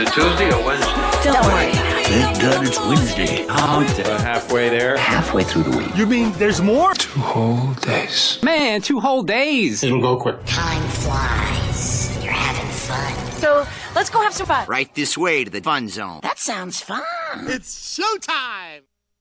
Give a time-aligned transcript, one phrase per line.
[0.00, 0.92] It Tuesday or Wednesday?
[1.24, 1.72] Don't worry.
[2.04, 3.44] Thank God it's Wednesday.
[3.44, 4.96] About halfway there.
[4.96, 5.96] Halfway through the week.
[5.96, 6.94] You mean there's more?
[6.94, 8.38] Two whole days.
[8.42, 9.82] Man, two whole days.
[9.84, 10.36] It'll go quick.
[10.46, 12.18] Time flies.
[12.24, 13.32] You're having fun.
[13.40, 14.66] So let's go have some fun.
[14.66, 16.20] Right this way to the fun zone.
[16.22, 17.02] That sounds fun.
[17.46, 18.89] It's showtime!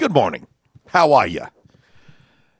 [0.00, 0.46] good morning.
[0.86, 1.42] How are you?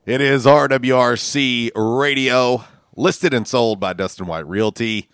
[0.05, 2.65] It is RWRC Radio,
[2.95, 5.09] listed and sold by Dustin White Realty.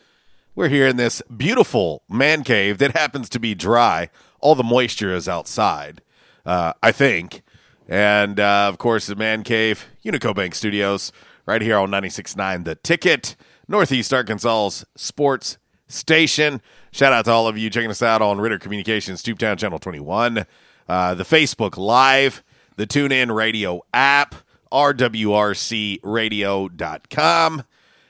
[0.57, 4.11] We're here in this beautiful man cave that happens to be dry.
[4.41, 6.03] All the moisture is outside,
[6.45, 7.43] uh, I think.
[7.87, 11.13] And uh, of course, the man cave, Unico Bank Studios,
[11.47, 13.37] right here on 96.9 The Ticket,
[13.69, 16.61] Northeast Arkansas's sports station.
[16.91, 20.45] Shout out to all of you checking us out on Ritter Communications, Tubetown Channel 21,
[20.89, 22.45] uh, the Facebook Live,
[22.77, 24.37] the TuneIn Radio app,
[24.73, 27.63] rwrcradio.com.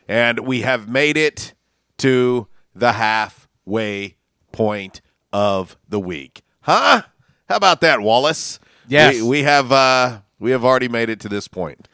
[0.08, 1.54] And we have made it
[1.98, 4.16] to the halfway
[4.52, 5.00] point
[5.32, 6.42] of the week.
[6.60, 7.02] Huh?
[7.48, 8.60] How about that, Wallace?
[8.88, 9.16] Yes.
[9.16, 11.88] We, we have uh, we have already made it to this point.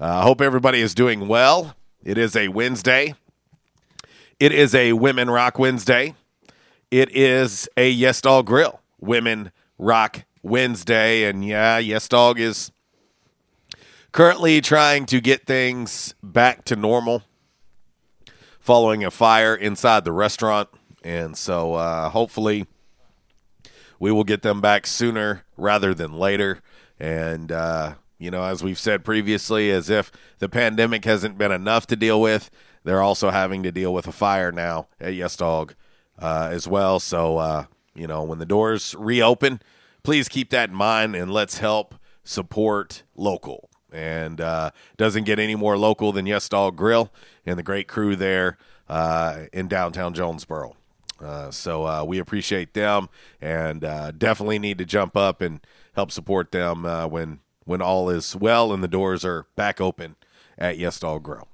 [0.00, 1.74] I uh, hope everybody is doing well.
[2.04, 3.14] It is a Wednesday.
[4.38, 6.14] It is a Women Rock Wednesday.
[6.90, 11.24] It is a Yes Dog Grill Women Rock Wednesday.
[11.24, 12.72] And yeah, Yes Dog is
[14.12, 17.22] currently trying to get things back to normal
[18.58, 20.68] following a fire inside the restaurant.
[21.02, 22.66] And so uh, hopefully
[23.98, 26.60] we will get them back sooner rather than later.
[27.00, 31.86] And, uh, you know, as we've said previously, as if the pandemic hasn't been enough
[31.86, 32.50] to deal with,
[32.84, 35.74] they're also having to deal with a fire now at Yes Dog
[36.18, 37.00] uh, as well.
[37.00, 39.60] So, uh, you know, when the doors reopen,
[40.08, 43.68] please keep that in mind and let's help support local.
[43.92, 47.12] And uh, doesn't get any more local than Yes Dog Grill
[47.44, 48.56] and the great crew there
[48.88, 50.74] uh, in downtown Jonesboro.
[51.20, 53.10] Uh, so uh, we appreciate them
[53.42, 55.60] and uh, definitely need to jump up and
[55.94, 60.16] help support them uh, when when all is well and the doors are back open
[60.56, 61.48] at Yes Dog Grill.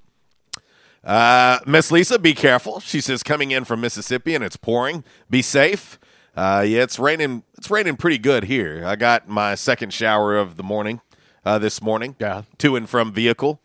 [1.67, 2.79] Miss Lisa, be careful.
[2.79, 5.03] She says coming in from Mississippi and it's pouring.
[5.29, 5.99] Be safe.
[6.37, 7.43] Yeah, it's raining.
[7.57, 8.83] It's raining pretty good here.
[8.85, 11.01] I got my second shower of the morning
[11.45, 12.15] uh, this morning.
[12.19, 13.61] Yeah, to and from vehicle.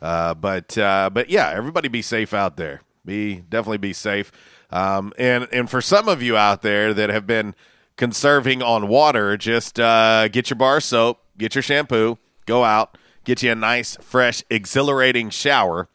[0.00, 2.82] Uh, but uh, but yeah, everybody be safe out there.
[3.04, 4.30] Be definitely be safe.
[4.70, 7.54] Um, and and for some of you out there that have been
[7.96, 13.42] conserving on water, just uh, get your bar soap, get your shampoo, go out, get
[13.42, 15.88] you a nice, fresh, exhilarating shower,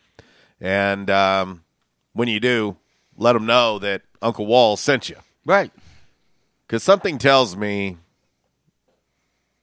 [0.59, 1.63] and um,
[2.13, 2.77] when you do,
[3.15, 5.17] let them know that Uncle Wall sent you.
[5.45, 5.71] Right.
[6.69, 7.97] Because something tells me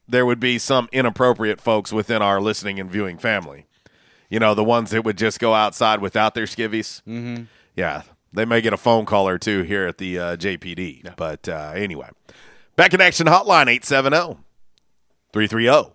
[0.08, 3.66] there would be some inappropriate folks within our listening and viewing family.
[4.28, 7.02] You know, the ones that would just go outside without their skivvies.
[7.02, 7.44] Mm-hmm.
[7.76, 11.14] Yeah, they may get a phone call or two here at the uh, JPD.
[11.16, 12.08] But uh, anyway,
[12.74, 14.40] back in action hotline 870
[15.32, 15.92] 330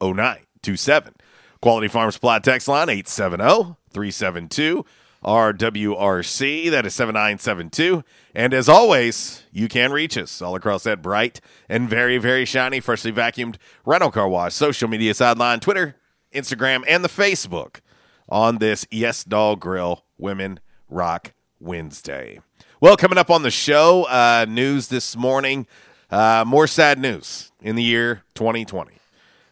[0.00, 1.14] 0927.
[1.60, 4.86] Quality Farm Supply text line 870 372
[5.26, 6.70] RWRC.
[6.70, 8.04] That is 7972.
[8.34, 12.80] And as always, you can reach us all across that bright and very, very shiny,
[12.80, 15.96] freshly vacuumed rental car wash, social media sideline, Twitter,
[16.32, 17.80] Instagram, and the Facebook
[18.28, 22.40] on this Yes Dog Grill Women Rock Wednesday.
[22.80, 25.66] Well, coming up on the show, uh, news this morning,
[26.10, 28.92] uh, more sad news in the year 2020.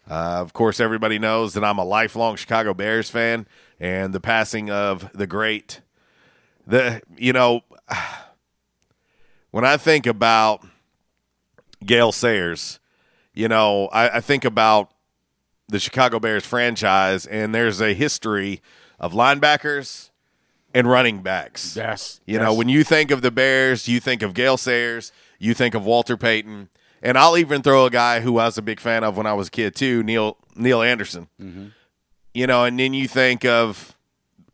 [0.09, 3.47] Uh, of course, everybody knows that I'm a lifelong Chicago Bears fan,
[3.79, 5.81] and the passing of the great,
[6.65, 7.61] the you know,
[9.51, 10.65] when I think about
[11.85, 12.79] Gale Sayers,
[13.33, 14.91] you know, I, I think about
[15.67, 18.61] the Chicago Bears franchise, and there's a history
[18.99, 20.11] of linebackers
[20.73, 21.75] and running backs.
[21.75, 22.43] Yes, you yes.
[22.43, 25.85] know, when you think of the Bears, you think of Gale Sayers, you think of
[25.85, 26.69] Walter Payton.
[27.01, 29.33] And I'll even throw a guy who I was a big fan of when I
[29.33, 31.27] was a kid too, Neal Neal Anderson.
[31.39, 31.67] Mm-hmm.
[32.35, 33.95] You know, and then you think of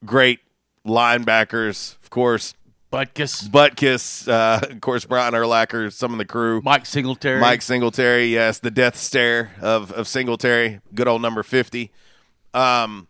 [0.06, 0.40] great
[0.86, 2.54] linebackers, of course,
[2.94, 8.28] Butkus, Butkus, uh, of course, Brian Urlacher, some of the crew, Mike Singletary, Mike Singletary,
[8.28, 11.92] yes, the death stare of of Singletary, good old number fifty.
[12.54, 13.08] Um,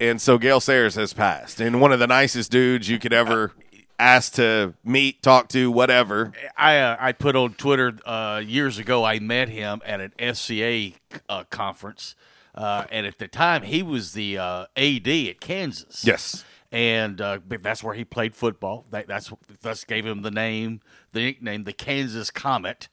[0.00, 3.52] and so Gale Sayers has passed, and one of the nicest dudes you could ever
[3.98, 6.32] ask to meet, talk to, whatever.
[6.56, 9.04] I uh, I put on Twitter uh, years ago.
[9.04, 10.94] I met him at an FCA
[11.28, 12.16] uh, conference,
[12.54, 16.04] uh, and at the time he was the uh, AD at Kansas.
[16.04, 18.86] Yes, and uh, that's where he played football.
[18.90, 20.80] That, that's thus gave him the name,
[21.12, 22.88] the nickname, the Kansas Comet.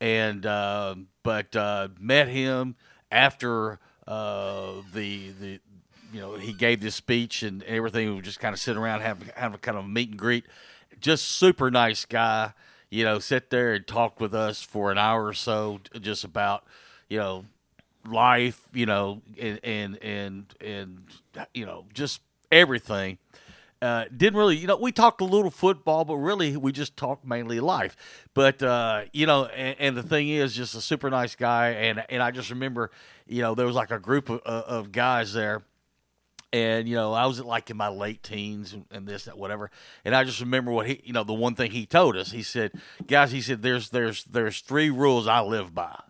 [0.00, 2.76] And uh, but uh, met him
[3.10, 5.60] after the the
[6.12, 8.08] you know he gave this speech and everything.
[8.08, 10.44] We were just kind of sitting around having have a kind of meet and greet.
[11.00, 12.52] Just super nice guy.
[12.90, 16.64] You know, sit there and talk with us for an hour or so, just about
[17.08, 17.44] you know
[18.12, 18.60] life.
[18.72, 21.04] You know, and and and, and
[21.54, 22.20] you know just
[22.50, 23.18] everything.
[23.80, 27.24] Uh, didn't really, you know, we talked a little football, but really we just talked
[27.24, 27.96] mainly life.
[28.34, 32.04] But uh, you know, and, and, the thing is, just a super nice guy, and
[32.08, 32.90] and I just remember,
[33.28, 35.62] you know, there was like a group of, of guys there
[36.52, 39.70] and you know I was like in my late teens and this that whatever
[40.04, 42.42] and I just remember what he you know the one thing he told us he
[42.42, 42.72] said
[43.06, 46.00] guys he said there's there's there's three rules I live by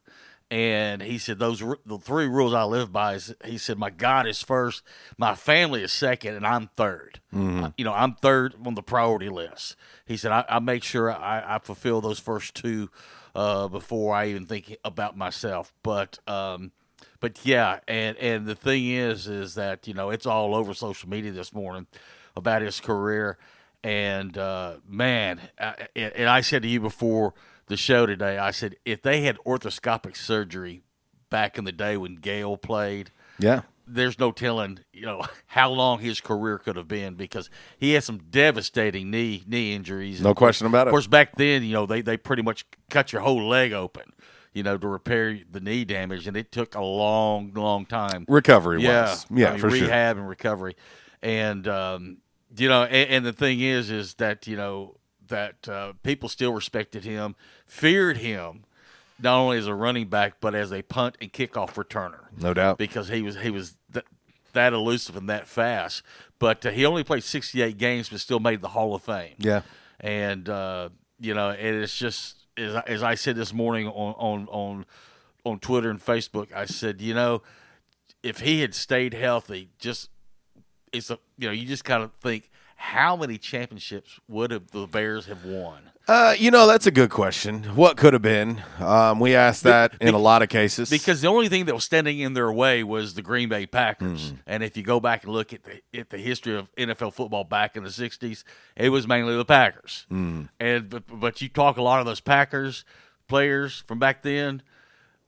[0.50, 4.26] and he said those the three rules I live by is he said my God
[4.26, 4.82] is first
[5.18, 7.66] my family is second and I'm 3rd Mm-hmm.
[7.76, 9.76] you know I'm third on the priority list.
[10.06, 12.88] He said I, I make sure I, I, fulfill those first two
[13.34, 15.70] uh, before I even think about myself.
[15.82, 16.72] But um,
[17.20, 21.08] but yeah, and and the thing is, is that you know it's all over social
[21.08, 21.86] media this morning
[22.34, 23.36] about his career,
[23.84, 27.34] and uh, man, I, and I said to you before
[27.68, 30.82] the show today, I said if they had orthoscopic surgery
[31.30, 36.00] back in the day when Gale played, yeah, there's no telling you know how long
[36.00, 40.20] his career could have been because he had some devastating knee knee injuries.
[40.20, 40.90] No question about it.
[40.90, 44.12] Of course, back then, you know they they pretty much cut your whole leg open
[44.54, 48.24] you know, to repair the knee damage, and it took a long, long time.
[48.28, 49.26] Recovery, yeah, was.
[49.30, 50.20] yeah, I mean, for rehab sure.
[50.20, 50.74] and recovery,
[51.22, 52.16] and um,
[52.56, 54.96] you know, and, and, the thing is, is that you know
[55.28, 57.36] that uh, people still respected him,
[57.66, 58.64] feared him,
[59.20, 62.26] not only as a running back but as a punt and kickoff returner.
[62.36, 64.06] No doubt, because he was he was th-
[64.52, 66.02] that elusive and that fast.
[66.38, 69.34] But uh, he only played 68 games, but still made the Hall of Fame.
[69.38, 69.62] Yeah,
[70.00, 74.48] and uh, you know, and it's just as, as I said this morning on, on
[74.48, 74.86] on
[75.44, 77.42] on Twitter and Facebook, I said, you know,
[78.22, 80.10] if he had stayed healthy, just
[80.92, 84.86] it's a you know, you just kind of think how many championships would have the
[84.86, 85.90] Bears have won?
[86.06, 87.64] Uh, you know, that's a good question.
[87.76, 88.62] What could have been?
[88.78, 91.84] Um, we asked that in a lot of cases because the only thing that was
[91.84, 94.32] standing in their way was the Green Bay Packers.
[94.32, 94.38] Mm.
[94.46, 97.44] And if you go back and look at the at the history of NFL football
[97.44, 98.44] back in the '60s,
[98.74, 100.06] it was mainly the Packers.
[100.10, 100.48] Mm.
[100.58, 102.86] And but, but you talk a lot of those Packers
[103.26, 104.62] players from back then,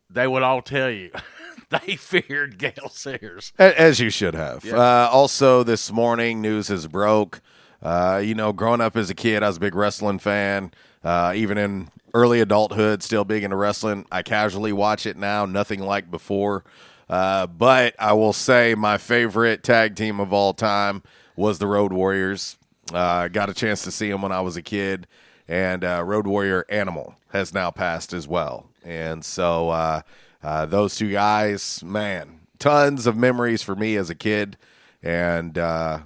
[0.09, 1.11] they would all tell you.
[1.87, 4.65] they feared Gale Sayers, as you should have.
[4.65, 4.77] Yeah.
[4.77, 7.41] Uh, also, this morning, news has broke.
[7.81, 10.73] Uh, you know, growing up as a kid, I was a big wrestling fan.
[11.03, 14.05] Uh, even in early adulthood, still big into wrestling.
[14.11, 16.65] I casually watch it now, nothing like before.
[17.09, 21.03] Uh, but I will say my favorite tag team of all time
[21.37, 22.57] was the Road Warriors.
[22.93, 25.07] I got a chance to see them when I was a kid,
[25.47, 28.67] and uh, Road Warrior Animal has now passed as well.
[28.85, 30.03] And so
[30.43, 34.57] uh, uh, those two guys, man, tons of memories for me as a kid,
[35.03, 36.01] and uh,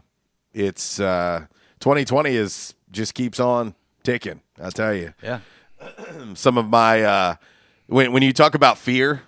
[0.53, 4.41] it's 2020 is just keeps on ticking.
[4.63, 5.41] I tell you, yeah.
[6.35, 7.35] Some of my uh,
[7.87, 9.23] when when you talk about fear,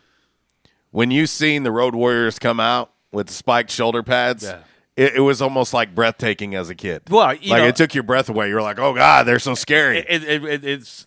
[0.90, 4.60] when you seen the Road Warriors come out with the spiked shoulder pads, Yeah.
[4.96, 7.02] it, it was almost like breathtaking as a kid.
[7.10, 8.48] Well, like know- it took your breath away.
[8.48, 9.98] You're like, oh god, they're so scary.
[9.98, 11.04] It, it, it's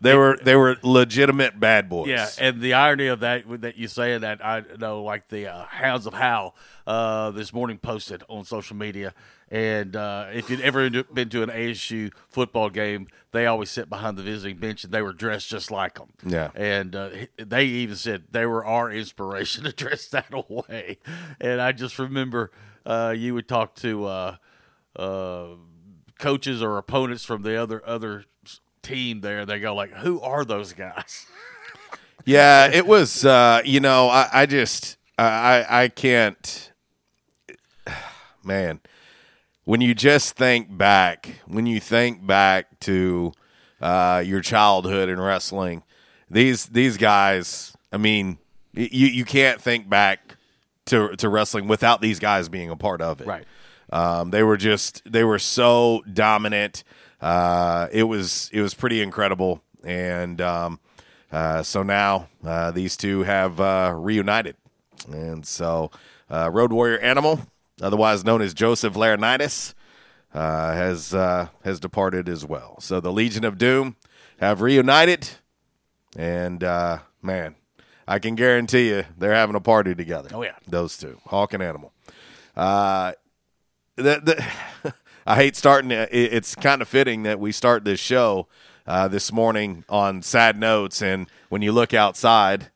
[0.00, 2.08] they were they were legitimate bad boys.
[2.08, 5.64] Yeah, and the irony of that that you saying that I know, like the uh,
[5.66, 6.54] Hounds of Hal
[6.86, 9.12] uh, this morning posted on social media,
[9.50, 14.16] and uh, if you'd ever been to an ASU football game, they always sit behind
[14.16, 16.08] the visiting bench, and they were dressed just like them.
[16.24, 16.50] Yeah.
[16.54, 20.98] and uh, they even said they were our inspiration to dress that way,
[21.40, 22.50] and I just remember
[22.86, 24.06] uh, you would talk to.
[24.06, 24.36] Uh,
[24.96, 25.46] uh,
[26.18, 28.24] coaches or opponents from the other other
[28.82, 31.26] team there they go like who are those guys
[32.24, 33.24] Yeah, it was.
[33.24, 36.72] Uh, you know, I, I just, I, I can't.
[38.44, 38.80] Man,
[39.64, 43.32] when you just think back, when you think back to
[43.80, 45.82] uh, your childhood in wrestling,
[46.30, 47.76] these these guys.
[47.92, 48.38] I mean,
[48.72, 50.36] you you can't think back
[50.86, 53.26] to to wrestling without these guys being a part of it.
[53.26, 53.44] Right.
[53.92, 56.84] Um, they were just they were so dominant.
[57.20, 60.80] Uh, it was it was pretty incredible, and um,
[61.30, 64.56] uh, so now uh, these two have uh, reunited,
[65.10, 65.90] and so
[66.30, 67.40] uh, Road Warrior Animal,
[67.82, 69.74] otherwise known as Joseph Laurinaitis,
[70.34, 72.80] uh, has uh, has departed as well.
[72.80, 73.96] So the Legion of Doom
[74.38, 75.28] have reunited,
[76.16, 77.56] and uh, man,
[78.06, 80.30] I can guarantee you they're having a party together.
[80.32, 80.56] Oh, yeah.
[80.66, 81.92] those two, Hawk and Animal.
[82.56, 83.12] Uh,
[83.96, 84.20] the,
[84.82, 84.94] the,
[85.30, 85.92] I hate starting.
[85.92, 88.48] It, it's kind of fitting that we start this show
[88.84, 92.72] uh, this morning on sad notes, and when you look outside,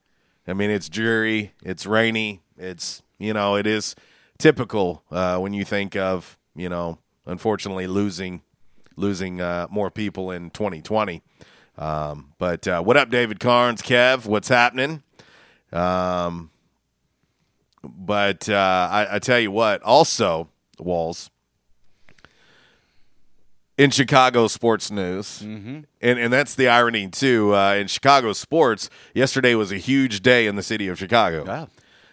[0.46, 3.96] I mean it's dreary, it's rainy, it's you know it is
[4.38, 8.42] typical uh, when you think of you know unfortunately losing
[8.94, 11.22] losing uh, more people in 2020.
[11.76, 14.26] Um, but uh, what up, David Carnes, Kev?
[14.26, 15.02] What's happening?
[15.72, 16.52] Um,
[17.82, 21.30] but uh, I, I tell you what, also Walls
[23.76, 25.80] in Chicago sports news, Mm-hmm.
[26.00, 27.54] and and that's the irony too.
[27.54, 31.44] Uh, in Chicago sports, yesterday was a huge day in the city of Chicago.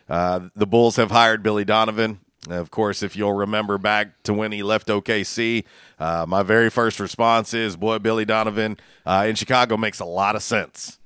[0.09, 2.19] Uh, the Bulls have hired Billy Donovan.
[2.49, 5.63] Of course, if you'll remember back to when he left OKC,
[5.99, 10.35] uh, my very first response is, "Boy, Billy Donovan uh, in Chicago makes a lot
[10.35, 10.97] of sense."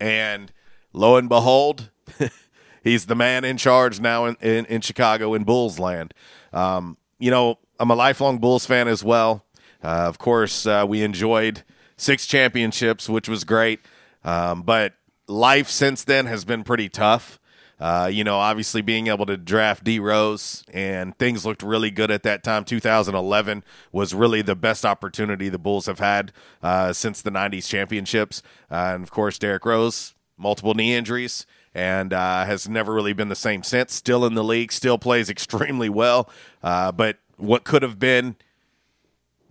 [0.00, 0.50] And
[0.92, 1.90] lo and behold,
[2.82, 6.12] he's the man in charge now in, in, in Chicago in Bulls land.
[6.52, 9.44] Um, you know, I'm a lifelong Bulls fan as well.
[9.84, 11.62] Uh, of course, uh, we enjoyed
[11.96, 13.80] six championships, which was great.
[14.24, 14.94] Um, but
[15.28, 17.38] life since then has been pretty tough.
[17.78, 22.10] Uh, you know, obviously being able to draft D Rose and things looked really good
[22.10, 22.64] at that time.
[22.64, 28.42] 2011 was really the best opportunity the Bulls have had uh, since the 90s championships.
[28.70, 33.28] Uh, and of course, Derrick Rose, multiple knee injuries, and uh, has never really been
[33.28, 33.92] the same since.
[33.92, 36.30] Still in the league, still plays extremely well.
[36.62, 38.36] Uh, but what could have been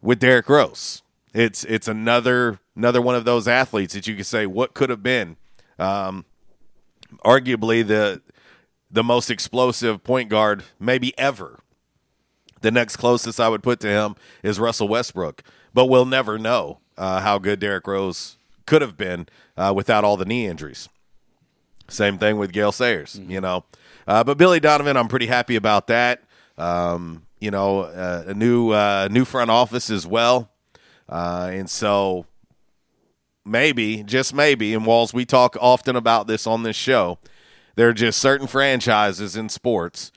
[0.04, 1.02] with Derrick Rose?
[1.34, 5.02] It's it's another another one of those athletes that you could say what could have
[5.02, 5.38] been.
[5.80, 6.26] Um,
[7.26, 8.22] arguably the
[8.92, 11.60] the most explosive point guard maybe ever.
[12.62, 15.44] The next closest I would put to him is Russell Westbrook,
[15.74, 20.16] but we'll never know uh, how good Derrick Rose could have been uh, without all
[20.16, 20.88] the knee injuries.
[21.90, 23.66] Same thing with Gale Sayers, you know.
[24.08, 26.24] Uh, but Billy Donovan, I'm pretty happy about that.
[26.58, 30.50] Um, you know, uh, a new uh, new front office as well,
[31.10, 32.26] uh, and so
[33.44, 37.20] maybe, just maybe, and Walls, we talk often about this on this show.
[37.76, 40.14] There are just certain franchises in sports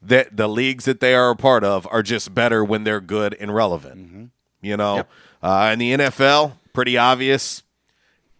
[0.00, 3.34] that the leagues that they are a part of are just better when they're good
[3.40, 4.30] and relevant.
[4.62, 5.06] You know,
[5.42, 7.64] uh, in the NFL, pretty obvious.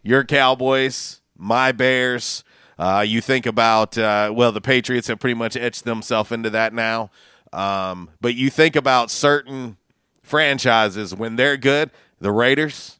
[0.04, 2.44] Your Cowboys, my Bears.
[2.78, 6.72] Uh, you think about uh, well, the Patriots have pretty much etched themselves into that
[6.72, 7.10] now.
[7.54, 9.76] Um, but you think about certain
[10.22, 12.98] franchises when they're good, the Raiders.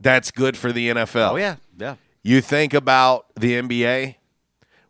[0.00, 1.32] That's good for the NFL.
[1.32, 1.96] Oh yeah, yeah.
[2.22, 4.16] You think about the NBA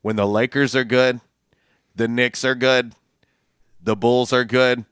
[0.03, 1.21] when the Lakers are good,
[1.95, 2.95] the Knicks are good,
[3.83, 4.85] the Bulls are good,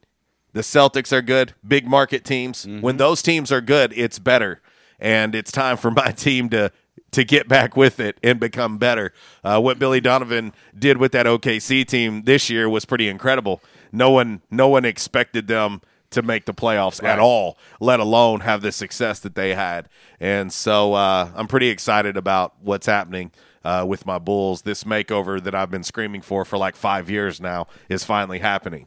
[0.53, 2.67] the Celtics are good, big market teams.
[2.67, 4.61] When those teams are good, it's better.
[5.01, 6.71] And it's time for my team to
[7.15, 9.13] to get back with it and become better.
[9.45, 13.63] Uh, what Billy Donovan did with that OKC team this year was pretty incredible.
[13.93, 15.81] No one no one expected them
[16.11, 19.89] to make the playoffs at all, let alone have the success that they had.
[20.21, 23.33] And so uh, I'm pretty excited about what's happening
[23.65, 24.63] uh, with my Bulls.
[24.63, 28.87] This makeover that I've been screaming for for like five years now is finally happening.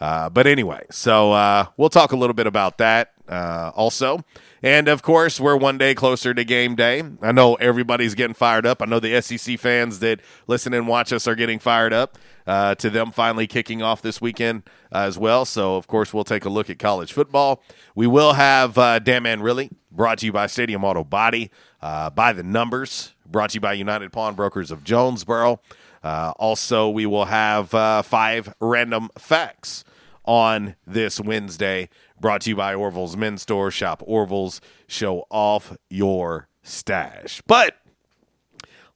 [0.00, 4.24] Uh, but anyway, so uh, we'll talk a little bit about that uh, also.
[4.62, 7.02] And of course, we're one day closer to game day.
[7.20, 8.80] I know everybody's getting fired up.
[8.80, 12.74] I know the SEC fans that listen and watch us are getting fired up uh,
[12.76, 15.44] to them finally kicking off this weekend uh, as well.
[15.44, 17.62] So, of course, we'll take a look at college football.
[17.94, 21.50] We will have uh, Damn Man Really brought to you by Stadium Auto Body,
[21.82, 25.60] uh, by the numbers, brought to you by United Pawnbrokers of Jonesboro.
[26.04, 29.84] Uh, also, we will have uh, five random facts
[30.26, 31.88] on this Wednesday,
[32.20, 33.70] brought to you by Orville's Men's Store.
[33.70, 37.42] Shop Orville's, show off your stash.
[37.46, 37.76] But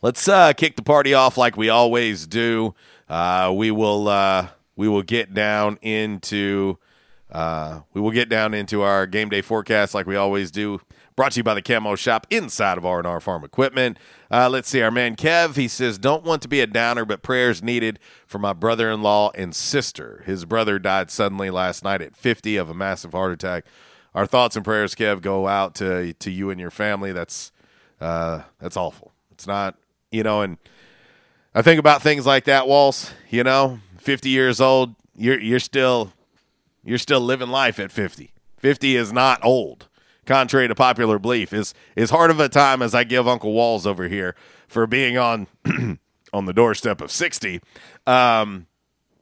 [0.03, 2.75] let's uh, kick the party off like we always do.
[3.09, 6.77] Uh, we will uh, we will get down into
[7.33, 10.81] uh, we will get down into our game day forecast like we always do.
[11.19, 13.99] Brought to you by the Camo Shop inside of R&R Farm Equipment.
[14.31, 17.23] Uh, let's see, our man Kev, he says, don't want to be a downer, but
[17.23, 20.23] prayers needed for my brother-in-law and sister.
[20.27, 23.65] His brother died suddenly last night at 50 of a massive heart attack.
[24.15, 27.11] Our thoughts and prayers, Kev, go out to to you and your family.
[27.11, 27.51] That's
[28.01, 29.11] uh, that's awful.
[29.33, 29.75] It's not,
[30.13, 30.57] you know, and
[31.53, 33.13] I think about things like that, Walls.
[33.29, 36.13] You know, 50 years old, you're you're still
[36.85, 38.31] you're still living life at 50.
[38.59, 39.88] 50 is not old
[40.29, 43.87] contrary to popular belief, is as hard of a time as I give Uncle Walls
[43.87, 44.37] over here
[44.69, 45.49] for being on
[46.33, 47.61] on the doorstep of sixty.
[48.07, 48.67] Um,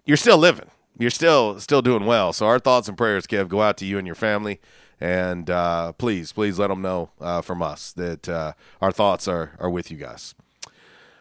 [0.04, 0.70] you're still living.
[0.98, 2.32] You're still still doing well.
[2.32, 4.60] So our thoughts and prayers, Kev, go out to you and your family,
[5.00, 9.52] and uh, please, please let them know uh, from us that uh, our thoughts are
[9.58, 10.34] are with you guys.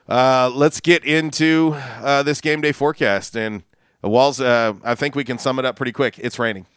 [0.10, 3.63] Uh, let's get into uh, this game day forecast and
[4.04, 4.39] Walls.
[4.39, 6.20] Uh, I think we can sum it up pretty quick.
[6.20, 6.68] It's raining.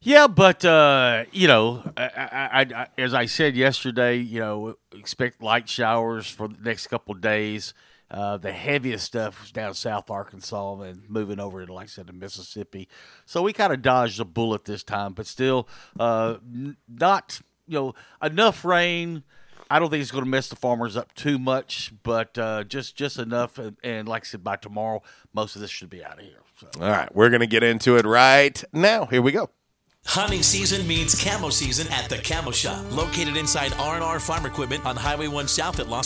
[0.00, 5.42] Yeah, but uh, you know, I, I, I, as I said yesterday, you know, expect
[5.42, 7.74] light showers for the next couple days.
[8.08, 12.06] Uh, the heaviest stuff was down South Arkansas and moving over to, like I said,
[12.06, 12.88] to Mississippi.
[13.24, 16.36] So we kind of dodged a bullet this time, but still, uh,
[16.88, 19.24] not you know enough rain.
[19.68, 22.94] I don't think it's going to mess the farmers up too much, but uh, just
[22.94, 23.58] just enough.
[23.58, 25.02] And, and, like I said, by tomorrow,
[25.34, 26.42] most of this should be out of here.
[26.60, 26.68] So.
[26.80, 29.06] All right, we're going to get into it right now.
[29.06, 29.50] Here we go.
[30.06, 34.96] Hunting season means camo season at the Camo Shop, located inside R&R Farm Equipment on
[34.96, 36.05] Highway 1 South at Los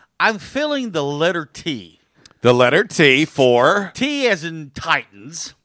[0.21, 1.99] I'm filling the letter T.
[2.41, 5.55] The letter T for T as in Titans.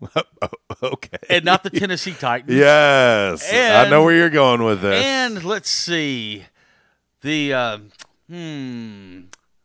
[0.82, 1.18] okay.
[1.28, 2.56] And not the Tennessee Titans.
[2.56, 3.52] Yes.
[3.52, 5.04] And, I know where you're going with this.
[5.04, 6.44] And let's see.
[7.22, 7.78] The uh,
[8.30, 9.22] hmm.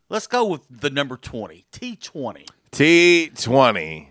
[0.08, 1.66] Let's go with the number 20.
[1.70, 2.48] T20.
[2.72, 4.08] T20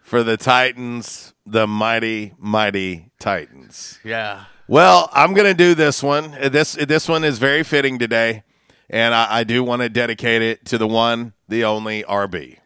[0.00, 3.98] for the Titans, the mighty mighty Titans.
[4.02, 4.46] Yeah.
[4.68, 6.30] Well, I'm going to do this one.
[6.50, 8.42] This this one is very fitting today
[8.88, 12.58] and I, I do want to dedicate it to the one, the only RB.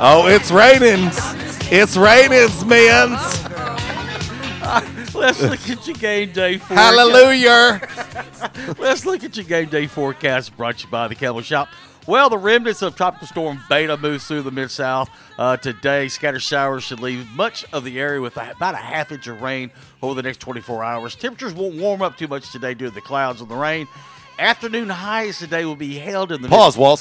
[0.00, 1.10] oh, it's raining.
[1.70, 3.12] It's raining, man.
[5.14, 6.78] Let's look at your game day forecast.
[6.78, 7.80] Hallelujah.
[8.78, 11.68] Let's look at your game day forecast brought to you by the Camo Shop.
[12.06, 16.08] Well, the remnants of Tropical Storm Beta moves through the Mid South uh, today.
[16.08, 19.70] Scattered showers should leave much of the area with about a half inch of rain
[20.02, 21.14] over the next 24 hours.
[21.14, 23.88] Temperatures won't warm up too much today due to the clouds and the rain.
[24.38, 27.00] Afternoon highs today will be held in the pause, Walls.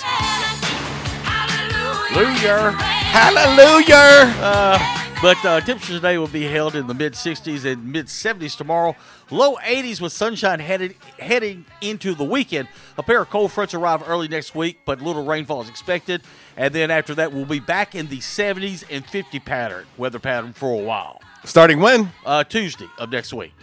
[1.25, 2.71] Hallelujah.
[2.71, 4.33] Hallelujah.
[4.39, 4.79] Uh,
[5.23, 8.93] but uh, temperatures today will be held in the mid 60s and mid 70s tomorrow.
[9.31, 12.67] Low 80s with sunshine headed heading into the weekend.
[12.97, 16.23] A pair of cold fronts arrive early next week, but little rainfall is expected.
[16.57, 20.51] And then after that, we'll be back in the 70s and 50 pattern weather pattern
[20.51, 21.21] for a while.
[21.45, 22.11] Starting when?
[22.25, 23.53] Uh, Tuesday of next week.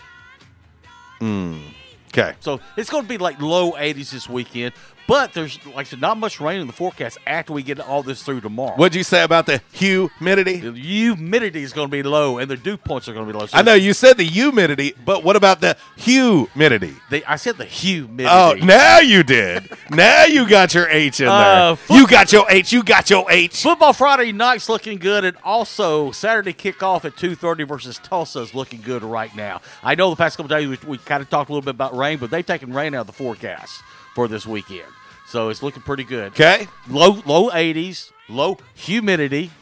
[1.21, 1.61] Mm.
[2.09, 2.37] Okay.
[2.41, 4.73] So it's going to be like low 80s this weekend.
[5.11, 8.05] But there's, like I said, not much rain in the forecast after we get all
[8.05, 8.77] this through tomorrow.
[8.77, 10.61] What'd you say about the humidity?
[10.61, 13.37] The humidity is going to be low, and the dew points are going to be
[13.37, 13.47] low.
[13.47, 16.95] So I know you said the humidity, but what about the humidity?
[17.11, 18.29] The, I said the humidity.
[18.33, 19.69] Oh, now you did.
[19.91, 21.35] now you got your H in there.
[21.35, 22.73] Uh, you got your H.
[22.73, 23.65] You got your H.
[23.65, 28.55] Football Friday night's looking good, and also Saturday kickoff at two thirty versus Tulsa is
[28.55, 29.61] looking good right now.
[29.83, 31.97] I know the past couple days we, we kind of talked a little bit about
[31.97, 33.83] rain, but they've taken rain out of the forecast.
[34.15, 34.87] for this weekend.
[35.31, 36.33] So it's looking pretty good.
[36.33, 36.67] Okay.
[36.89, 39.53] Low low 80s, low humidity,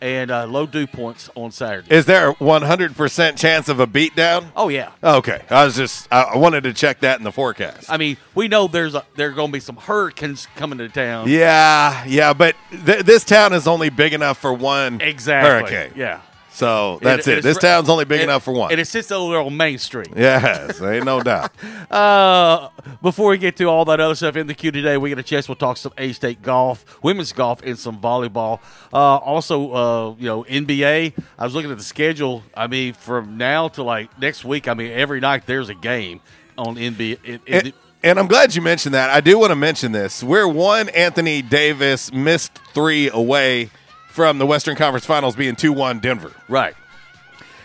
[0.00, 1.92] and uh, low dew points on Saturday.
[1.92, 4.46] Is there a 100% chance of a beatdown?
[4.54, 4.92] Oh yeah.
[5.02, 5.42] Okay.
[5.50, 7.90] I was just, I wanted to check that in the forecast.
[7.90, 10.88] I mean, we know there's a, there are going to be some hurricanes coming to
[10.88, 11.28] town.
[11.28, 15.50] Yeah, yeah, but th- this town is only big enough for one Exactly.
[15.72, 15.92] hurricane.
[15.96, 16.20] Yeah.
[16.56, 17.38] So that's it.
[17.38, 18.70] it's This town's only big it- enough for one.
[18.72, 20.08] And it sits over on Main Street.
[20.16, 21.52] Yes, ain't no doubt.
[21.90, 22.68] Uh,
[23.00, 25.22] before we get to all that other stuff in the queue today, we get a
[25.22, 25.48] chance.
[25.48, 28.58] We'll talk some A State golf, women's golf, and some volleyball.
[28.92, 31.12] Uh, also, uh, you know, NBA.
[31.38, 32.42] I was looking at the schedule.
[32.56, 34.66] I mean, from now to like next week.
[34.66, 36.20] I mean, every night there's a game
[36.58, 37.18] on NBA.
[37.24, 39.10] in- in And, and I'm glad you mentioned that.
[39.10, 40.22] I do want to mention this.
[40.24, 43.70] We're one Anthony Davis missed three away
[44.16, 46.32] from the Western Conference Finals being 2 1 Denver.
[46.48, 46.74] right.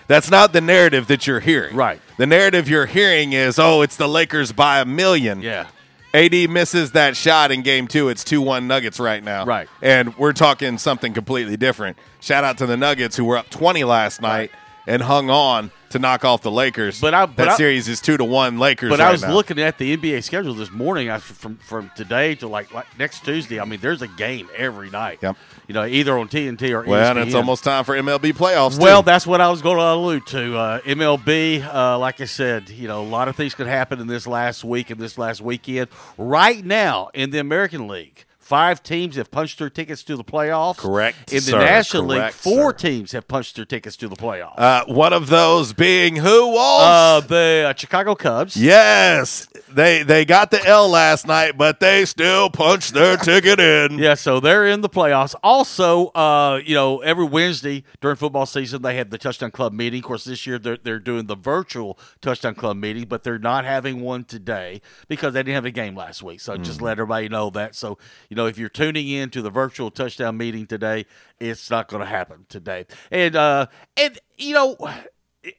[0.08, 1.74] That's not the narrative that you're hearing.
[1.74, 2.02] Right.
[2.18, 5.42] The narrative you're hearing is, oh, it's the Lakers by a million.
[5.42, 5.68] Yeah.
[6.14, 8.10] AD misses that shot in game two.
[8.10, 9.46] It's 2 1 Nuggets right now.
[9.46, 9.70] Right.
[9.82, 11.98] And we're talking something completely different.
[12.20, 14.52] Shout out to the Nuggets who were up 20 last night
[14.88, 17.02] and hung on to knock off the Lakers.
[17.02, 18.90] But I- but that I- series is 2 to 1 Lakers.
[18.90, 19.34] But right I was now.
[19.34, 21.10] looking at the NBA schedule this morning.
[21.10, 23.60] I, from from today to like, like next Tuesday.
[23.60, 25.20] I mean, there's a game every night.
[25.22, 25.36] Yep.
[25.68, 28.78] You know, either on TNT or Well, and it's almost time for MLB playoffs.
[28.78, 28.84] too.
[28.84, 30.58] Well, that's what I was going to allude to.
[30.58, 34.08] Uh, MLB, uh, like I said, you know, a lot of things could happen in
[34.08, 35.88] this last week and this last weekend.
[36.18, 40.76] Right now in the American League, five teams have punched their tickets to the playoffs.
[40.76, 41.60] Correct, In the sir.
[41.60, 42.90] National League, four sir.
[42.90, 44.60] teams have punched their tickets to the playoffs.
[44.60, 46.58] uh, one of those being who?
[46.58, 48.58] Uh, the uh, Chicago Cubs.
[48.58, 49.48] yes.
[49.74, 54.00] They they got the L last night, but they still punched their ticket in.
[54.00, 55.34] Yeah, so they're in the playoffs.
[55.44, 60.00] Also, uh, you know, every Wednesday during football season, they have the Touchdown Club meeting.
[60.00, 63.64] Of course, this year they're, they're doing the virtual Touchdown Club meeting, but they're not
[63.64, 66.42] having one today because they didn't have a game last week.
[66.42, 67.74] So just let everybody know that.
[67.74, 71.06] So, you know, if you're tuning in to the virtual Touchdown meeting today,
[71.40, 72.86] it's not going to happen today.
[73.10, 74.78] And, uh, and you know,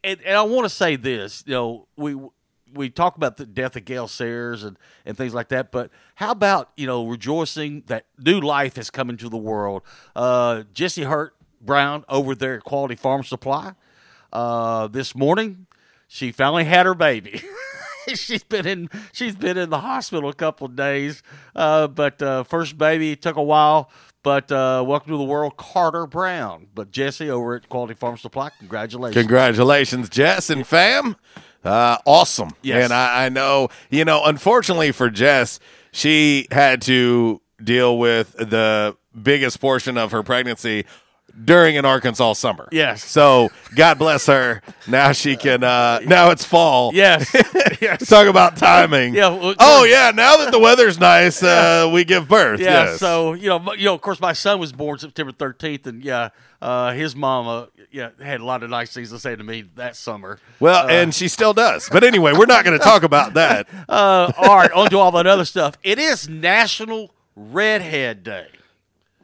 [0.05, 2.17] and, and I want to say this, you know, we
[2.75, 6.31] we talk about the death of Gale Sayers and, and things like that, but how
[6.31, 9.83] about you know rejoicing that new life has come into the world?
[10.17, 13.75] Uh, Jesse Hurt Brown over there at Quality Farm Supply
[14.33, 15.67] uh, this morning,
[16.09, 17.43] she finally had her baby.
[18.15, 21.23] she's been in she's been in the hospital a couple of days,
[21.55, 23.91] uh, but uh, first baby took a while.
[24.23, 26.69] But uh, welcome to the world, Carter Brown.
[26.75, 29.21] But Jesse over at Quality Farm Supply, congratulations.
[29.21, 31.17] Congratulations, Jess and fam.
[31.65, 32.51] Uh, awesome.
[32.63, 32.85] Yes.
[32.85, 35.61] And I, I know, you know, unfortunately for Jess,
[35.93, 40.87] she had to deal with the biggest portion of her pregnancy
[41.45, 42.69] during an Arkansas summer.
[42.73, 43.05] Yes.
[43.05, 44.63] So God bless her.
[44.87, 46.93] Now she can, uh, now it's fall.
[46.95, 47.31] Yes.
[47.81, 48.09] yes.
[48.09, 49.15] Talk about timing.
[49.15, 50.13] Yeah, well, oh, yeah.
[50.15, 52.61] Now that the weather's nice, uh, we give birth.
[52.61, 53.01] Yeah, yes.
[53.01, 56.31] so you know, you know, of course, my son was born September thirteenth, and yeah,
[56.61, 59.97] uh, his mama, yeah, had a lot of nice things to say to me that
[59.97, 60.39] summer.
[60.61, 61.89] well, and she still does.
[61.91, 63.69] But anyway, we're not going to talk about that.
[63.89, 65.77] Uh, all right, on to all that other stuff.
[65.83, 68.49] It is National Redhead Day.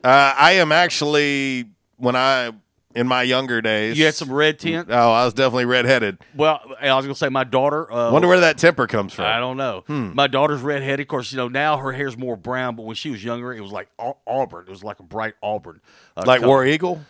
[0.03, 2.53] Uh, I am actually when I
[2.95, 3.99] in my younger days.
[3.99, 4.89] You had some red tint.
[4.91, 6.19] Oh, I was definitely redheaded.
[6.35, 7.91] Well, I was gonna say my daughter.
[7.93, 9.27] Uh, Wonder where that temper comes from.
[9.27, 9.85] I don't know.
[9.87, 10.13] Hmm.
[10.15, 11.01] My daughter's redheaded.
[11.01, 13.61] Of course, you know now her hair's more brown, but when she was younger, it
[13.61, 14.65] was like au- auburn.
[14.67, 15.81] It was like a bright auburn.
[16.17, 16.49] Uh, like color.
[16.49, 17.05] War Eagle.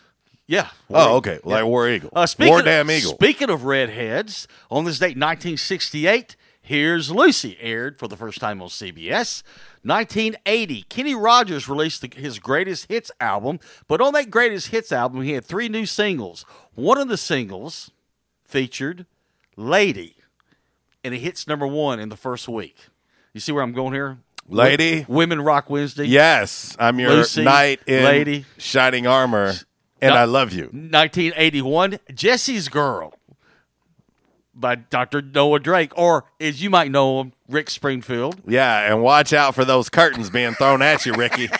[0.47, 0.69] Yeah.
[0.91, 1.41] Oh, okay.
[1.45, 2.11] Like War Eagle.
[2.13, 3.13] Uh, speaking War Damn Eagle.
[3.13, 6.37] Speaking of redheads, on this date, 1968,
[6.69, 9.43] here's Lucy, aired for the first time on CBS.
[9.83, 15.23] 1980, Kenny Rogers released the, his greatest hits album, but on that greatest hits album,
[15.23, 16.45] he had three new singles.
[16.75, 17.91] One of the singles
[18.45, 19.07] featured
[19.57, 20.17] Lady,
[21.03, 22.77] and it hits number one in the first week.
[23.33, 24.19] You see where I'm going here?
[24.47, 25.07] Lady?
[25.09, 26.05] Women Rock Wednesday.
[26.05, 28.45] Yes, I'm your Lucy, knight in Lady.
[28.59, 29.55] shining armor,
[30.03, 30.21] and No.
[30.21, 30.65] I love you.
[30.65, 33.15] 1981, Jessie's Girl
[34.61, 35.23] by Dr.
[35.23, 38.41] Noah Drake, or as you might know him, Rick Springfield.
[38.47, 41.49] Yeah, and watch out for those curtains being thrown at you, Ricky.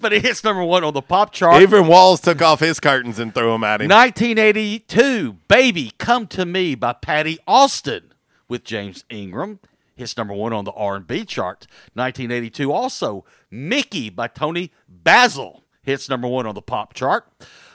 [0.00, 1.62] But it hits number one on the pop chart.
[1.62, 3.88] Even Walls took off his curtains and threw them at him.
[3.88, 8.12] 1982, Baby Come to Me by Patti Austin
[8.48, 9.60] with James Ingram.
[9.94, 11.68] Hits number one on the R&B chart.
[11.94, 15.62] 1982 also, Mickey by Toni Basil.
[15.82, 17.26] Hits number one on the pop chart.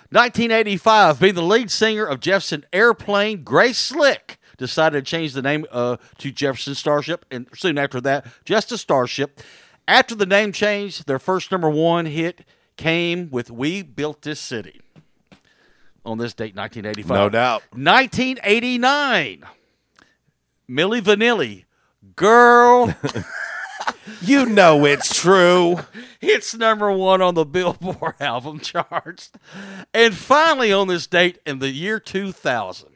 [0.09, 5.65] 1985, being the lead singer of Jefferson Airplane, Grace Slick decided to change the name
[5.71, 9.41] uh, to Jefferson Starship, and soon after that, just a Starship.
[9.87, 12.45] After the name change, their first number one hit
[12.77, 14.81] came with "We Built This City"
[16.05, 17.17] on this date, 1985.
[17.17, 17.63] No doubt.
[17.73, 19.43] 1989,
[20.69, 21.65] Milli Vanilli,
[22.15, 22.95] girl.
[24.21, 25.79] You know it's true.
[26.25, 29.29] It's number one on the Billboard album charts.
[29.93, 32.92] And finally, on this date in the year 2000.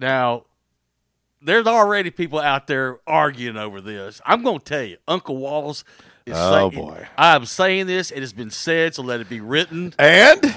[0.00, 0.44] Now,
[1.42, 4.20] there's already people out there arguing over this.
[4.24, 5.84] I'm going to tell you, Uncle Walls
[6.26, 7.06] is Oh, saying, boy.
[7.18, 8.10] I'm saying this.
[8.10, 9.94] It has been said, so let it be written.
[9.98, 10.56] And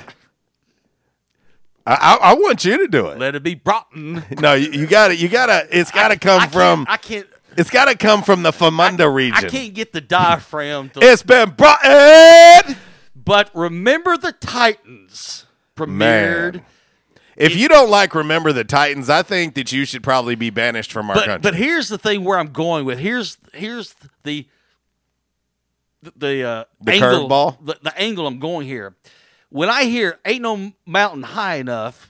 [1.86, 3.20] I, I, I want you to do it.
[3.20, 3.88] Let it be brought.
[3.94, 4.24] in.
[4.40, 5.68] No, you, you got to You got to.
[5.78, 6.86] It's got to come can't- from.
[6.88, 7.28] I can't.
[7.56, 9.46] It's got to come from the Famunda region.
[9.46, 11.00] I can't get the diaphragm to.
[11.04, 12.76] It's been brought in.
[13.16, 16.54] But remember the Titans premiered.
[16.54, 16.66] Man.
[17.36, 20.92] If you don't like Remember the Titans, I think that you should probably be banished
[20.92, 21.52] from our but country.
[21.52, 24.48] but here's the thing where I'm going with here's here's the
[26.02, 27.66] the, the uh, The angle curveball?
[27.66, 28.96] the, the angle I'm going here.
[29.50, 32.10] When I hear "Ain't No Mountain High Enough"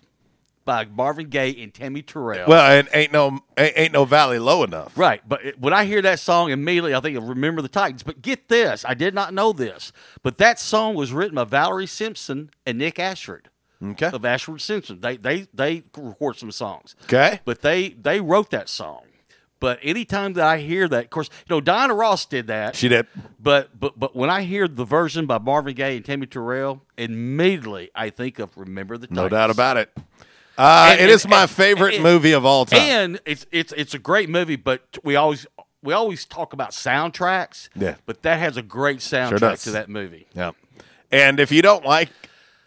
[0.66, 4.64] by Marvin Gaye and Tammy Terrell, well, it ain't no ain't, ain't no valley low
[4.64, 4.98] enough.
[4.98, 5.22] right?
[5.28, 8.22] But it- when I hear that song, immediately I think of "Remember the Titans." But
[8.22, 9.92] get this, I did not know this,
[10.24, 13.50] but that song was written by Valerie Simpson and Nick Ashford
[13.84, 14.08] Okay.
[14.14, 15.02] of Ashford Simpson.
[15.02, 16.96] They they they record some songs.
[17.04, 17.42] Okay.
[17.46, 19.02] but they they wrote that song.
[19.60, 22.76] But anytime that I hear that, of course, you know Diana Ross did that.
[22.76, 23.08] She did.
[23.40, 27.90] But but but when I hear the version by Marvin Gaye and Tammy Terrell, immediately
[27.96, 29.90] I think of "Remember the No doubt about it.
[30.58, 32.80] Uh, And- it is and- my and- favorite movie of all time.
[32.82, 35.46] And it's it's it's a great movie, but we always
[35.82, 37.70] we always talk about soundtracks.
[37.76, 37.96] Yeah.
[38.06, 39.64] But that has a great soundtrack does.
[39.64, 40.28] to that movie.
[40.34, 40.52] yeah.
[41.12, 42.10] And if you don't like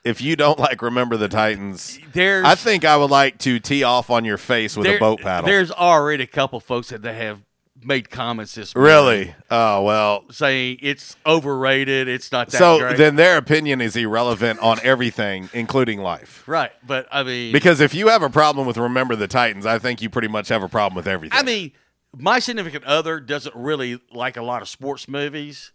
[0.06, 3.82] if you don't like Remember the Titans, There's I think I would like to tee
[3.82, 5.46] off on your face with a boat paddle.
[5.46, 7.40] There's already a couple folks that they have
[7.82, 9.34] made comments this morning Really?
[9.50, 10.24] Oh well.
[10.30, 12.08] saying it's overrated.
[12.08, 12.96] It's not that So great.
[12.96, 16.42] then their opinion is irrelevant on everything, including life.
[16.46, 19.78] right, but I mean, Because if you have a problem with Remember the Titans, I
[19.78, 21.38] think you pretty much have a problem with everything.
[21.38, 21.72] I mean,
[22.16, 25.70] my significant other doesn't really like a lot of sports movies,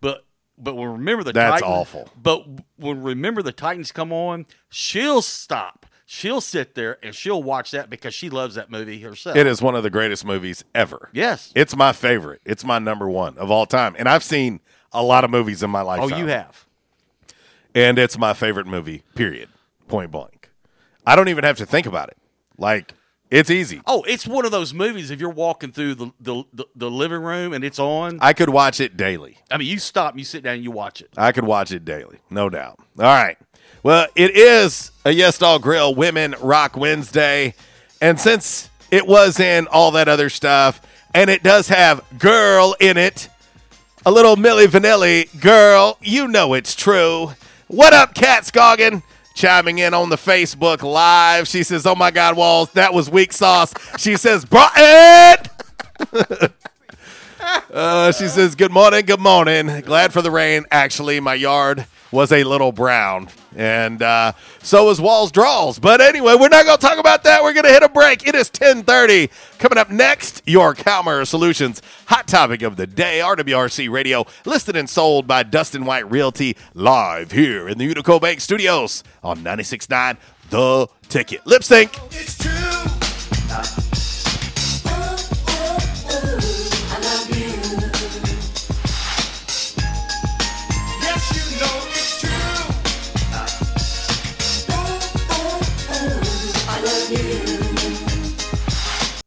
[0.00, 0.24] but
[0.58, 2.08] but when remember the That's Titans, awful.
[2.20, 5.86] But when remember the Titans come on, she'll stop.
[6.06, 9.36] She'll sit there and she'll watch that because she loves that movie herself.
[9.36, 11.08] it is one of the greatest movies ever.
[11.12, 11.50] Yes.
[11.54, 12.42] It's my favorite.
[12.44, 13.96] It's my number one of all time.
[13.98, 14.60] And I've seen
[14.92, 16.00] a lot of movies in my life.
[16.02, 16.66] Oh, you have.
[17.74, 19.48] And it's my favorite movie, period.
[19.88, 20.50] Point blank.
[21.06, 22.18] I don't even have to think about it.
[22.56, 22.94] Like,
[23.34, 23.80] it's easy.
[23.86, 25.10] Oh, it's one of those movies.
[25.10, 28.48] If you're walking through the the, the, the living room and it's on, I could
[28.48, 29.38] watch it daily.
[29.50, 31.10] I mean, you stop, you sit down, you watch it.
[31.16, 32.78] I could watch it daily, no doubt.
[32.98, 33.36] All right.
[33.82, 37.54] Well, it is a Yes Dog Grill Women Rock Wednesday.
[38.00, 40.80] And since it was in all that other stuff,
[41.12, 43.28] and it does have girl in it,
[44.06, 47.32] a little Milli Vanilli, girl, you know it's true.
[47.66, 49.02] What up, Kat Scoggin?
[49.34, 51.48] Chiming in on the Facebook Live.
[51.48, 53.74] She says, Oh my God, Walls, that was weak sauce.
[53.98, 55.48] She says, Brought it!
[57.72, 59.80] Uh, she says, Good morning, good morning.
[59.80, 60.64] Glad for the rain.
[60.70, 63.28] Actually, my yard was a little brown.
[63.56, 65.78] And uh, so was Walls Draws.
[65.78, 67.42] But anyway, we're not going to talk about that.
[67.42, 68.26] We're going to hit a break.
[68.26, 69.30] It is 1030.
[69.58, 74.88] Coming up next, your Calmer Solutions hot topic of the day, RWRC Radio, listed and
[74.88, 80.16] sold by Dustin White Realty, live here in the Unico Bank Studios on 96.9
[80.50, 81.46] The Ticket.
[81.46, 82.63] Lip sync.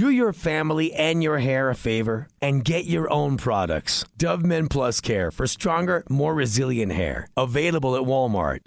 [0.00, 4.06] Do your family and your hair a favor and get your own products.
[4.16, 7.28] Dove Men Plus Care for stronger, more resilient hair.
[7.36, 8.60] Available at Walmart.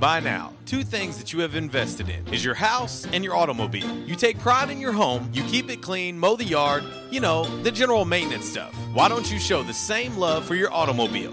[0.00, 3.96] By now, two things that you have invested in is your house and your automobile.
[3.98, 6.82] You take pride in your home, you keep it clean, mow the yard,
[7.12, 8.74] you know, the general maintenance stuff.
[8.92, 11.32] Why don't you show the same love for your automobile?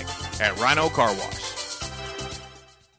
[0.39, 1.51] at Rhino Car Wash.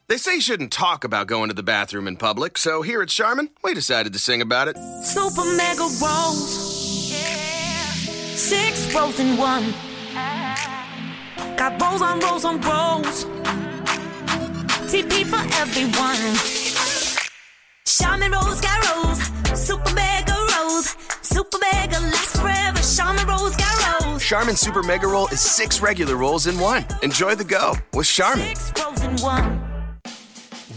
[0.07, 3.09] They say you shouldn't talk about going to the bathroom in public, so here at
[3.09, 4.77] Charmin, we decided to sing about it.
[5.03, 7.13] Super mega rolls.
[8.35, 9.73] Six rolls in one.
[11.55, 13.25] Got rolls on rolls on rolls.
[14.91, 16.35] TP for everyone.
[17.85, 19.19] Charmin rolls got rolls.
[19.59, 20.95] Super mega rolls.
[21.33, 22.79] Super mega lasts forever.
[22.95, 24.23] Charmin rolls got rolls.
[24.23, 26.85] Charmin Super Mega Roll is six regular rolls in one.
[27.01, 28.55] Enjoy the go with Charmin.
[28.55, 29.59] Six rolls in one.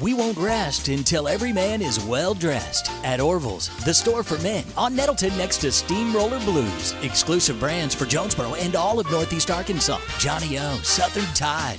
[0.00, 2.90] We won't rest until every man is well dressed.
[3.04, 6.94] At Orville's, the store for men, on Nettleton next to Steamroller Blues.
[7.02, 9.98] Exclusive brands for Jonesboro and all of Northeast Arkansas.
[10.18, 11.78] Johnny O, Southern Tide,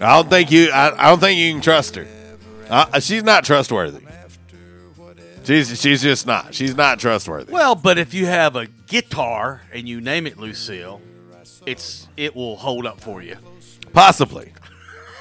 [0.00, 0.70] I don't think you.
[0.70, 2.06] I, I don't think you can trust her.
[2.68, 4.04] Uh, she's not trustworthy.
[5.44, 6.54] She's she's just not.
[6.54, 7.52] She's not trustworthy.
[7.52, 11.00] Well, but if you have a guitar and you name it Lucille,
[11.66, 13.36] it's it will hold up for you.
[13.92, 14.52] Possibly.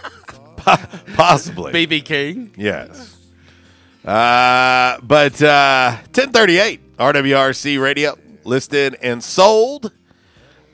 [0.58, 0.76] Po-
[1.16, 1.72] Possibly.
[1.72, 2.52] BB King.
[2.58, 3.16] Yes.
[4.06, 9.92] Uh, but uh, 1038 RWRC Radio listed and sold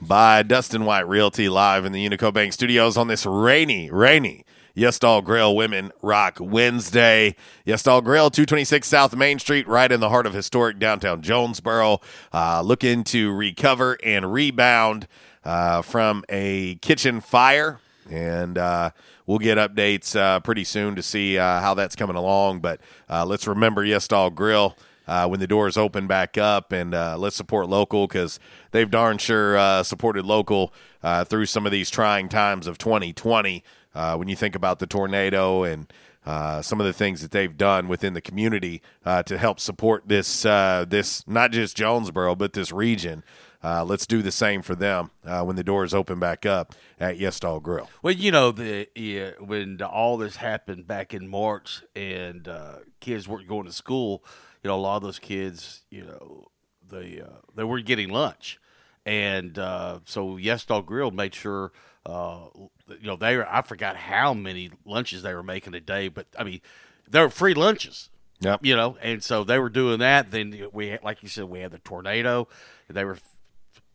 [0.08, 4.45] by Dustin White Realty live in the Unico Bank Studios on this rainy, rainy
[4.76, 7.36] Yes Dog Grill Women Rock Wednesday.
[7.66, 12.01] Yes Dog Grill, 226 South Main Street, right in the heart of historic downtown Jonesboro.
[12.34, 15.08] Uh, looking to recover and rebound
[15.43, 17.80] uh, from a kitchen fire.
[18.10, 18.91] And uh,
[19.26, 22.60] we'll get updates uh, pretty soon to see uh, how that's coming along.
[22.60, 24.76] But uh, let's remember Yes Dog Grill.
[25.06, 28.39] Uh, when the doors open back up, and uh, let's support local because
[28.72, 33.64] they've darn sure uh, supported local uh, through some of these trying times of 2020.
[33.93, 35.91] Uh, when you think about the tornado and
[36.26, 38.82] uh, some of the things that they've done within the community
[39.26, 43.24] to help support this, this not just Jonesboro but this region.
[43.64, 47.18] Uh, let's do the same for them uh, when the doors open back up at
[47.18, 47.89] Yes Dog Grill.
[48.01, 53.28] Well, you know, the yeah, when all this happened back in March and uh, kids
[53.28, 54.24] weren't going to school,
[54.64, 56.45] you know, a lot of those kids, you know,
[56.89, 58.59] they uh, they were getting lunch,
[59.05, 61.72] and uh, so Dog Grill made sure,
[62.05, 62.47] uh,
[62.88, 66.28] you know, they were, I forgot how many lunches they were making a day, but
[66.38, 66.61] I mean,
[67.09, 68.09] they were free lunches.
[68.39, 68.66] Yep.
[68.66, 70.32] You know, and so they were doing that.
[70.32, 72.49] Then we, like you said, we had the tornado.
[72.89, 73.18] They were,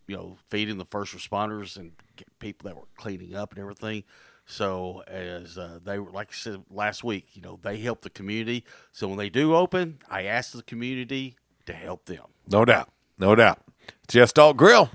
[0.07, 1.93] you know, feeding the first responders and
[2.39, 4.05] people that were cleaning up and everything.
[4.51, 8.09] So as uh, they were, like I said last week, you know, they help the
[8.09, 8.65] community.
[8.93, 11.37] So when they do open, I ask the community
[11.67, 12.25] to help them.
[12.51, 12.89] No doubt.
[13.19, 13.61] No doubt.
[14.05, 14.91] It's Yes Dog Grill.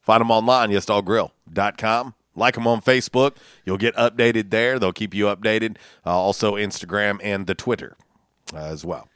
[0.00, 2.14] Find them online, yesdoggrill.com.
[2.36, 3.36] Like them on Facebook.
[3.64, 4.78] You'll get updated there.
[4.78, 5.76] They'll keep you updated.
[6.06, 7.96] Uh, also, Instagram and the Twitter
[8.52, 9.08] uh, as well.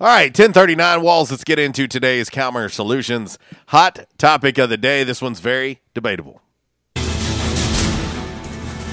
[0.00, 1.30] All right, 1039 Walls.
[1.30, 5.04] Let's get into today's Calmer Solutions hot topic of the day.
[5.04, 6.40] This one's very debatable.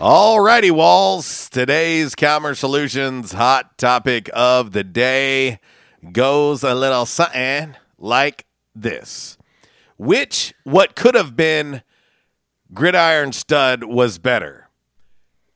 [0.00, 0.08] Damn!
[0.08, 1.50] Alrighty, Walls.
[1.50, 5.60] Today's Calmer Solutions hot topic of the day
[6.10, 9.36] goes a little something like this.
[9.98, 11.82] Which, what could have been
[12.72, 14.70] Gridiron Stud was better?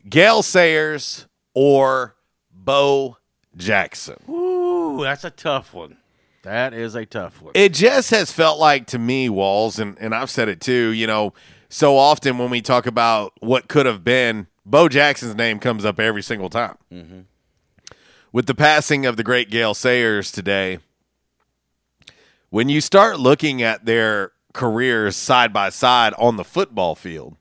[0.06, 2.14] Gale Sayers or
[2.52, 3.16] Bo
[3.56, 4.22] Jackson?
[4.28, 5.96] Ooh, that's a tough one.
[6.42, 7.52] That is a tough one.
[7.54, 11.06] It just has felt like to me, Walls, and, and I've said it too, you
[11.06, 11.32] know,
[11.68, 16.00] so often when we talk about what could have been, Bo Jackson's name comes up
[16.00, 16.76] every single time.
[16.92, 17.20] Mm-hmm.
[18.32, 20.78] With the passing of the great Gale Sayers today,
[22.50, 27.36] when you start looking at their careers side by side on the football field,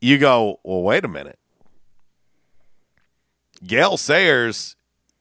[0.00, 1.38] you go, well, wait a minute.
[3.64, 4.74] Gale Sayers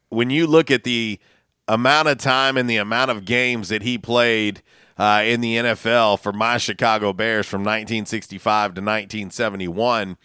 [0.10, 1.20] when you look at the
[1.68, 4.62] amount of time and the amount of games that he played
[4.98, 10.18] uh, in the NFL for my Chicago Bears from 1965 to 1971,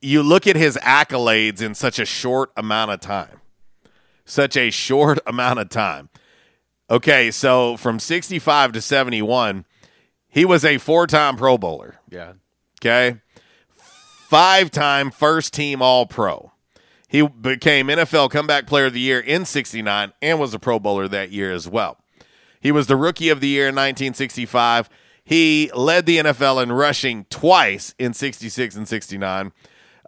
[0.00, 3.40] you look at his accolades in such a short amount of time.
[4.24, 6.08] Such a short amount of time.
[6.90, 9.64] Okay, so from 65 to 71,
[10.28, 12.00] he was a four time Pro Bowler.
[12.08, 12.34] Yeah.
[12.80, 13.20] Okay.
[14.28, 16.52] Five time first team All Pro.
[17.08, 21.08] He became NFL Comeback Player of the Year in 69 and was a Pro Bowler
[21.08, 21.99] that year as well.
[22.60, 24.88] He was the Rookie of the Year in 1965.
[25.24, 29.52] He led the NFL in rushing twice in 66 and 69.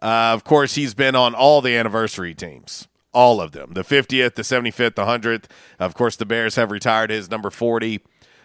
[0.01, 4.35] Uh, of course, he's been on all the anniversary teams, all of them the 50th,
[4.35, 5.45] the 75th, the 100th.
[5.79, 8.01] Of course, the Bears have retired his number 40.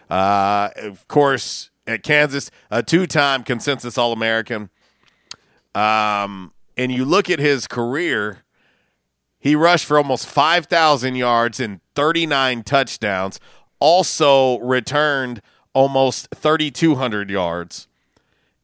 [0.08, 4.70] Uh, of course, at Kansas, a two time consensus All American.
[5.74, 8.44] Um, and you look at his career,
[9.40, 13.40] he rushed for almost 5,000 yards and 39 touchdowns,
[13.80, 15.40] also returned
[15.72, 17.86] almost 3,200 yards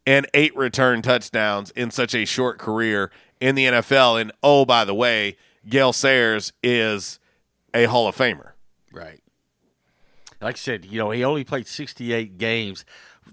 [0.06, 3.10] and eight return touchdowns in such a short career
[3.40, 4.20] in the NFL.
[4.20, 5.36] And oh, by the way,
[5.68, 7.18] Gale Sayers is
[7.72, 8.50] a Hall of Famer.
[8.92, 9.20] Right.
[10.40, 12.84] Like I said, you know, he only played 68 games.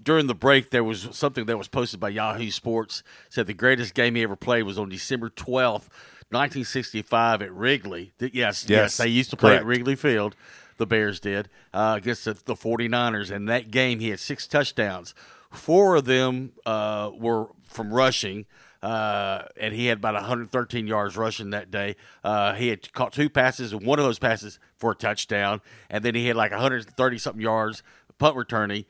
[0.02, 3.94] During the break, there was something that was posted by Yahoo Sports said the greatest
[3.94, 5.88] game he ever played was on December 12th,
[6.30, 8.12] 1965 at Wrigley.
[8.18, 9.60] Yes, yes, Yes, they used to play correct.
[9.60, 10.34] at Wrigley Field.
[10.82, 13.30] The Bears did uh, against the, the 49ers.
[13.30, 15.14] And that game, he had six touchdowns.
[15.52, 18.46] Four of them uh, were from rushing.
[18.82, 21.94] Uh, and he had about 113 yards rushing that day.
[22.24, 26.04] Uh, he had caught two passes, and one of those passes for a touchdown, and
[26.04, 27.84] then he had like 130 something yards
[28.18, 28.84] punt returning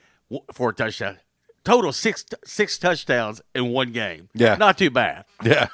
[0.51, 1.19] for a touchdown.
[1.63, 4.31] Total six six touchdowns in one game.
[4.33, 4.55] Yeah.
[4.55, 5.27] not too bad.
[5.45, 5.69] Yeah.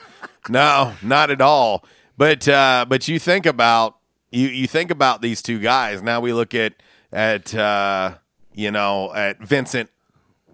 [0.49, 1.85] No, not at all.
[2.17, 3.98] But uh, but you think about
[4.31, 6.03] you you think about these two guys.
[6.03, 6.75] Now we look at
[7.13, 8.15] at uh,
[8.55, 9.91] you know at Vincent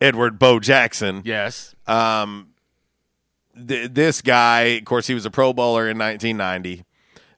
[0.00, 1.22] Edward Bo Jackson.
[1.24, 1.74] Yes.
[1.86, 2.48] Um,
[3.56, 6.84] th- this guy, of course, he was a Pro Bowler in 1990.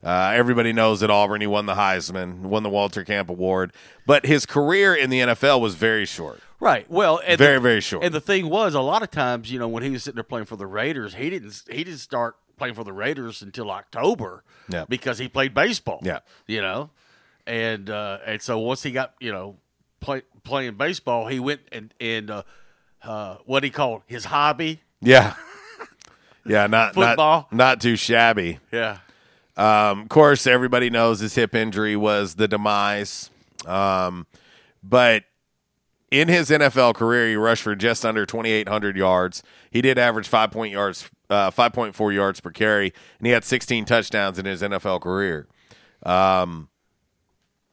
[0.04, 3.72] Uh, everybody knows at Auburn he won the Heisman, won the Walter Camp Award,
[4.06, 6.40] but his career in the NFL was very short.
[6.60, 6.88] Right.
[6.88, 8.04] Well, and Very, the, very short.
[8.04, 10.22] And the thing was, a lot of times, you know, when he was sitting there
[10.22, 14.42] playing for the Raiders, he didn't he didn't start playing for the Raiders until October.
[14.68, 14.84] Yeah.
[14.88, 16.00] Because he played baseball.
[16.02, 16.20] Yeah.
[16.46, 16.90] You know,
[17.46, 19.56] and uh, and so once he got you know
[20.00, 22.42] play, playing baseball, he went and and uh,
[23.02, 24.80] uh, what he called his hobby.
[25.00, 25.34] Yeah,
[26.46, 27.48] yeah, not Football.
[27.50, 28.58] not not too shabby.
[28.72, 28.98] Yeah.
[29.56, 33.30] Um, of course, everybody knows his hip injury was the demise.
[33.64, 34.26] Um,
[34.82, 35.24] but
[36.10, 39.42] in his NFL career, he rushed for just under 2,800 yards.
[39.70, 43.84] He did average five point yards, uh, 5.4 yards per carry, and he had 16
[43.84, 45.46] touchdowns in his NFL career.
[46.02, 46.68] Um,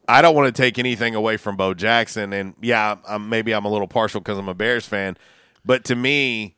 [0.08, 3.66] I don't want to take anything away from Bo Jackson, and yeah, I'm, maybe I'm
[3.66, 5.18] a little partial because I'm a Bears fan,
[5.64, 6.56] but to me,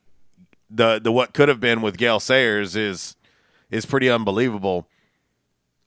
[0.69, 3.15] the the what could have been with Gale Sayers is
[3.69, 4.87] is pretty unbelievable.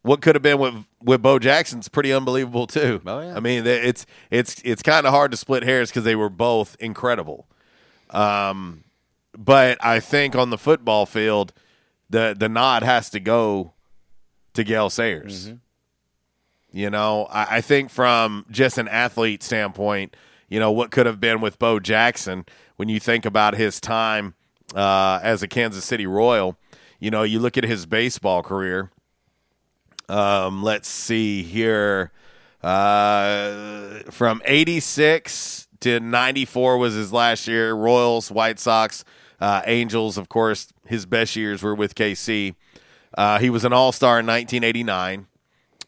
[0.03, 3.01] What could have been with with Bo Jackson's pretty unbelievable too.
[3.05, 3.35] Oh, yeah.
[3.37, 6.77] I mean, it's it's it's kind of hard to split hairs because they were both
[6.79, 7.49] incredible.
[8.11, 8.85] Um,
[9.37, 11.53] but I think on the football field,
[12.11, 13.73] the the nod has to go
[14.55, 15.53] to Gale Sayers.
[16.71, 20.17] You know, I, I think from just an athlete standpoint,
[20.49, 22.45] you know, what could have been with Bo Jackson
[22.77, 24.35] when you think about his time
[24.75, 26.57] uh, as a Kansas City Royal.
[26.99, 28.91] You know, you look at his baseball career.
[30.09, 32.13] Um, let's see here.
[32.63, 37.73] Uh, from 86 to 94 was his last year.
[37.73, 39.05] Royals, White Sox,
[39.41, 42.55] uh, Angels, of course, his best years were with KC.
[43.17, 45.27] Uh, he was an all star in 1989.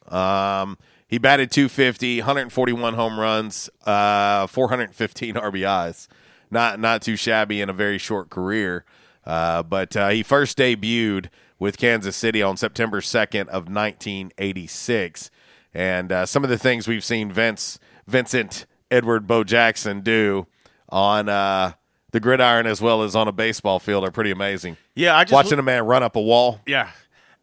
[0.07, 0.77] Um,
[1.07, 6.07] he batted 250, 141 home runs, uh, 415 RBIs.
[6.49, 8.85] Not not too shabby in a very short career.
[9.25, 11.27] Uh, but uh, he first debuted
[11.59, 15.29] with Kansas City on September 2nd of 1986.
[15.73, 20.47] And uh, some of the things we've seen Vince Vincent Edward Bo Jackson do
[20.89, 21.29] on
[22.11, 24.77] the gridiron as well as on a baseball field are pretty amazing.
[24.95, 26.59] Yeah, I just watching a man run up a wall.
[26.65, 26.89] Yeah.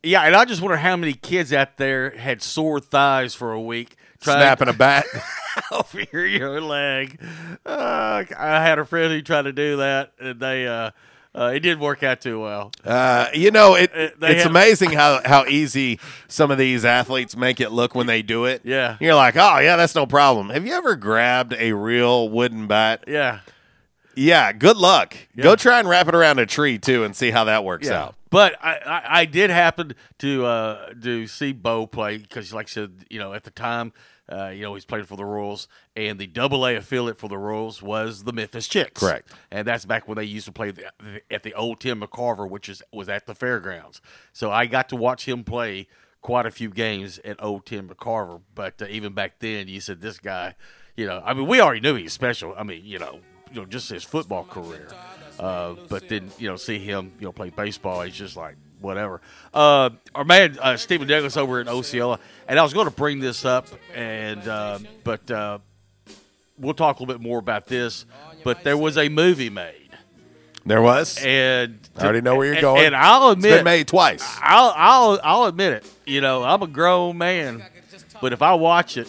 [0.02, 3.60] Yeah, and I just wonder how many kids out there had sore thighs for a
[3.60, 3.96] week.
[4.20, 5.04] Snapping a bat.
[5.72, 7.20] over your leg.
[7.66, 10.90] Uh, I had a friend who tried to do that, and they uh,
[11.34, 12.70] uh, it didn't work out too well.
[12.84, 15.98] Uh, you know, it, Uh, they it's have- amazing how, how easy
[16.28, 18.62] some of these athletes make it look when they do it.
[18.64, 18.96] Yeah.
[19.00, 20.50] You're like, oh, yeah, that's no problem.
[20.50, 23.04] Have you ever grabbed a real wooden bat?
[23.08, 23.40] Yeah.
[24.18, 25.16] Yeah, good luck.
[25.36, 28.02] Go try and wrap it around a tree, too, and see how that works Yeah.
[28.02, 28.14] out.
[28.30, 32.68] But I, I, I did happen to uh, to see Bo play because, like I
[32.70, 33.92] said, you know, at the time,
[34.30, 37.38] uh, you know, he's playing for the Royals, and the Double A affiliate for the
[37.38, 39.00] Royals was the Memphis Chicks.
[39.00, 39.32] Correct.
[39.50, 40.90] And that's back when they used to play the,
[41.30, 44.02] at the old Tim McCarver, which is was at the fairgrounds.
[44.32, 45.86] So I got to watch him play
[46.20, 48.42] quite a few games at old Tim McCarver.
[48.54, 50.54] But uh, even back then, you said this guy,
[50.96, 52.52] you know, I mean, we already knew he was special.
[52.58, 53.20] I mean, you know,
[53.52, 54.88] you know, just his football career.
[55.38, 58.02] Uh, but then you know, see him, you know, play baseball.
[58.02, 59.20] He's just like whatever.
[59.54, 62.18] Uh, our man uh, Stephen Douglas over at Osceola,
[62.48, 65.58] and I was going to bring this up, and uh, but uh,
[66.58, 68.04] we'll talk a little bit more about this.
[68.44, 69.74] But there was a movie made.
[70.66, 72.86] There was, and I already know where you're and- going.
[72.86, 74.22] And I'll It's admit, been made twice.
[74.42, 75.90] I'll I'll I'll admit it.
[76.04, 77.64] You know, I'm a grown man,
[78.20, 79.08] but if I watch it,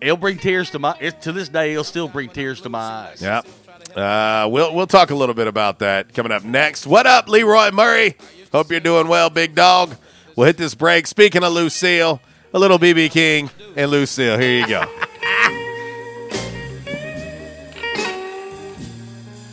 [0.00, 0.96] it'll bring tears to my.
[1.00, 3.22] It, to this day, it'll still bring tears to my eyes.
[3.22, 3.46] Yep.
[3.94, 6.86] Uh, we'll we'll talk a little bit about that coming up next.
[6.86, 8.16] What up, Leroy Murray?
[8.52, 9.96] Hope you're doing well, big dog.
[10.34, 11.06] We'll hit this break.
[11.06, 12.20] Speaking of Lucille,
[12.52, 14.38] a little BB King and Lucille.
[14.38, 14.84] Here you go.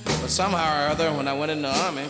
[0.05, 2.05] But somehow or other, when I went in the army,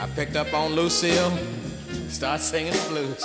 [0.00, 1.30] I picked up on Lucille,
[2.08, 3.24] started singing the blues.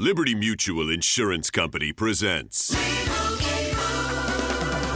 [0.00, 2.72] Liberty Mutual Insurance Company presents.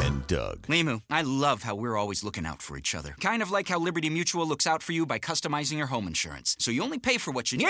[0.01, 0.63] And Doug.
[0.69, 3.17] Limu, I love how we're always looking out for each other.
[3.21, 6.55] Kind of like how Liberty Mutual looks out for you by customizing your home insurance.
[6.61, 7.67] So you only pay for what you need.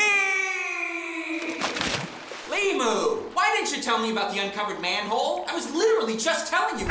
[2.50, 5.46] Limu, why didn't you tell me about the uncovered manhole?
[5.48, 6.86] I was literally just telling you.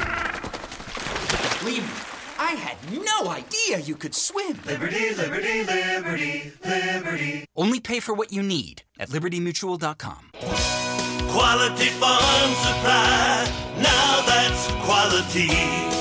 [1.61, 2.10] Limu,
[2.41, 4.59] I had no idea you could swim.
[4.65, 7.45] Liberty, liberty, liberty, liberty.
[7.55, 10.31] Only pay for what you need at libertymutual.com.
[11.29, 13.47] Quality farm supply.
[13.77, 16.00] Now that's quality.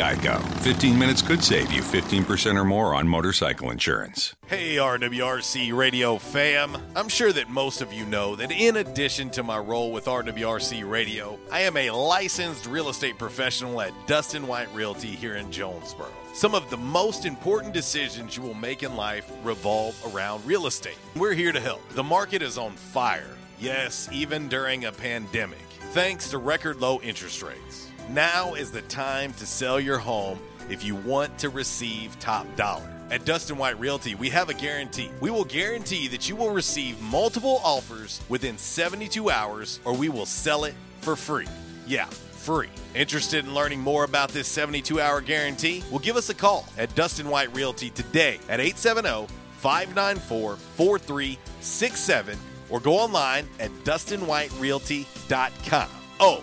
[0.00, 0.42] Geico.
[0.62, 4.34] 15 minutes could save you 15% or more on motorcycle insurance.
[4.46, 6.78] Hey, RWRC Radio fam.
[6.96, 10.90] I'm sure that most of you know that in addition to my role with RWRC
[10.90, 16.08] Radio, I am a licensed real estate professional at Dustin White Realty here in Jonesboro.
[16.32, 20.96] Some of the most important decisions you will make in life revolve around real estate.
[21.14, 21.86] We're here to help.
[21.90, 23.36] The market is on fire.
[23.58, 25.58] Yes, even during a pandemic,
[25.92, 27.89] thanks to record low interest rates.
[28.10, 32.92] Now is the time to sell your home if you want to receive top dollar.
[33.08, 35.12] At Dustin White Realty, we have a guarantee.
[35.20, 40.26] We will guarantee that you will receive multiple offers within 72 hours or we will
[40.26, 41.46] sell it for free.
[41.86, 42.70] Yeah, free.
[42.96, 45.84] Interested in learning more about this 72 hour guarantee?
[45.88, 52.36] Well, give us a call at Dustin White Realty today at 870 594 4367
[52.70, 55.88] or go online at dustinwhiterealty.com.
[56.18, 56.42] Oh,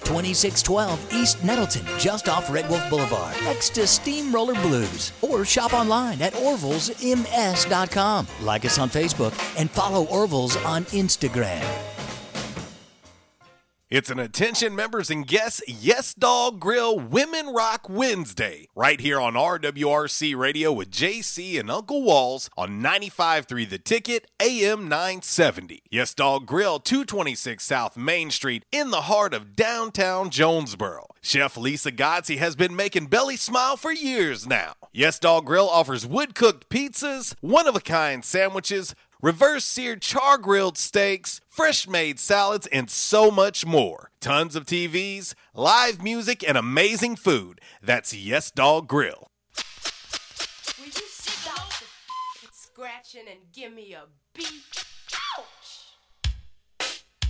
[0.03, 5.11] 2612 East Nettleton, just off Red Wolf Boulevard, next to Steamroller Blues.
[5.21, 8.27] Or shop online at orvillesms.com.
[8.41, 11.90] Like us on Facebook and follow Orville's on Instagram.
[13.91, 19.33] It's an attention members and guests Yes Dog Grill Women Rock Wednesday right here on
[19.33, 25.83] RWRC Radio with JC and Uncle Walls on 95.3 The Ticket AM 970.
[25.91, 31.07] Yes Dog Grill 226 South Main Street in the heart of downtown Jonesboro.
[31.21, 34.71] Chef Lisa Godsey has been making Belly smile for years now.
[34.93, 40.37] Yes Dog Grill offers wood cooked pizzas, one of a kind sandwiches, reverse seared char
[40.37, 44.11] grilled steaks, fresh made salads, and so much more.
[44.19, 47.61] Tons of TVs, live music, and amazing food.
[47.81, 49.29] That's Yes Dog Grill.
[50.79, 51.69] Will you stop
[52.41, 54.03] the scratching and give me a
[54.33, 54.85] beat?
[55.37, 55.95] Ouch!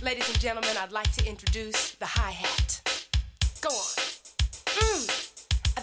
[0.02, 2.80] Ladies and gentlemen, I'd like to introduce the hi hat.
[3.60, 3.98] Go on.
[4.66, 5.06] Mmm,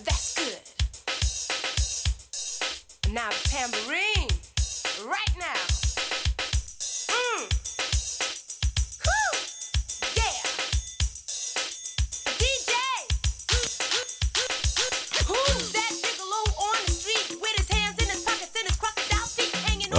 [0.03, 0.69] that's good.
[3.13, 4.29] Now the tambourine.
[5.05, 5.88] Right now.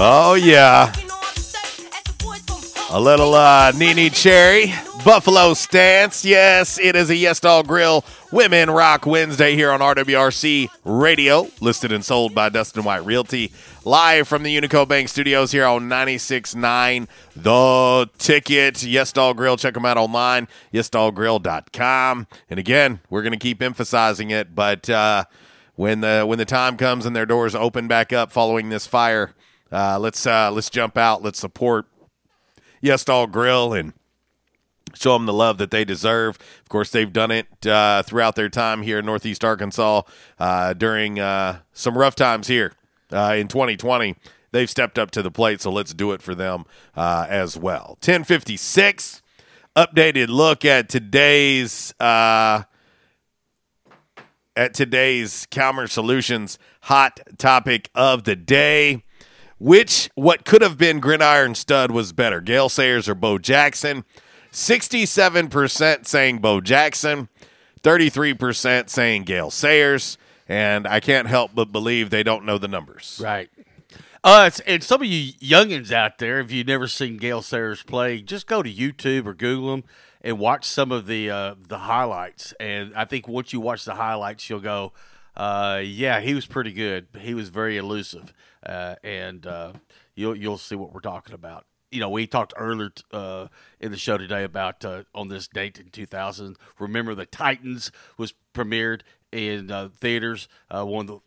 [0.02, 0.94] Oh, yeah.
[2.90, 4.72] A little uh, Neneh Cherry,
[5.04, 6.24] Buffalo Stance.
[6.24, 11.92] Yes, it is a Yes Dog Grill Women Rock Wednesday here on RWRC Radio, listed
[11.92, 13.52] and sold by Dustin White Realty.
[13.84, 18.82] Live from the Unico Bank Studios here on 96.9 The Ticket.
[18.82, 22.26] Yes Dog Grill, check them out online, yesdoggrill.com.
[22.48, 25.24] And again, we're going to keep emphasizing it, but uh,
[25.76, 29.34] when the when the time comes and their doors open back up following this fire
[29.72, 31.22] Uh, let's uh, let's jump out.
[31.22, 31.86] Let's support
[32.80, 33.92] Yes Dog Grill and
[34.94, 36.36] show them the love that they deserve.
[36.62, 40.02] Of course, they've done it uh, throughout their time here in Northeast Arkansas
[40.38, 42.72] uh, during uh, some rough times here
[43.12, 44.16] uh, in 2020.
[44.52, 46.64] They've stepped up to the plate, so let's do it for them
[46.96, 47.98] as well.
[48.00, 49.22] 1056,
[49.76, 51.94] updated look at today's
[54.56, 59.04] at today's Calmer Solutions hot topic of the day.
[59.60, 64.04] Which what could have been Gridiron Stud was better, Gale Sayers or Bo Jackson?
[64.52, 67.28] 67% saying Bo Jackson,
[67.82, 73.20] 33% saying Gale Sayers, and I can't help but believe they don't know the numbers.
[73.22, 73.50] Right.
[74.24, 78.22] Uh, and some of you youngins out there, if you've never seen Gale Sayers play,
[78.22, 79.84] just go to YouTube or Google them
[80.22, 82.52] and watch some of the uh, the highlights.
[82.58, 84.92] And I think once you watch the highlights, you'll go,
[85.36, 87.06] uh, "Yeah, he was pretty good.
[87.18, 88.34] He was very elusive,"
[88.64, 89.72] uh, and uh,
[90.14, 91.66] you'll you'll see what we're talking about.
[91.90, 93.48] You know, we talked earlier uh,
[93.80, 96.56] in the show today about uh, on this date in 2000.
[96.78, 99.00] Remember, the Titans was premiered
[99.32, 100.48] in uh, theaters.
[100.70, 101.20] Uh, one of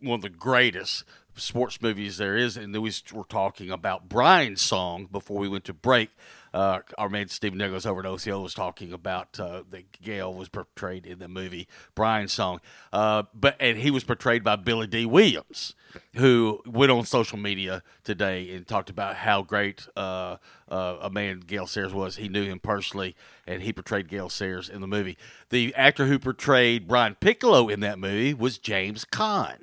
[0.00, 1.04] the one of the greatest
[1.34, 5.64] sports movies there is, and then we were talking about Brian's song before we went
[5.64, 6.10] to break.
[6.52, 10.48] Uh, our man Steve Nichols over at OCO was talking about uh, that Gale was
[10.48, 12.60] portrayed in the movie Brian's song,
[12.92, 15.74] uh, but and he was portrayed by Billy Dee Williams,
[16.16, 20.36] who went on social media today and talked about how great uh,
[20.68, 22.16] uh, a man Gale Sayers was.
[22.16, 23.14] He knew him personally,
[23.46, 25.16] and he portrayed Gale Sayers in the movie.
[25.50, 29.58] The actor who portrayed Brian Piccolo in that movie was James Caan.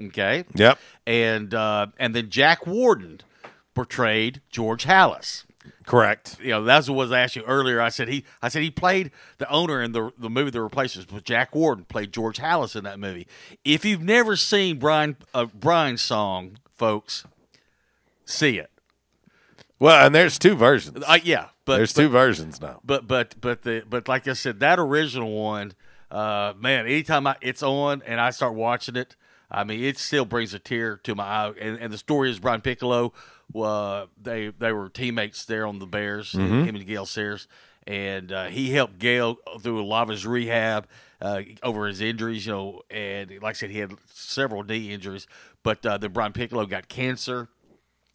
[0.00, 0.44] Okay.
[0.54, 0.78] Yep.
[1.06, 3.20] And uh, and then Jack Warden
[3.74, 5.44] portrayed George Halas.
[5.86, 6.38] Correct.
[6.40, 7.80] You know, that's what was I asked you earlier.
[7.80, 11.10] I said he I said he played the owner in the the movie The Replacements,
[11.12, 13.26] but Jack Warden played George Halas in that movie.
[13.64, 17.26] If you've never seen Brian uh, Brian's song, folks,
[18.24, 18.70] see it.
[19.78, 21.02] Well, and there's two versions.
[21.06, 22.80] Uh, yeah, but there's but, two versions now.
[22.84, 25.72] But but but the but like I said, that original one,
[26.10, 29.16] uh, man, anytime I, it's on and I start watching it,
[29.50, 31.52] I mean, it still brings a tear to my eye.
[31.60, 33.12] And, and the story is Brian Piccolo.
[33.54, 36.64] Uh, they they were teammates there on the Bears, Mhm.
[36.66, 37.48] him and Gale Sayers,
[37.86, 40.86] and uh, he helped Gale through a lot of his rehab
[41.20, 42.46] uh, over his injuries.
[42.46, 45.26] You know, and like I said, he had several knee injuries.
[45.62, 47.48] But uh, then Brian Piccolo got cancer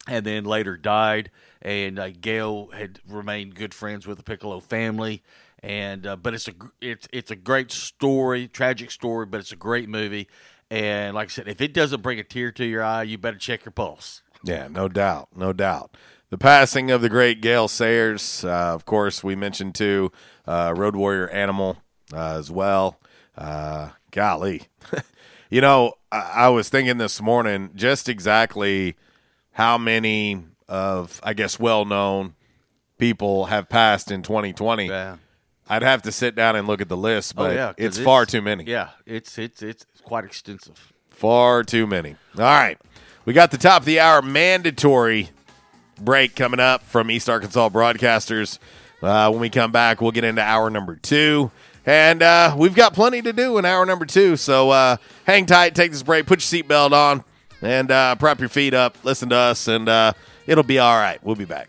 [0.08, 1.30] and then later died.
[1.62, 5.22] And uh, Gale had remained good friends with the Piccolo family.
[5.62, 9.56] And uh, but it's a it's it's a great story, tragic story, but it's a
[9.56, 10.28] great movie.
[10.70, 13.38] And like I said, if it doesn't bring a tear to your eye, you better
[13.38, 14.22] check your pulse.
[14.46, 15.96] Yeah, no doubt, no doubt.
[16.30, 20.10] The passing of the great Gale Sayers, uh, of course, we mentioned too,
[20.46, 21.78] uh, Road Warrior Animal
[22.12, 22.98] uh, as well.
[23.36, 24.62] Uh, golly,
[25.50, 28.96] you know, I, I was thinking this morning just exactly
[29.52, 32.34] how many of, I guess, well-known
[32.98, 34.86] people have passed in 2020.
[34.86, 35.16] Yeah.
[35.68, 37.98] I'd have to sit down and look at the list, but oh yeah, 'cause it's,
[37.98, 38.64] far too many.
[38.64, 40.92] Yeah, it's it's it's quite extensive.
[41.10, 42.14] Far too many.
[42.38, 42.78] All right.
[43.26, 45.30] We got the top of the hour mandatory
[46.00, 48.60] break coming up from East Arkansas Broadcasters.
[49.02, 51.50] Uh, when we come back, we'll get into hour number two.
[51.84, 54.36] And uh, we've got plenty to do in hour number two.
[54.36, 57.24] So uh, hang tight, take this break, put your seatbelt on,
[57.62, 60.12] and uh, prop your feet up, listen to us, and uh,
[60.46, 61.18] it'll be all right.
[61.24, 61.68] We'll be back.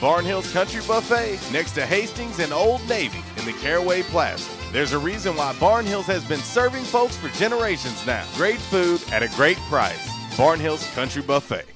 [0.00, 4.50] Barnhill's Country Buffet next to Hastings and Old Navy in the Caraway Plaza.
[4.70, 8.24] There's a reason why Barnhills has been serving folks for generations now.
[8.34, 10.06] Great food at a great price.
[10.36, 11.75] Barnhill's Country Buffet.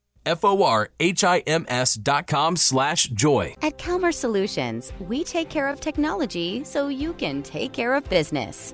[0.25, 3.55] F-O-R-H-I-M-S dot com slash joy.
[3.61, 8.73] At Calmer Solutions, we take care of technology so you can take care of business.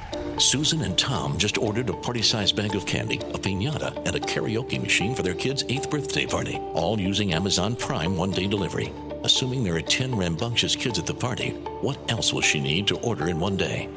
[0.37, 4.19] Susan and Tom just ordered a party sized bag of candy, a pinata, and a
[4.19, 8.91] karaoke machine for their kid's eighth birthday party, all using Amazon Prime one day delivery.
[9.23, 11.51] Assuming there are 10 rambunctious kids at the party,
[11.81, 13.87] what else will she need to order in one day?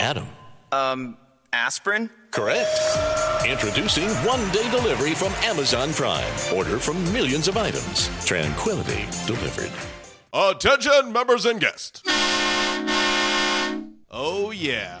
[0.00, 0.26] Adam.
[0.70, 1.16] Um,
[1.52, 2.08] aspirin?
[2.30, 2.70] Correct.
[3.44, 6.32] Introducing one day delivery from Amazon Prime.
[6.54, 8.08] Order from millions of items.
[8.24, 9.72] Tranquility delivered.
[10.32, 12.02] Attention, members and guests.
[14.12, 15.00] Oh, yeah.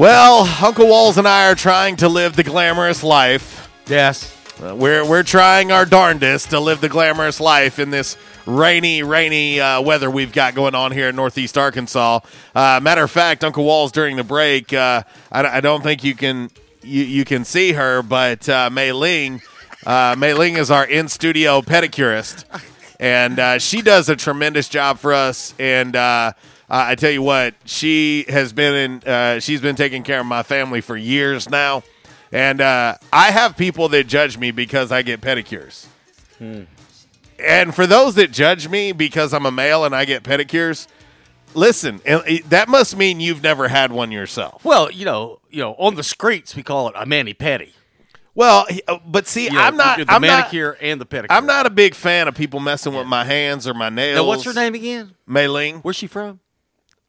[0.00, 3.70] Well, Uncle Walls and I are trying to live the glamorous life.
[3.86, 4.34] Yes.
[4.58, 9.60] Uh, we're we're trying our darndest to live the glamorous life in this rainy, rainy
[9.60, 12.20] uh, weather we've got going on here in Northeast Arkansas.
[12.54, 16.14] Uh, matter of fact, Uncle Walls during the break, uh, I, I don't think you
[16.14, 16.50] can
[16.82, 19.42] you, you can see her, but uh, Mei Ling,
[19.84, 22.46] uh, Mei Ling is our in studio pedicurist,
[22.98, 25.54] and uh, she does a tremendous job for us.
[25.58, 25.94] And
[26.70, 29.08] uh, uh, I tell you what, she has been in.
[29.08, 31.82] Uh, she's been taking care of my family for years now,
[32.32, 35.86] and uh, I have people that judge me because I get pedicures.
[37.38, 40.86] And for those that judge me because I'm a male and I get pedicures,
[41.54, 42.00] listen,
[42.48, 44.64] that must mean you've never had one yourself.
[44.64, 47.72] Well, you know, you know, on the streets we call it a mani pedi.
[48.34, 49.98] Well, uh, but see, You know, I'm not.
[49.98, 50.38] the I'm not.
[50.38, 51.26] manicure and the pedicure.
[51.30, 54.16] I'm not a big fan of people messing with my hands or my nails.
[54.16, 55.14] Now, what's her name again?
[55.26, 55.78] Mei Ling.
[55.80, 56.40] Where's she from?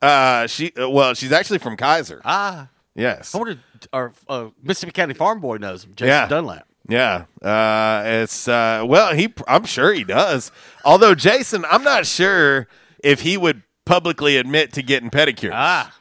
[0.02, 0.72] Uh, she.
[0.80, 2.22] Uh, well, she's actually from Keiser.
[2.26, 3.34] Ah, yes.
[3.36, 3.60] I wonder.
[3.94, 5.94] Our uh, Mississippi County Farm Boy knows him.
[5.96, 6.28] Jason yeah.
[6.28, 6.68] Dunlap.
[6.88, 7.26] Yeah.
[7.42, 9.34] Uh, it's uh, well, he.
[9.48, 10.52] I'm sure he does.
[10.86, 12.68] Although Jason, I'm not sure
[13.04, 15.52] if he would publicly admit to getting pedicures.
[15.54, 15.96] Ah.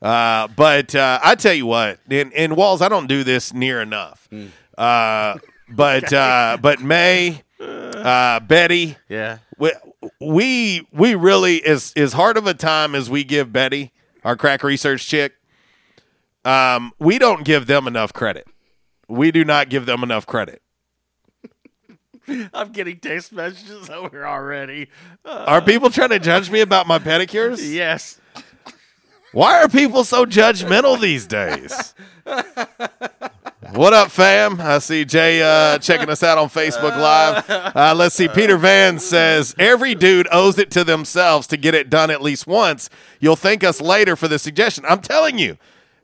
[0.00, 3.82] Uh, but uh, I tell you what, in, in Walls, I don't do this near
[3.82, 4.28] enough.
[4.76, 5.38] Uh,
[5.68, 9.38] but uh, but May, uh, Betty, Yeah.
[9.58, 9.72] we,
[10.20, 13.92] we we really as as hard of a time as we give Betty,
[14.24, 15.34] our crack research chick,
[16.44, 18.46] um, we don't give them enough credit.
[19.08, 20.62] We do not give them enough credit.
[22.52, 24.88] I'm getting text messages over already.
[25.24, 27.58] Uh, Are people trying to judge me about my pedicures?
[27.72, 28.20] Yes.
[29.32, 31.94] Why are people so judgmental these days?
[33.72, 34.60] What up, fam?
[34.60, 37.44] I see Jay uh, checking us out on Facebook Live.
[37.48, 38.26] Uh, let's see.
[38.28, 42.46] Peter Van says every dude owes it to themselves to get it done at least
[42.46, 42.88] once.
[43.20, 44.84] You'll thank us later for the suggestion.
[44.88, 45.58] I'm telling you,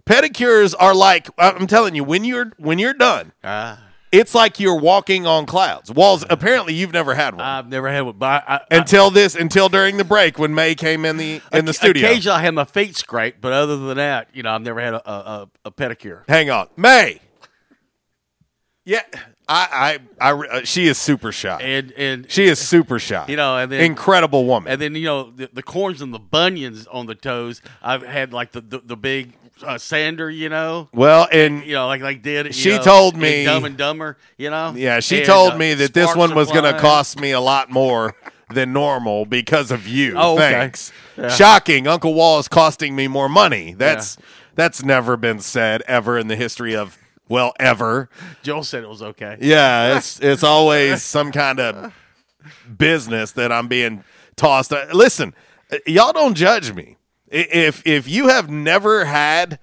[0.05, 3.33] pedicures are like I'm telling you when you're when you're done.
[3.43, 3.83] Ah.
[4.13, 5.91] it's like you're walking on clouds.
[5.91, 6.25] Walls.
[6.29, 9.69] Apparently, you've never had one I've never had one, but I, I, until this until
[9.71, 12.07] during the break when May came in the in the studio.
[12.07, 14.95] Occasionally, I have my feet scraped, but other than that, you know, I've never had
[14.95, 16.23] a, a, a pedicure.
[16.29, 17.21] Hang on, May.
[18.87, 19.01] Yeah,
[19.49, 21.59] I, I, I, uh, she is super shy.
[21.61, 23.25] And and she is super shy.
[23.29, 24.73] You know, and then incredible woman.
[24.73, 27.63] And then you know the, the corns and the bunions on the toes.
[27.83, 29.33] I've had like the the, the big
[29.63, 30.31] uh, sander.
[30.31, 30.91] You know.
[30.93, 32.55] Well, and you know, like like did.
[32.55, 34.19] She know, told me- Dumb and Dumber.
[34.37, 34.75] You know.
[34.77, 37.41] Yeah, she And, told uh, me that this one was going to cost me a
[37.41, 38.15] lot more
[38.53, 40.15] than normal because of you.
[40.17, 40.51] Oh, okay.
[40.51, 40.93] Thanks.
[41.17, 41.29] Yeah.
[41.29, 41.87] Shocking.
[41.87, 43.73] Uncle Wall is costing me more money.
[43.73, 44.19] That's
[44.55, 46.99] that's never been said ever in the history of
[47.29, 48.09] well ever.
[48.43, 49.37] Joel said it was okay.
[49.41, 51.93] Yeah, it's it's always some kind of
[52.77, 54.05] business that I'm being
[54.37, 54.73] tossed.
[54.73, 55.35] uh, Listen,
[55.73, 56.97] uh, y'all don't judge me.
[57.29, 59.59] If if you have never had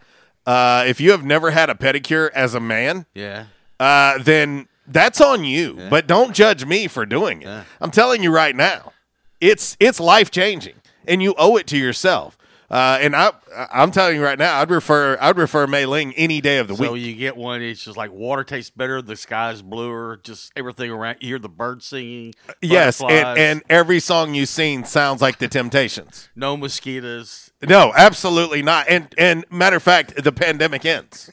[0.45, 3.45] uh, if you have never had a pedicure as a man, Yeah.
[3.79, 5.77] uh, then that's on you.
[5.89, 7.63] But don't judge me for doing it.
[7.79, 8.91] I'm telling you right now,
[9.39, 10.75] it's it's life changing,
[11.07, 12.37] and you owe it to yourself.
[12.71, 13.31] Uh, and I
[13.69, 16.75] I'm telling you right now, I'd refer I'd refer Mei Ling any day of the
[16.75, 16.89] So week.
[16.89, 17.61] So you get one.
[17.61, 19.01] It's just like water tastes better.
[19.01, 20.21] The sky's bluer.
[20.23, 21.17] Just everything around.
[21.19, 22.33] You hear the birds singing.
[22.61, 26.29] Yes, and, and every song you sing sounds like the Temptations.
[26.33, 27.51] no mosquitoes.
[27.61, 28.87] No, absolutely not.
[28.87, 31.29] And and matter of fact, the pandemic ends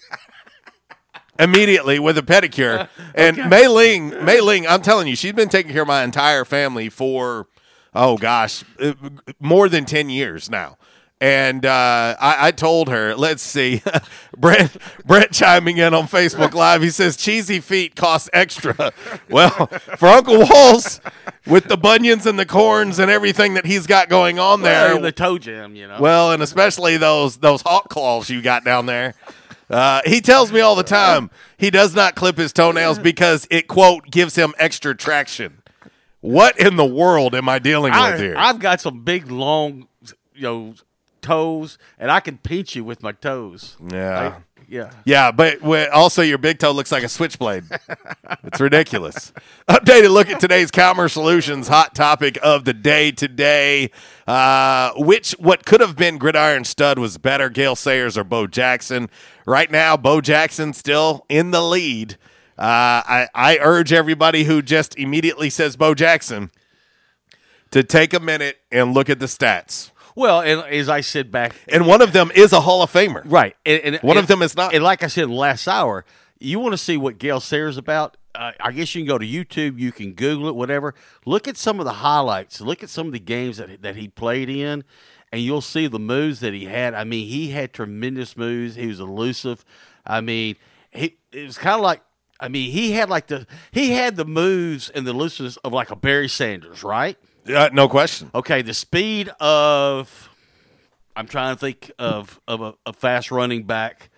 [1.39, 2.89] immediately with a pedicure.
[3.15, 6.45] And Mei Ling, Mei Ling, I'm telling you, she's been taking care of my entire
[6.45, 7.47] family for
[7.95, 8.93] oh gosh, uh,
[9.39, 10.79] more than ten years now.
[11.21, 13.83] And uh, I, I told her, let's see,
[14.37, 16.81] Brett, Brent chiming in on Facebook Live.
[16.81, 18.93] He says cheesy feet cost extra.
[19.29, 19.51] Well,
[19.99, 21.01] for Uncle Walls,
[21.47, 25.03] with the bunions and the corns and everything that he's got going on there, Well,
[25.03, 25.75] the toe jam.
[25.77, 25.99] You know.
[26.01, 29.15] well, and especially those those hawk claws you got down there.
[29.69, 33.69] Uh, he tells me all the time he does not clip his toenails because it
[33.69, 35.61] quote gives him extra traction.
[36.21, 38.35] What in the world am I dealing with here?
[38.37, 39.89] I've got some big long,
[40.35, 40.75] you know,
[41.29, 43.77] toes, and I can pinch you with my toes.
[43.91, 44.41] yeah.
[44.71, 44.91] Yeah.
[45.07, 47.65] Yeah, but also your big toe looks like a switchblade.
[48.45, 49.33] it's ridiculous.
[49.69, 53.91] Updated look at today's Calmer Solutions hot topic of the day today.
[54.27, 59.09] Uh, which what could have been Gridiron Stud was better, Gale Sayers or Bo Jackson?
[59.47, 62.19] Right now, Bo Jackson still in the lead.
[62.59, 66.51] Uh, I, I urge everybody who just immediately says Bo Jackson
[67.71, 69.93] to take a minute and look at the stats.
[70.19, 73.23] Well, and as I said back, And one of them is a Hall of Famer.
[73.25, 74.75] right, and, and One and- of them is not.
[74.75, 76.05] And like I said last hour,
[76.41, 78.17] you want to see what Gale Sayers about?
[78.35, 80.95] Uh, I guess you can go to YouTube, you can Google it, whatever.
[81.25, 82.61] Look at some of the highlights.
[82.61, 84.85] Look at some of the games that that he played in,
[85.33, 86.95] and you'll see the moves that he had.
[86.95, 88.75] I mean, he had tremendous moves.
[88.77, 89.65] He was elusive.
[90.07, 90.57] I mean,
[90.91, 92.03] he it was kind of like.
[92.41, 95.91] I mean, he had like the he had the moves and the elusiveness of like
[95.91, 97.17] a Barry Sanders, right?
[97.49, 98.31] Uh, no question.
[98.35, 100.29] Okay, the speed of
[101.17, 104.11] I'm trying to think of of a, a fast running back,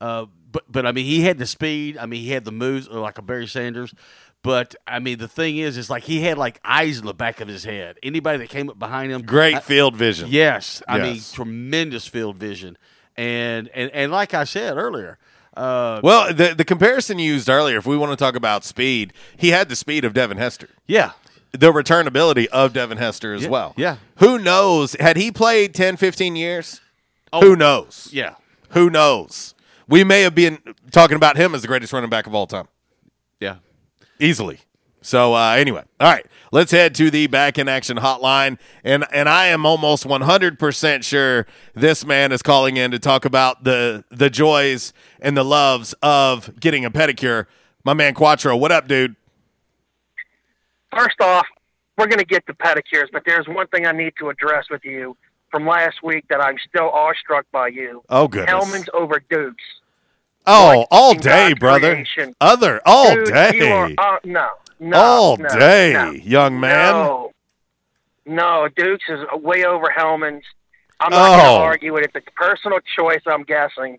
[0.00, 1.96] uh, but but I mean he had the speed.
[1.98, 3.94] I mean he had the moves uh, like a Barry Sanders.
[4.42, 7.40] But I mean the thing is, is like he had like eyes in the back
[7.40, 7.98] of his head.
[8.02, 10.28] Anybody that came up behind him, Great I- field vision.
[10.30, 12.76] Yes, I mean tremendous field vision,
[13.16, 15.18] and and and like I said earlier,
[15.56, 19.14] uh, Well, the the comparison you used earlier, if we want to talk about speed,
[19.36, 20.68] he had the speed of Devin Hester.
[20.86, 21.12] yeah,
[21.56, 23.74] The returnability of Devin Hester as Yeah, well.
[23.76, 23.96] yeah.
[24.18, 24.96] Who knows?
[24.98, 26.80] Had he played 10, 15 years?
[27.32, 28.08] Oh, Who knows?
[28.12, 28.34] yeah,
[28.70, 29.54] Who knows?
[29.86, 30.58] We may have been
[30.90, 32.66] talking about him as the greatest running back of all time.
[33.40, 33.56] yeah.
[34.18, 34.60] Easily.
[35.02, 39.28] So uh, anyway, all right, let's head to the back in action hotline, and and
[39.28, 43.64] I am almost one hundred percent sure this man is calling in to talk about
[43.64, 47.46] the the joys and the loves of getting a pedicure.
[47.84, 49.14] My man Quattro, what up, dude?
[50.96, 51.46] First off,
[51.98, 54.84] we're going to get to pedicures, but there's one thing I need to address with
[54.84, 55.16] you
[55.50, 58.02] from last week that I'm still awestruck by you.
[58.08, 58.50] Oh, goodness.
[58.50, 59.62] Hellmann's over Dukes.
[60.46, 61.92] Oh, What all day, brother.
[61.94, 62.34] creation?
[62.40, 63.56] Other all Dude, day.
[63.56, 64.48] You are, uh, no,
[64.80, 64.96] no.
[64.98, 66.10] all no, day, no.
[66.10, 66.92] young man.
[66.92, 67.30] No.
[68.26, 70.44] No, Dukes is way over Hellmann's.
[71.00, 71.58] I'm not going Oh.
[71.58, 72.10] to argue with it.
[72.14, 73.98] It's a personal choice, I'm guessing.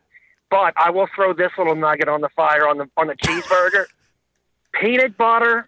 [0.49, 3.85] But I will throw this little nugget on the fire on the on the cheeseburger.
[4.73, 5.67] Peanut butter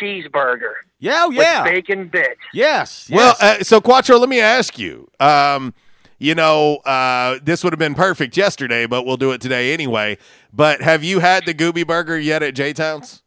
[0.00, 0.72] cheeseburger.
[0.98, 1.64] Yeah, oh, with yeah.
[1.64, 2.40] bacon bits.
[2.52, 3.10] Yes.
[3.12, 5.08] Well, uh, so Quattro, let me ask you.
[5.20, 5.74] Um,
[6.18, 10.16] you know, uh, this would have been perfect yesterday, but we'll do it today anyway.
[10.52, 13.22] But have you had the Gooby Burger yet at J Towns?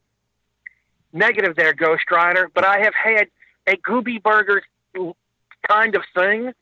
[1.13, 2.49] Negative there, Ghost Rider.
[2.53, 3.27] But I have had
[3.67, 4.63] a Gooby Burger
[5.67, 6.53] kind of thing,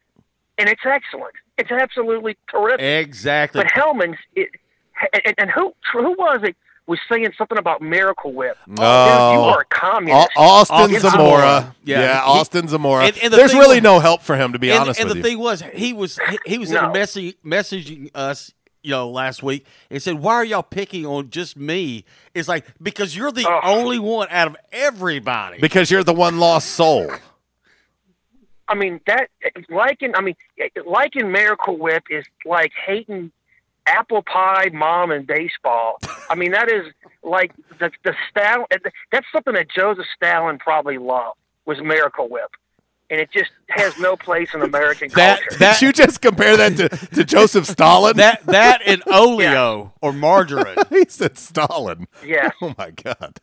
[0.57, 1.35] and it's excellent.
[1.57, 2.81] It's absolutely terrific.
[2.81, 3.61] Exactly.
[3.61, 4.49] But Hellmann's, it,
[5.25, 6.55] and, and who who was it
[6.87, 8.57] was saying something about Miracle Whip.
[8.67, 8.73] Oh.
[8.73, 8.83] Dude, you
[9.45, 10.29] are a communist.
[10.37, 11.29] Au- Austin Austin Zamora.
[11.41, 11.75] Zamora.
[11.83, 13.05] Yeah, Yeah, he- Austin Zamora.
[13.05, 15.09] And- and the There's really was- no help for him, to be and, honest and
[15.09, 15.35] with the you.
[15.35, 16.85] thing was, he was he, he was No.
[16.85, 18.53] in messaging us,
[18.83, 22.05] you know, last week and said, "Why are y'all picking on just me?"
[22.35, 25.57] It's like because you're the only one out of everybody.
[25.59, 27.11] because you're the one lost soul.
[28.67, 29.29] I mean that
[29.69, 30.13] liking.
[30.15, 30.35] I mean
[30.85, 33.31] liking Miracle Whip is like hating
[33.87, 35.97] apple pie mom and baseball.
[36.29, 36.85] I mean that is
[37.23, 38.65] like the the Stalin.
[39.11, 42.51] That's something that Joseph Stalin probably loved was Miracle Whip,
[43.09, 45.59] and it just has no place in American That- culture.
[45.59, 48.17] that- Did you just compare that to, to Joseph Stalin?
[48.17, 50.77] that that and oleo or margarine.
[50.89, 52.07] he said Stalin.
[52.25, 52.51] Yes.
[52.61, 53.39] Oh my God.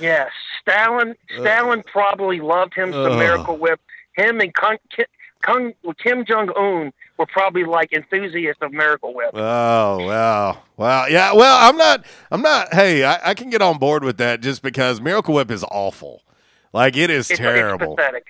[0.00, 1.14] Yes, Stalin.
[1.40, 3.80] Stalin probably loved him the Miracle Whip.
[4.16, 5.06] Him and Kung, Kim,
[5.42, 9.30] Kung, Kim Jong Un were probably like enthusiasts of Miracle Whip.
[9.34, 11.32] Oh wow, wow, yeah.
[11.32, 12.04] Well, I'm not.
[12.30, 12.72] I'm not.
[12.74, 16.22] Hey, I, I can get on board with that just because Miracle Whip is awful.
[16.72, 17.92] Like it is It's, terrible.
[17.92, 18.26] it's pathetic.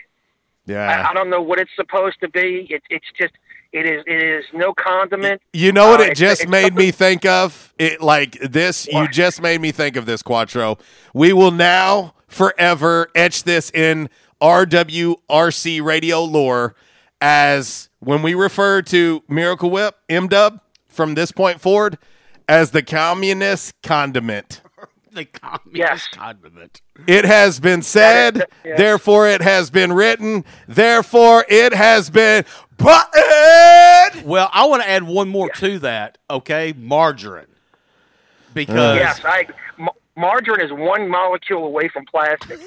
[0.66, 1.04] yeah.
[1.06, 2.66] I, I don't know what it's supposed to be.
[2.70, 3.34] It, it's just
[3.72, 5.42] it is it is no condiment.
[5.52, 7.74] You know what Uh, it just it's made me think of?
[7.78, 8.86] It like this.
[8.86, 10.78] You just made me think of this, Quattro.
[11.12, 14.08] We will now forever etch this in
[14.40, 16.74] RWRC radio lore
[17.20, 21.98] as when we refer to Miracle Whip, M Dub, from this point forward,
[22.48, 24.60] as the communist condiment.
[25.12, 26.08] the communist Yes.
[26.12, 26.80] condiment.
[27.06, 28.76] It has been said, yeah.
[28.76, 32.44] therefore it has been written, therefore it has been
[32.76, 34.24] buttoned.
[34.26, 36.18] Well, I want to add one more to that.
[36.30, 37.46] Okay, margarine.
[38.54, 42.60] Because yes, I ma- margarine is one molecule away from plastic.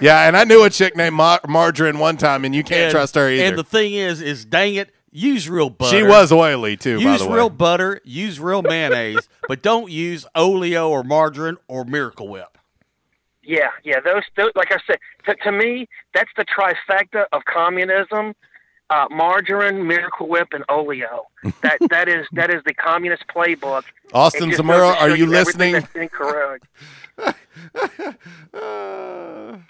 [0.00, 2.90] Yeah, and I knew a chick named Mar- Margarine one time, and you can't and-
[2.92, 3.44] trust her either.
[3.44, 5.96] And the thing is, is dang it, use real butter.
[5.96, 7.36] she was oily too, use by the way.
[7.36, 12.58] real butter, use real mayonnaise, but don't use oleo or margarine or Miracle Whip.
[13.44, 13.98] Yeah, yeah.
[14.04, 18.34] Those, those like I said, to, to me, that's the trifecta of communism:
[18.92, 21.26] uh, margarine, Miracle Whip, and oleo.
[21.62, 23.84] That that is that is the communist playbook.
[24.12, 25.74] Austin Zamora, are you listening?
[25.74, 26.66] That's incorrect.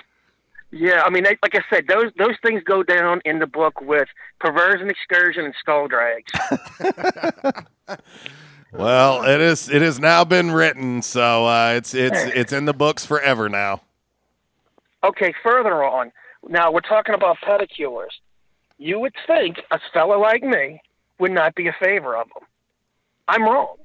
[0.74, 3.82] Yeah, I mean, they, like I said, those those things go down in the book
[3.82, 4.08] with
[4.40, 6.32] perversion, excursion, and skull drags.
[8.72, 9.68] Well, it is.
[9.68, 13.82] It has now been written, so uh, it's it's it's in the books forever now.
[15.04, 16.10] Okay, further on.
[16.48, 18.08] Now we're talking about pedicures.
[18.78, 20.80] You would think a fella like me
[21.18, 22.44] would not be a favor of them.
[23.28, 23.76] I'm wrong.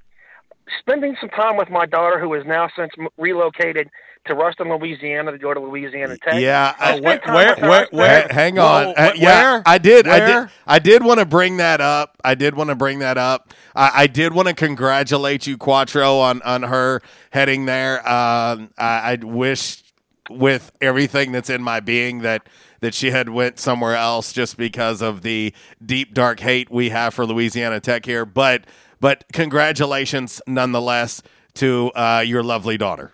[0.80, 3.90] Spending some time with my daughter, who has now since relocated
[4.26, 6.42] to Ruston, Louisiana, to go to Louisiana Tech.
[6.42, 8.28] Yeah, I I- spent time with her.
[8.34, 8.88] Hang on.
[8.88, 9.64] Whoa, Uh, wh- yeah, where?
[9.66, 10.08] I did.
[10.08, 10.50] I did.
[10.66, 12.18] I did want to bring that up.
[12.26, 13.54] I did want to bring that up.
[13.76, 18.00] I, I did want to congratulate you, Quattro, on on her heading there.
[18.00, 19.84] Um, I, I wish
[20.30, 22.46] with everything that's in my being that
[22.80, 27.14] that she had went somewhere else just because of the deep dark hate we have
[27.14, 28.26] for Louisiana Tech here.
[28.26, 28.66] But
[29.00, 31.22] but congratulations nonetheless
[31.56, 33.14] to uh, your lovely daughter.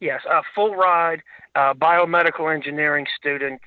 [0.00, 1.22] Yes, a full ride
[1.54, 3.60] uh, biomedical engineering student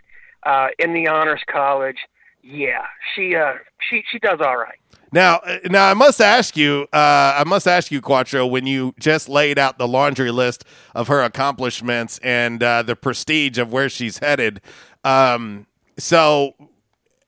[0.43, 1.97] uh, in the honors college.
[2.41, 2.85] Yeah,
[3.15, 3.53] she uh,
[3.89, 4.79] she she does all right.
[5.13, 6.87] Now, uh, now I must ask you.
[6.91, 10.65] Uh, I must ask you, Quattro, when you just laid out the laundry list
[10.95, 14.59] of her accomplishments and uh, the prestige of where she's headed.
[15.03, 15.67] Um,
[15.99, 16.55] so,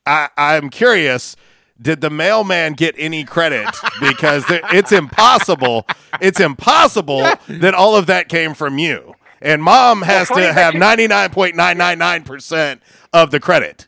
[0.08, 1.36] I, I'm curious.
[1.80, 3.68] Did the mailman get any credit?
[4.02, 5.86] Because there, it's impossible.
[6.20, 9.14] It's impossible that all of that came from you.
[9.42, 12.82] And mom has funny to have 99.999%
[13.14, 13.88] of the credit.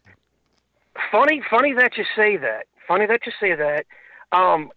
[1.11, 2.68] Funny, funny that you say that.
[2.88, 3.85] Funny that you say that.
[4.31, 4.72] Um,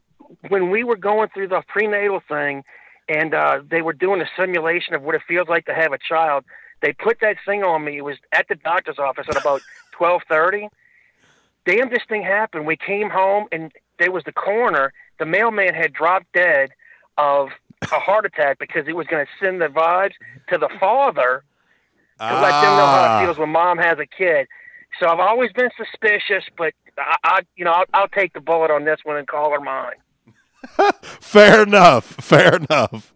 [0.48, 2.62] when we were going through the prenatal thing,
[3.08, 5.98] and uh, they were doing a simulation of what it feels like to have a
[5.98, 6.44] child,
[6.82, 7.98] they put that thing on me.
[7.98, 9.60] It was at the doctor's office at about
[9.92, 10.68] twelve thirty.
[11.66, 12.66] Damn, this thing happened.
[12.66, 14.92] We came home, and there was the coroner.
[15.18, 16.70] The mailman had dropped dead
[17.18, 17.48] of
[17.82, 20.14] a heart attack because he was going to send the vibes
[20.48, 21.42] to the father
[22.18, 23.20] to let them know how Ah.
[23.20, 24.46] it feels when mom has a kid.
[24.98, 28.70] So I've always been suspicious, but I, I you know, I'll, I'll take the bullet
[28.70, 29.94] on this one and call her mine.
[31.02, 32.04] Fair enough.
[32.04, 33.14] Fair enough.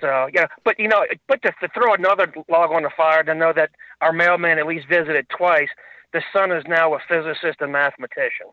[0.00, 3.34] So yeah, but you know, but to, to throw another log on the fire to
[3.34, 3.70] know that
[4.00, 5.68] our mailman at least visited twice.
[6.12, 8.46] The son is now a physicist and mathematician.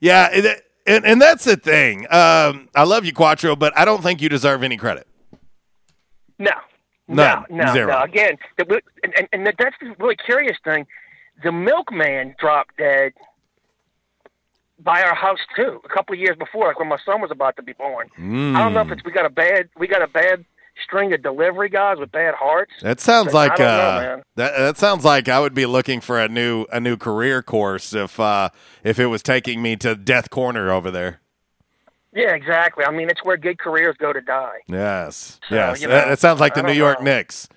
[0.00, 2.06] Yeah, it, and and that's the thing.
[2.10, 5.06] Um, I love you, Quattro, but I don't think you deserve any credit.
[6.38, 6.52] No,
[7.08, 7.44] None.
[7.50, 7.92] no, no, Zero.
[7.92, 8.02] no.
[8.02, 10.86] Again, and, and that's the really curious thing.
[11.42, 13.12] The milkman dropped dead
[14.78, 17.56] by our house too, a couple of years before, like when my son was about
[17.56, 18.08] to be born.
[18.18, 18.54] Mm.
[18.54, 20.44] I don't know if it's we got a bad we got a bad
[20.84, 22.72] string of delivery guys with bad hearts.
[22.82, 26.00] That sounds like I don't know, uh, that that sounds like I would be looking
[26.00, 28.50] for a new a new career course if uh,
[28.84, 31.20] if it was taking me to death corner over there.
[32.14, 32.84] Yeah, exactly.
[32.84, 34.60] I mean, it's where good careers go to die.
[34.66, 35.82] Yes, So, yes.
[35.82, 37.04] you that, know, that sounds like the New York know.
[37.04, 37.48] Knicks.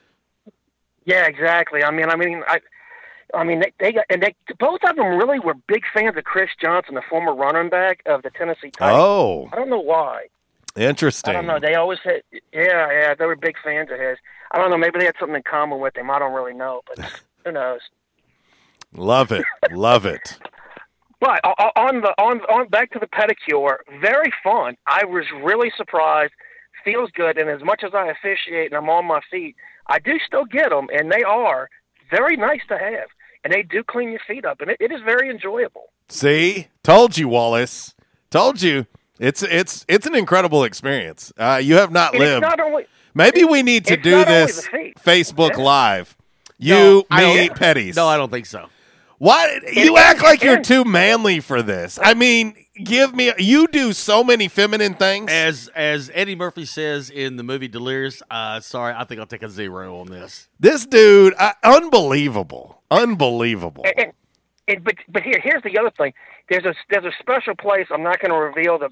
[1.06, 1.84] Yeah, exactly.
[1.84, 2.60] I mean, I mean, I,
[3.34, 6.24] I mean, they, they got, and they both of them really were big fans of
[6.24, 9.00] Chris Johnson, the former running back of the Tennessee Titans.
[9.00, 9.50] Oh.
[9.52, 10.28] I don't know why.
[10.76, 11.32] Interesting.
[11.32, 11.60] I don't know.
[11.60, 12.22] They always had,
[12.54, 14.18] yeah, yeah, they were big fans of his.
[14.52, 14.78] I don't know.
[14.78, 16.10] Maybe they had something in common with him.
[16.10, 17.12] I don't really know, but
[17.46, 17.82] who knows?
[18.94, 20.38] Love it, love it.
[21.20, 24.76] But o- o- on the on on back to the pedicure, very fun.
[24.88, 26.34] I was really surprised.
[26.84, 29.56] Feels good, and as much as I officiate and I'm on my feet,
[29.88, 31.70] I do still get them, and they are
[32.10, 33.08] very nice to have,
[33.44, 35.86] and they do clean your feet up, and it, it is very enjoyable.
[36.10, 37.94] See, told you, Wallace.
[38.30, 38.86] Told you.
[39.20, 41.32] It's it's it's an incredible experience.
[41.38, 42.42] Uh, you have not And it's lived.
[42.42, 44.68] not only Maybe we need to do this.
[45.00, 45.64] Facebook Yeah.
[45.64, 46.18] Live.
[46.58, 47.96] You, No, I me, don't- Petties.
[47.96, 48.70] No, I don't think so.
[49.22, 52.00] Why you act like you're too manly for this?
[52.02, 53.32] I mean, give me.
[53.38, 55.30] You do so many feminine things.
[55.32, 59.44] As as Eddie Murphy says in the movie Delirious, uh, sorry, I think I'll take
[59.44, 60.50] a zero on this.
[60.60, 63.84] This dude, uh, unbelievable, unbelievable.
[63.86, 64.14] And, and,
[64.68, 66.14] and but but here here's the other thing.
[66.50, 67.86] There's a there's a special place.
[67.92, 68.90] I'm not going to reveal the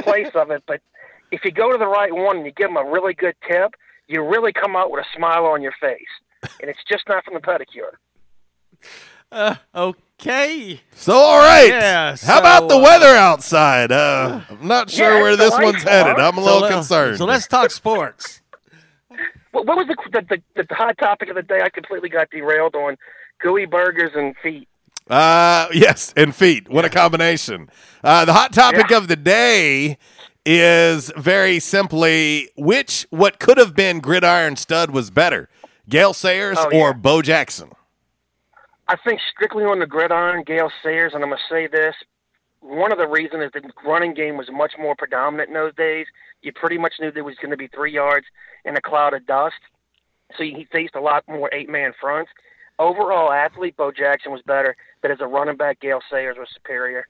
[0.02, 0.82] place of it, but
[1.30, 3.76] if you go to the right one and you give them a really good tip,
[4.08, 7.32] you really come out with a smile on your face, and it's just not from
[7.32, 7.94] the pedicure.
[9.34, 10.80] Uh, okay.
[10.94, 11.68] So all right.
[11.68, 13.90] Yeah, How about the uh, weather outside?
[13.90, 16.16] Uh, I'm not sure Yeah, where this one's headed.
[16.18, 17.18] I'm a So little concerned.
[17.18, 18.40] So let's talk sports.
[19.50, 21.60] What, what was the, the the the hot topic of the day?
[21.62, 22.96] I completely got derailed on
[23.40, 24.68] gooey burgers and feet.
[25.10, 26.68] Uh, yes, and feet.
[26.68, 27.68] What a combination.
[28.02, 29.98] Uh, the hot topic of the day
[30.46, 35.48] is very simply which what could have been gridiron stud was better,
[35.88, 36.80] Gale Sayers Oh, yeah.
[36.80, 37.70] or Bo Jackson.
[38.88, 41.94] I think strictly on the gridiron, Gale Sayers, and I'm going to say this.
[42.60, 46.06] One of the reasons is the running game was much more predominant in those days.
[46.42, 48.26] You pretty much knew there was going to be three yards
[48.64, 49.56] in a cloud of dust.
[50.36, 52.30] So he faced a lot more eight man fronts.
[52.78, 57.06] Overall athlete, Bo Jackson was better, but as a running back, Gale Sayers was superior.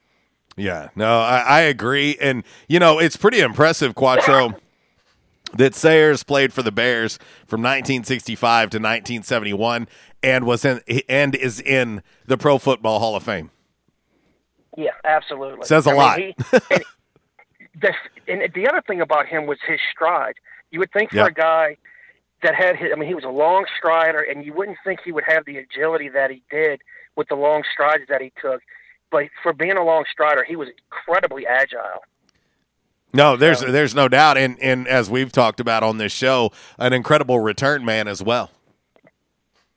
[0.56, 4.55] Yeah, no, I, I agree, and you know it's pretty impressive, Quattro,
[5.56, 9.89] that Sayers played for the Bears from 1965 to 1971,
[10.22, 13.51] and was in and is in the Pro Football Hall of Fame.
[14.76, 15.66] Yeah, absolutely.
[15.66, 16.18] Says a I mean, lot.
[16.18, 16.35] he-
[16.70, 16.85] and,
[17.81, 17.94] the,
[18.28, 20.35] and the other thing about him was his stride.
[20.70, 21.26] You would think for Yeah.
[21.26, 21.76] a guy
[22.43, 25.12] that had his, I mean, he was a long strider, and you wouldn't think he
[25.12, 26.81] would have the agility that he did
[27.16, 28.60] with the long strides that he took.
[29.10, 32.02] But for being a long strider, he was incredibly agile.
[33.15, 36.93] No, there's there's no doubt, and and as we've talked about on this show, an
[36.93, 38.51] incredible return man as well.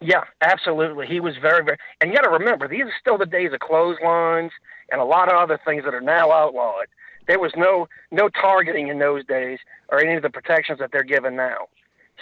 [0.01, 1.07] Yeah, absolutely.
[1.07, 1.77] He was very, very.
[2.01, 4.51] And you got to remember, these are still the days of clotheslines
[4.91, 6.85] and a lot of other things that are now outlawed.
[7.27, 9.59] There was no no targeting in those days
[9.89, 11.67] or any of the protections that they're given now.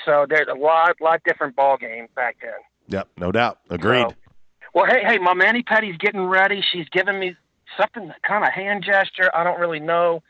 [0.05, 2.51] So there's a lot lot different ball game back then.
[2.87, 4.09] Yep, no doubt, agreed.
[4.09, 4.15] So-
[4.73, 6.61] well, hey, hey, my mani pedi's getting ready.
[6.73, 7.37] She's giving me
[7.79, 9.29] something kind of hand gesture.
[9.33, 10.21] I don't really know.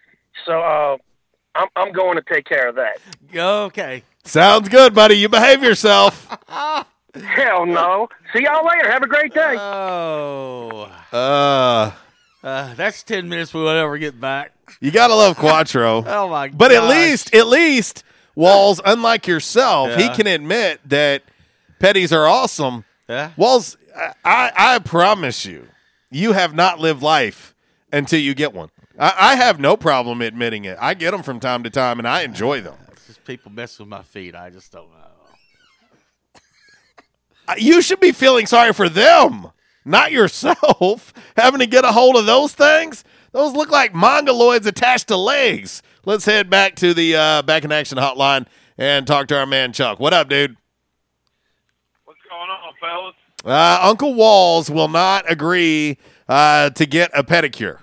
[0.45, 0.97] So uh,
[1.55, 2.97] I'm I'm going to take care of that.
[3.35, 4.03] Okay.
[4.23, 5.15] Sounds good, buddy.
[5.15, 6.27] You behave yourself.
[6.49, 8.09] Hell no.
[8.33, 8.91] See y'all later.
[8.91, 9.55] Have a great day.
[9.57, 10.91] Oh.
[11.13, 11.91] Uh,
[12.43, 14.51] Uh, that's 10 minutes we won't ever get back.
[14.81, 16.03] you gotta love Quattro.
[16.07, 16.57] Oh, my god.
[16.57, 18.03] But at least, at least,
[18.35, 21.23] Walls, unlike yourself, he can admit that
[21.79, 22.83] petties are awesome.
[23.07, 23.31] Yeah.
[23.37, 25.67] Walls, I, I, I promise you,
[26.11, 27.55] you have not lived life
[27.93, 28.69] until you get one.
[28.97, 30.77] I, I have no problem admitting it.
[30.79, 32.75] I get them from time to time, and I enjoy them.
[32.91, 34.35] It's just people mess with my feet.
[34.35, 34.99] I just don't know.
[37.57, 39.51] You should be feeling sorry for them,
[39.83, 43.03] not yourself, having to get a hold of those things.
[43.33, 45.83] Those look like mongoloids attached to legs.
[46.05, 48.47] Let's head back to the uh, back in action hotline
[48.77, 49.99] and talk to our man Chuck.
[49.99, 50.55] What up, dude?
[52.05, 53.15] What's going on, fellas?
[53.43, 55.97] Uh, Uncle Walls will not agree
[56.27, 57.79] uh, to get a pedicure.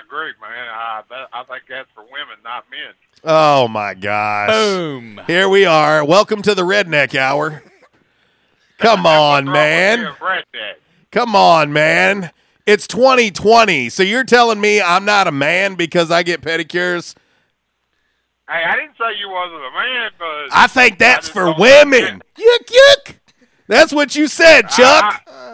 [0.00, 0.68] I agree, man.
[0.72, 2.94] I bet, I think that's for women, not men.
[3.22, 4.48] Oh my gosh!
[4.48, 5.20] Boom.
[5.26, 6.02] Here we are.
[6.04, 7.62] Welcome to the Redneck Hour.
[8.78, 10.14] Come on, man.
[11.10, 12.30] Come on, man.
[12.64, 13.90] It's 2020.
[13.90, 17.14] So you're telling me I'm not a man because I get pedicures?
[18.48, 22.22] Hey, I didn't say you wasn't a man, but I think that's just for women.
[22.38, 23.14] Yuck, yuck.
[23.68, 25.22] That's what you said, Chuck.
[25.26, 25.49] I,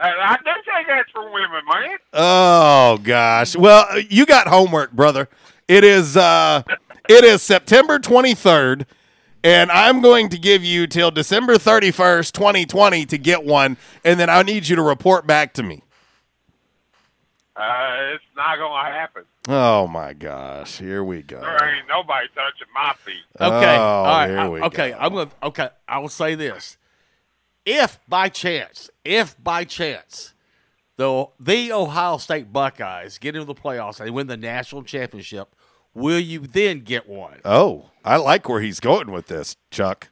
[0.00, 1.96] I don't say that's for women, man.
[2.12, 3.56] Oh gosh.
[3.56, 5.28] Well, you got homework, brother.
[5.66, 6.62] It is uh
[7.08, 8.84] It is September 23rd,
[9.42, 14.28] and I'm going to give you till December 31st, 2020 to get one, and then
[14.30, 15.82] I need you to report back to me.
[17.56, 19.24] Uh, it's not gonna happen.
[19.48, 21.40] Oh my gosh, here we go.
[21.40, 23.14] There ain't nobody touching my feet.
[23.40, 23.76] Okay.
[23.76, 24.28] Oh, All right.
[24.28, 24.94] here I- we okay.
[24.96, 25.30] I'm gonna.
[25.42, 25.68] Okay.
[25.88, 26.76] I will say this:
[27.70, 30.32] if by chance, if by chance,
[30.96, 35.54] the the Ohio State Buckeyes get into the playoffs and win the national championship,
[35.92, 37.40] will you then get one?
[37.44, 40.08] Oh, I like where he's going with this, Chuck.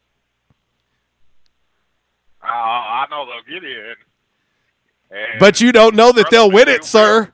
[2.42, 3.94] Uh, I know they'll get in.
[5.10, 7.32] And- But you don't know that they'll win it, sir.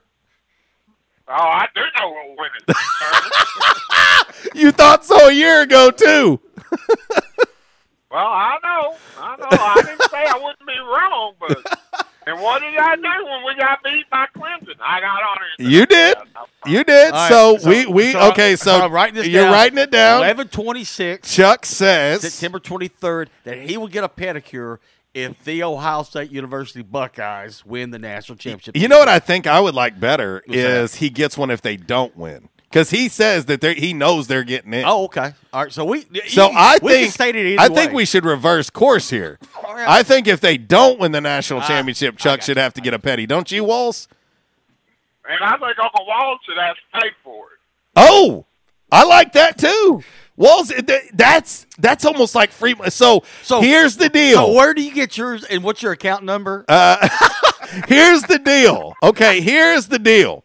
[1.27, 2.75] Oh, I do know we'll win it.
[4.55, 6.39] You thought so a year ago too.
[8.13, 8.95] well, I know.
[9.19, 9.47] I know.
[9.49, 11.79] I didn't say I wouldn't be wrong, but.
[12.25, 14.75] And what did I do when we got beat by Clemson?
[14.81, 15.69] I got on it.
[15.69, 16.17] You did.
[16.65, 17.11] You did.
[17.11, 18.55] All right, so, so- we we so- okay.
[18.55, 19.51] So, so I'm writing this you're down.
[19.51, 20.19] writing it down.
[20.19, 21.33] Eleven twenty six.
[21.33, 24.77] Chuck says September twenty third that he will get a pedicure
[25.13, 28.77] if the Ohio State University Buckeyes win the national championship.
[28.77, 31.61] You know what I think I would like better What's is he gets one if
[31.61, 34.83] they don't win because he says that he knows they're getting in.
[34.83, 35.33] Oh, okay.
[35.53, 35.71] All right.
[35.71, 36.07] So we.
[36.27, 39.37] So you- I we think state it either I think we should reverse course here.
[39.63, 39.87] right.
[39.87, 42.95] I think if they don't win the national Ah, championship, Chuck should have to get
[42.95, 43.27] a petty.
[43.27, 44.07] Don't you, Walls?
[45.29, 47.59] And I think Uncle Walt should have to pay for it.
[47.95, 48.45] Oh,
[48.91, 50.03] I like that too.
[50.35, 52.73] Walls, th- that's that's almost like free.
[52.89, 54.47] So, So here's the deal.
[54.47, 56.65] So where do you get yours, and what's your account number?
[56.67, 57.07] Uh,
[57.87, 58.95] here's the deal.
[59.03, 60.43] Okay, here's the deal.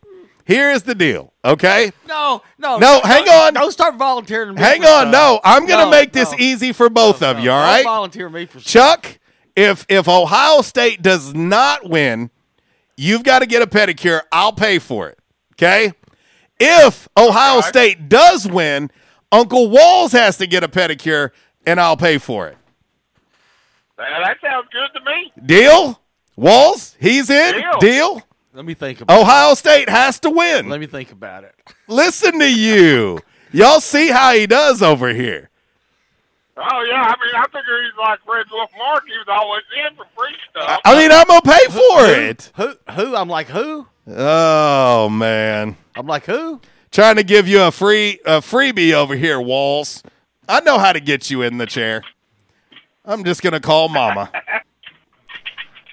[0.49, 1.35] Here's the deal.
[1.45, 1.93] Okay.
[2.09, 3.53] no, no, No, hang on.
[3.53, 4.55] Don't start volunteering.
[4.55, 5.03] Me Hang for on.
[5.03, 5.13] stuff.
[5.13, 6.39] No, I'm gonna No, make this no.
[6.39, 7.51] easy for both of you.
[7.51, 7.85] All Don't right.
[7.85, 9.03] volunteer me for stuff.
[9.03, 9.19] Chuck,
[9.55, 12.31] if if Ohio State does not win,
[12.97, 14.23] you've got to get a pedicure.
[14.33, 15.19] I'll pay for it.
[15.53, 15.93] Okay?
[16.59, 18.91] If Ohio State does win,
[19.31, 21.31] Uncle Walls has to get a pedicure
[21.67, 22.57] and I'll pay for it.
[23.99, 25.33] Now, that sounds good to me.
[25.45, 26.01] Deal?
[26.37, 27.55] Walls, he's in.
[27.55, 27.79] Deal.
[27.81, 28.23] Deal?
[28.59, 29.21] Let me think about.
[29.21, 30.69] Ohio State has to win.
[30.69, 31.55] Let me think about it.
[31.87, 33.21] Listen to you.
[33.53, 35.49] Y'all see how he does over here.
[36.57, 39.05] Oh yeah, I mean, I figure he's like Red Wolf Mark.
[39.07, 40.81] He was always in for free stuff.
[40.85, 42.05] I mean, I'm gonna pay for Who?
[42.07, 42.51] it.
[42.57, 42.75] Who?
[42.95, 43.15] Who?
[43.15, 43.87] I'm like who?
[44.09, 45.77] Oh man.
[45.95, 46.61] I'm like who?
[46.91, 50.03] Trying to give you a free a freebie over here, Walls.
[50.49, 52.03] I know how to get you in the chair.
[53.05, 54.33] I'm just gonna call Mama.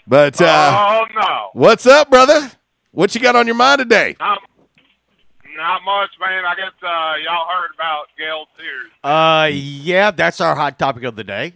[0.07, 0.45] But uh,
[0.87, 2.51] oh no, what's up, brother?
[2.91, 4.15] What you got on your mind today?
[4.19, 4.39] not,
[5.57, 6.45] not much, man.
[6.45, 8.91] I guess uh, y'all heard about Gale Sears.
[9.03, 11.47] Uh, yeah, that's our hot topic of the day.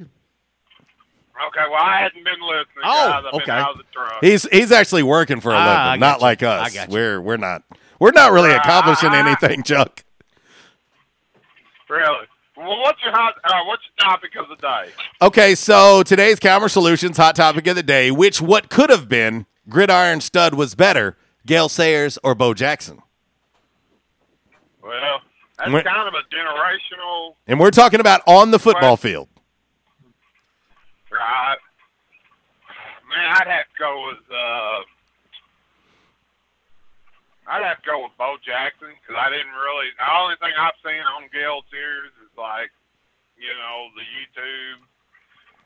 [1.48, 2.84] Okay, well, I hadn't been listening.
[2.84, 3.24] Oh, guys.
[3.28, 3.46] I've okay.
[3.46, 4.18] been out of the truck.
[4.22, 5.60] He's he's actually working for a Ah,
[5.92, 6.24] living, I not you.
[6.24, 6.74] like I us.
[6.74, 6.94] got you.
[6.96, 7.64] We're we're not
[8.00, 9.26] we're not really accomplishing Ah.
[9.26, 10.04] anything, Chuck.
[11.88, 12.26] Really?
[12.60, 13.36] Well, what's your hot?
[13.46, 14.92] Uh, what's your topic of the day?
[15.22, 19.46] Okay, so today's Calmer Solutions hot topic of the day, which what could have been
[19.70, 21.16] gridiron stud was better,
[21.46, 23.02] Gale Sayers or Bo Jackson.
[24.84, 25.22] Well,
[25.58, 29.30] that's When- kind of a generational, And we're talking about on the football field.
[31.10, 31.58] right?
[33.10, 34.32] Man, I'd have to go with.
[34.32, 34.84] Uh,
[37.48, 39.88] I'd have to go with Bo Jackson because I didn't really.
[39.98, 42.72] The only thing I've seen on Gale Sears is like,
[43.38, 44.80] you know, the YouTube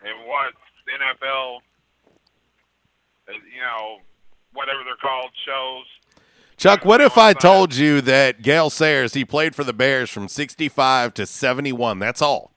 [0.04, 0.54] and what
[0.90, 1.58] NFL,
[3.30, 4.00] uh, you know,
[4.54, 5.86] whatever they're called shows.
[6.58, 10.28] Chuck, what if I told you that Gale Sayers, he played for the Bears from
[10.28, 12.00] 65 to 71.
[12.00, 12.52] That's all.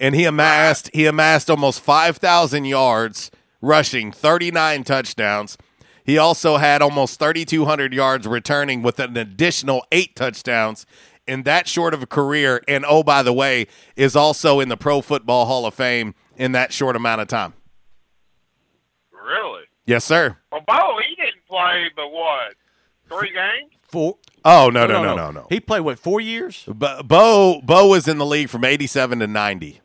[0.00, 3.30] And he amassed he amassed almost 5,000 yards
[3.60, 5.58] rushing, 39 touchdowns.
[6.04, 10.86] He also had almost 3,200 yards returning with an additional eight touchdowns
[11.28, 12.62] in that short of a career.
[12.66, 16.52] And oh, by the way, is also in the Pro Football Hall of Fame in
[16.52, 17.52] that short amount of time.
[19.12, 19.64] Really?
[19.86, 20.38] Yes, sir.
[20.50, 22.54] Well, Bo, he didn't play, but what?
[23.08, 23.72] Three games?
[23.82, 24.16] Four.
[24.44, 25.46] Oh no no no no no.
[25.50, 26.64] He played what four years?
[26.66, 29.80] Bo Bo, Bo was in the league from 87 to 90.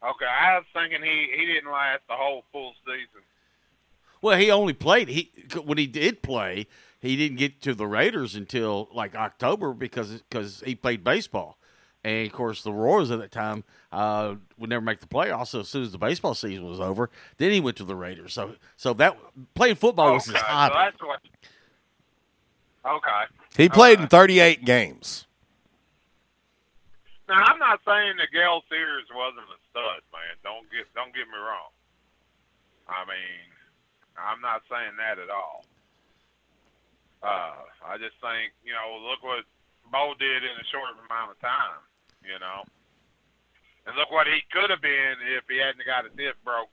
[0.00, 3.22] Okay, I was thinking he he didn't last the whole full season.
[4.20, 5.30] Well, he only played he
[5.64, 6.66] when he did play.
[7.00, 11.56] He didn't get to the Raiders until like October because because he played baseball,
[12.02, 13.62] and of course the Royals at that time
[13.92, 15.48] uh, would never make the playoffs.
[15.48, 18.32] So as soon as the baseball season was over, then he went to the Raiders.
[18.32, 19.16] So so that
[19.54, 20.74] playing football was his Okay, so hobby.
[20.76, 21.20] that's what.
[22.84, 23.22] Okay.
[23.56, 25.26] He played in 38 games.
[27.28, 30.34] Now I'm not saying that Gale Sears wasn't a stud, man.
[30.42, 31.70] Don't get don't get me wrong.
[32.88, 33.44] I mean,
[34.16, 35.64] I'm not saying that at all.
[37.22, 39.44] Uh, I just think you know, look what
[39.90, 41.82] Bo did in a short amount of time.
[42.22, 42.62] You know,
[43.86, 46.68] and look what he could have been if he hadn't got his hip broke.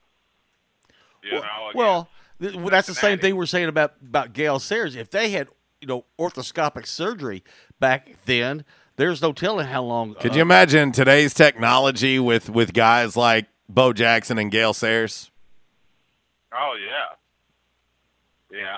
[1.23, 2.09] You know, against Well,
[2.41, 4.95] th- well, that's the same thing we're saying about about Gale Sayers.
[4.95, 5.47] If they had
[5.81, 7.43] you know orthoscopic surgery
[7.79, 8.65] back then,
[8.97, 10.15] there's no telling how long.
[10.15, 15.31] Could uh, you imagine today's technology with with guys like Bo Jackson and Gale Sayers?
[16.53, 16.75] Oh
[18.51, 18.77] yeah, yeah.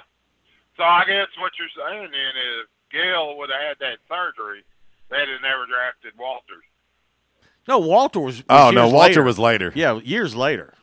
[0.78, 4.64] So I guess what you're saying then is Gale would have had that surgery,
[5.10, 6.64] they'd have never drafted Walters.
[7.68, 8.38] No, Walter was.
[8.38, 9.24] was Oh, no, Walter later.
[9.24, 9.72] was later.
[9.76, 10.74] Yeah, years later.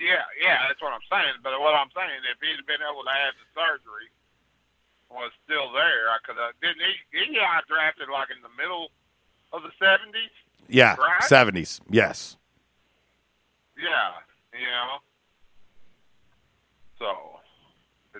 [0.00, 1.34] Yeah, yeah, that's what I'm saying.
[1.42, 4.10] But what I'm saying, if he'd been able to have the surgery,
[5.08, 6.52] was still there, I could have.
[6.60, 6.94] Didn't he?
[7.30, 8.90] He got drafted like in the middle
[9.52, 10.32] of the '70s.
[10.68, 11.22] Yeah, Right?
[11.22, 11.80] seventies.
[11.88, 12.36] Yes.
[13.78, 14.18] Yeah,
[14.58, 14.98] you know.
[16.98, 17.43] So, is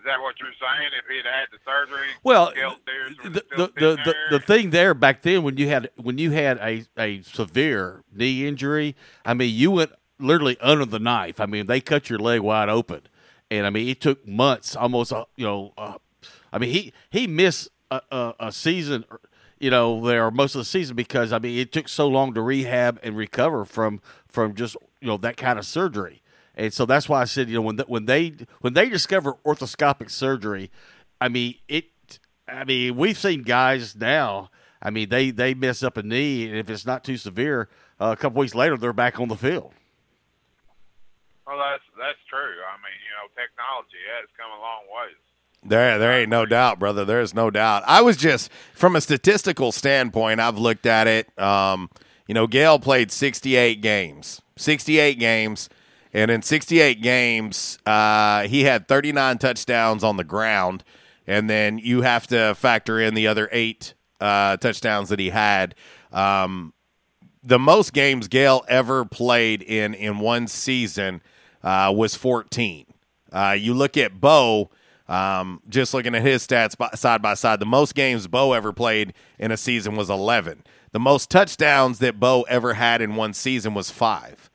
[0.05, 0.91] that what you're saying?
[0.99, 4.71] If he'd had the surgery, Well, Gale Sayers would the the, the, the, the thing
[4.71, 9.35] there back then when you had when you had a, a severe knee injury, I
[9.35, 11.41] mean you went literally under the knife.
[11.41, 13.03] I mean they cut your leg wide open,
[13.51, 15.73] and I mean it took months, almost uh, you know.
[15.77, 15.99] Uh,
[16.53, 19.05] I mean he he missed a, a, a season,
[19.59, 22.43] you know, there most of the season because I mean it took so long to
[22.43, 26.23] rehab and recover from from just you know that kind of surgery.
[26.57, 29.35] And so that's why I said, you know, when the, when they when they discover
[29.45, 30.71] orthoscopic surgery,
[31.21, 31.87] I mean it.
[32.47, 34.51] I mean we've seen guys now.
[34.81, 37.69] I mean they they mess up a knee, and if it's not too severe,
[38.01, 39.73] uh, a couple weeks later they're back on the field.
[41.47, 42.39] Well, that's that's true.
[42.39, 45.17] I mean, you know, technology has come a long ways.
[45.67, 47.05] There, there ain't no doubt, brother.
[47.05, 47.85] There's no doubt.
[47.87, 50.41] I was just from a statistical standpoint.
[50.41, 51.39] I've looked at it.
[51.39, 51.91] Um,
[52.27, 55.69] you know, Gale played 68 games, 68 games,
[56.15, 60.85] and in 68 games, uh, he had 39 touchdowns on the ground,
[61.27, 65.75] and then you have to factor in the other eight uh, touchdowns that he had.
[66.13, 66.73] Um,
[67.43, 71.21] the most games Gale ever played in in one season
[71.65, 72.87] uh, was 14.
[73.33, 74.71] Uh, you look at Bo,
[75.09, 78.73] um, just looking at his stats by, side by side, the most games Bo ever
[78.73, 80.63] played in a season was 11.
[80.93, 84.49] The most touchdowns that Bo ever had in one season was five.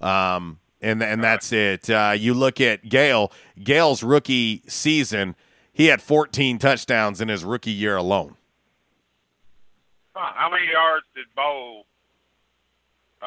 [0.00, 1.88] Um, and, and that's it.
[1.88, 3.32] Uh, you look at Gale,
[3.62, 5.36] Gale's rookie season,
[5.72, 8.36] he had 14 touchdowns in his rookie year alone.
[10.14, 11.84] Huh, how many yards did Bo
[13.22, 13.26] uh,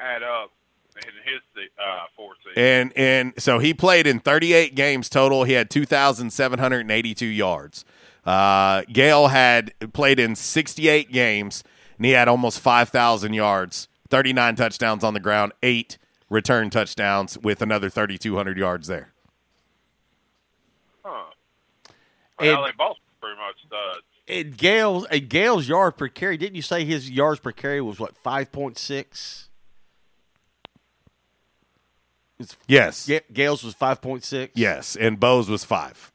[0.00, 0.52] add up
[0.96, 1.42] in his
[1.78, 2.54] uh, four seasons?
[2.56, 5.44] And and so he played in 38 games total.
[5.44, 7.84] He had 2,782 yards.
[8.24, 11.62] Uh, Gale had played in 68 games,
[11.98, 15.98] and he had almost 5,000 yards, 39 touchdowns on the ground, eight
[16.34, 19.12] return touchdowns with another 3,200 yards there.
[21.04, 21.24] Huh.
[22.40, 24.04] And- they both pretty much studs.
[24.26, 26.38] And Gale's and Gale's yard per carry.
[26.38, 29.50] Didn't you say his yards per carry was what five point six?
[32.66, 33.10] Yes.
[33.32, 34.54] Gale's was five point six.
[34.56, 36.10] Yes, and Bo's was five.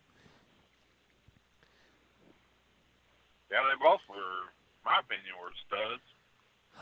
[3.51, 6.01] Yeah, they both were, in my opinion, were studs.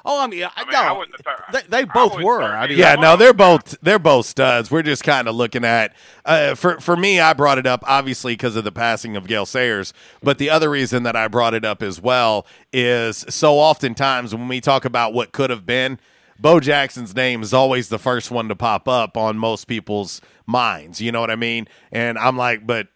[0.09, 2.41] Oh, I mean, I, I mean, no, I wouldn't have they, they both were.
[2.41, 4.71] I mean, yeah, no, they're both they're both studs.
[4.71, 5.93] We're just kind of looking at
[6.23, 7.19] uh, for for me.
[7.19, 9.93] I brought it up obviously because of the passing of Gale Sayers,
[10.23, 14.47] but the other reason that I brought it up as well is so oftentimes when
[14.47, 15.99] we talk about what could have been,
[16.39, 21.01] Bo Jackson's name is always the first one to pop up on most people's minds.
[21.01, 21.67] You know what I mean?
[21.91, 22.88] And I'm like, but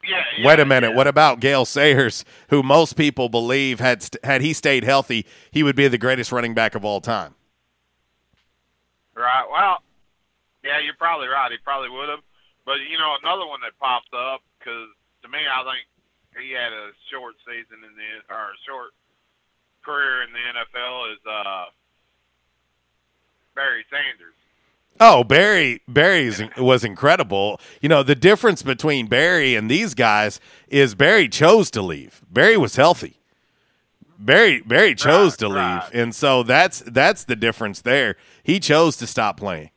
[0.43, 4.53] wait a minute, what about Gale Sayers, who most people believe had st- had he
[4.53, 7.35] stayed healthy, he would be the greatest running back of all time.
[9.15, 9.45] Right.
[9.51, 9.83] Well,
[10.63, 11.51] yeah, you're probably right.
[11.51, 12.21] He probably would have.
[12.65, 14.89] But you know, another one that popped up because
[15.23, 15.85] to me, I think
[16.39, 18.91] he had a short season in the or a short
[19.83, 21.65] career in the NFL is uh,
[23.55, 24.37] Barry Sanders.
[24.99, 27.59] Oh, Barry Barry's was incredible.
[27.81, 32.21] You know, the difference between Barry and these guys is Barry chose to leave.
[32.29, 33.17] Barry was healthy.
[34.19, 35.81] Barry Barry chose to leave.
[35.93, 38.15] And so that's that's the difference there.
[38.43, 39.71] He chose to stop playing.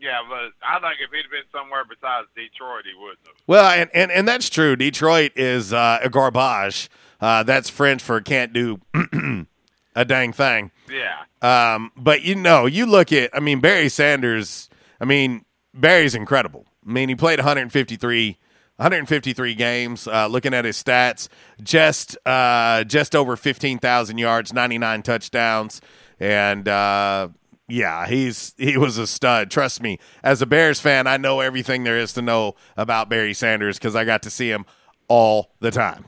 [0.00, 3.36] Yeah, but I think if he'd been somewhere besides Detroit, he wouldn't have.
[3.46, 4.74] Well, and, and, and that's true.
[4.74, 6.90] Detroit is uh, a garbage.
[7.20, 8.80] Uh, that's French for can't do
[9.94, 10.70] a dang thing.
[10.90, 11.24] Yeah.
[11.42, 14.68] Um, but you know, you look at, I mean, Barry Sanders.
[15.00, 15.44] I mean,
[15.74, 16.66] Barry's incredible.
[16.86, 18.38] I mean, he played 153,
[18.76, 20.06] 153 games.
[20.06, 21.28] Uh, looking at his stats,
[21.62, 25.80] just uh, just over 15,000 yards, 99 touchdowns,
[26.20, 27.28] and uh,
[27.68, 29.50] yeah, he's he was a stud.
[29.50, 33.34] Trust me, as a Bears fan, I know everything there is to know about Barry
[33.34, 34.66] Sanders because I got to see him
[35.08, 36.04] all the time.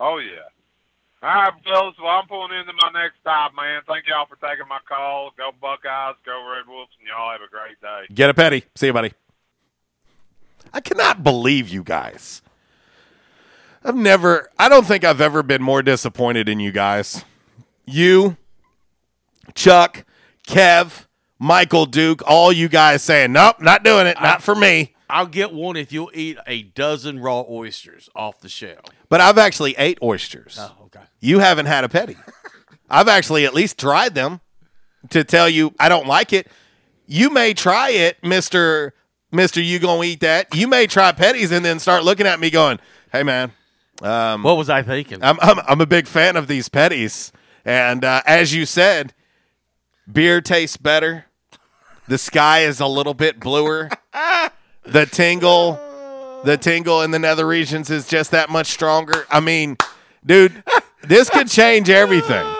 [0.00, 0.47] Oh yeah,
[1.20, 1.94] All right, Bills.
[2.00, 3.82] Well, I'm pulling into my next stop, man.
[3.88, 5.32] Thank y'all for taking my call.
[5.36, 6.14] Go Buckeyes.
[6.24, 6.92] Go Red Wolves.
[7.00, 8.14] And y'all have a great day.
[8.14, 8.62] Get a pedi.
[8.76, 9.12] See you, buddy.
[10.72, 12.42] I cannot believe you guys.
[13.84, 17.24] I've never, I don't think I've ever been more disappointed in you guys.
[17.84, 18.36] You,
[19.54, 20.04] Chuck,
[20.46, 21.06] Kev,
[21.38, 24.94] Michael Duke, all you guys saying, nope, not doing it, not for me.
[25.08, 28.80] I'll get one if you'll eat a dozen raw oysters off the shell.
[29.08, 30.58] But I've actually ate oysters.
[30.60, 30.77] Oh, okay.
[31.20, 32.16] You haven't had a pedi.
[32.90, 34.40] I've actually at least tried them
[35.10, 36.48] to tell you I don't like it.
[37.06, 38.94] You may try it, Mister
[39.32, 39.60] Mister.
[39.60, 40.54] You gonna eat that?
[40.54, 42.78] You may try pedis and then start looking at me going,
[43.12, 43.52] "Hey, man,
[44.02, 45.22] um, what was I thinking?
[45.22, 47.32] I'm I'm, I'm a big fan of these pedis,
[47.64, 49.14] and uh, as you said,
[50.10, 51.26] beer tastes better.
[52.08, 53.90] The sky is a little bit bluer.
[54.82, 55.78] the tingle,
[56.44, 59.26] the tingle in the nether regions is just that much stronger.
[59.30, 59.76] I mean,
[60.28, 60.62] dude,
[61.02, 62.46] this could change everything.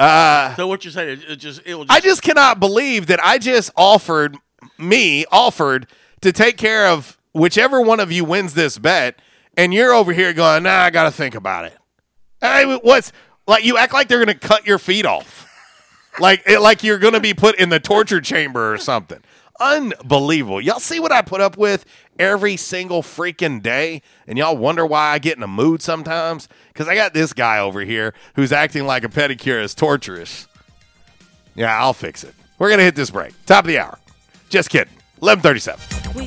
[0.00, 1.10] Uh, so what you're saying?
[1.10, 1.84] It, it just it will.
[1.90, 4.34] I just cannot believe that I just offered
[4.78, 5.86] me offered
[6.22, 9.20] to take care of whichever one of you wins this bet,
[9.58, 11.76] and you're over here going, "Nah, I got to think about it."
[12.40, 13.12] Hey, what's
[13.46, 13.62] like?
[13.62, 15.46] You act like they're going to cut your feet off,
[16.18, 19.20] like it, like you're going to be put in the torture chamber or something.
[19.60, 20.60] Unbelievable.
[20.60, 21.84] Y'all see what I put up with
[22.18, 26.48] every single freaking day, and y'all wonder why I get in a mood sometimes?
[26.68, 30.48] Because I got this guy over here who's acting like a pedicure is torturous.
[31.54, 32.34] Yeah, I'll fix it.
[32.58, 33.32] We're to hit this break.
[33.46, 33.98] Top of the hour.
[34.48, 34.94] Just kidding.
[35.18, 36.14] 1137.
[36.14, 36.26] We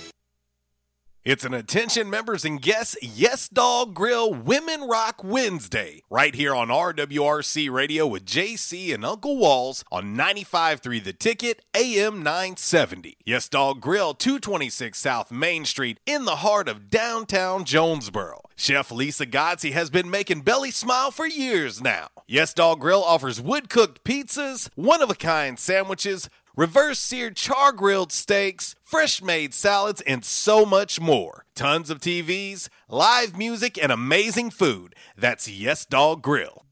[1.23, 6.69] It's an attention members and guests Yes Dog Grill Women Rock Wednesday right here on
[6.69, 13.17] RWRC Radio with JC and Uncle Walls on 95.3 The Ticket AM 970.
[13.23, 18.41] Yes Dog Grill 226 South Main Street in the heart of downtown Jonesboro.
[18.55, 22.07] Chef Lisa Godsey has been making Belly smile for years now.
[22.27, 27.71] Yes Dog Grill offers wood cooked pizzas, one of a kind sandwiches, reverse seared char
[27.71, 31.45] grilled steaks, fresh made salads, and so much more.
[31.55, 34.95] Tons of TVs, live music, and amazing food.
[35.17, 36.65] That's Yes Dog Grill.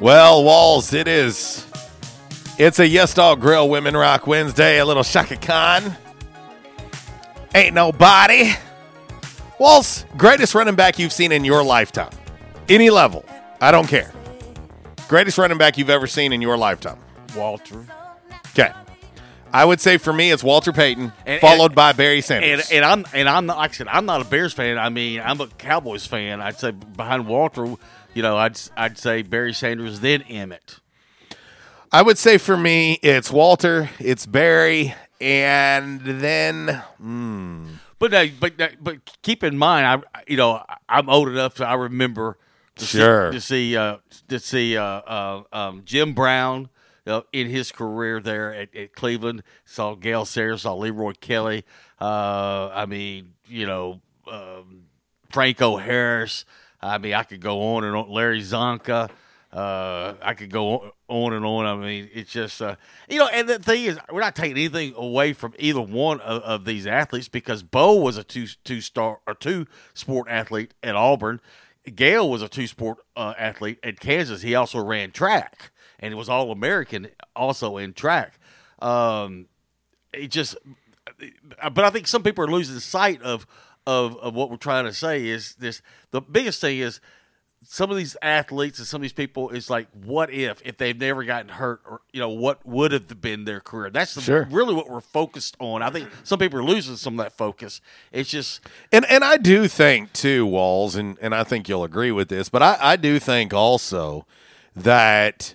[0.00, 1.66] Well, Walls, it is.
[2.58, 4.78] It's a Yes Dog Grill Women Rock Wednesday.
[4.78, 5.94] A little Chaka Khan.
[7.54, 8.52] Ain't nobody.
[9.58, 12.10] Walls, greatest running back you've seen in your lifetime.
[12.68, 13.24] Any level.
[13.60, 14.10] I don't care.
[15.08, 16.98] Greatest running back you've ever seen in your lifetime.
[17.36, 17.86] Walter.
[18.52, 18.72] Okay.
[19.52, 22.70] I would say for me, it's Walter Payton, And- followed and- by Barry Sanders.
[22.70, 24.78] And, and I'm and I'm not like I said I'm not a Bears fan.
[24.78, 26.40] I mean I'm a Cowboys fan.
[26.40, 27.74] I'd say behind Walter,
[28.14, 30.80] you know, I'd I'd say Barry Sanders then Emmett.
[31.92, 36.82] I would say for me, it's Walter, it's Barry, and then.
[36.98, 37.66] hmm.
[37.98, 41.74] But uh, but but keep in mind, I you know I'm old enough to I
[41.74, 42.38] remember
[42.76, 43.30] to Sure.
[43.32, 43.96] see, to see uh,
[44.28, 46.70] to see uh, uh, um, Jim Brown
[47.06, 49.42] uh, in his career there at, at Cleveland.
[49.66, 51.64] Saw Gale Sayers, saw Leroy Kelly.
[52.00, 54.00] Uh, I mean, you know,
[54.30, 54.84] um,
[55.30, 56.46] Franco Harris.
[56.82, 58.10] I mean, I could go on and on.
[58.10, 59.10] Larry Csonka.
[59.52, 61.66] Uh, I could go on- and on.
[61.66, 62.76] I mean, it's just uh,
[63.08, 63.26] you know.
[63.32, 66.86] And the thing is, we're not taking anything away from either one of, of these
[66.86, 71.40] athletes because Bo was a two two star or two sport athlete at Auburn.
[71.94, 74.42] Gale was a two sport uh, athlete at Kansas.
[74.42, 78.38] He also ran track and was all American also in track.
[78.80, 79.46] Um,
[80.12, 80.56] it just,
[81.72, 83.46] but I think some people are losing sight of
[83.86, 85.82] of of what we're trying to say is this.
[86.10, 87.00] The biggest thing is
[87.62, 90.98] some of these athletes and some of these people is like, what if if they've
[90.98, 93.90] never gotten hurt, or you know, what would have been their career?
[93.90, 94.48] That's the, Sure.
[94.50, 95.82] really what we're focused on.
[95.82, 97.82] I think some people are losing some of that focus.
[98.12, 98.62] It's just
[98.92, 102.48] And and I do think too, Walls, and, and I think you'll agree with this,
[102.48, 104.26] but I, I do think also
[104.74, 105.54] that,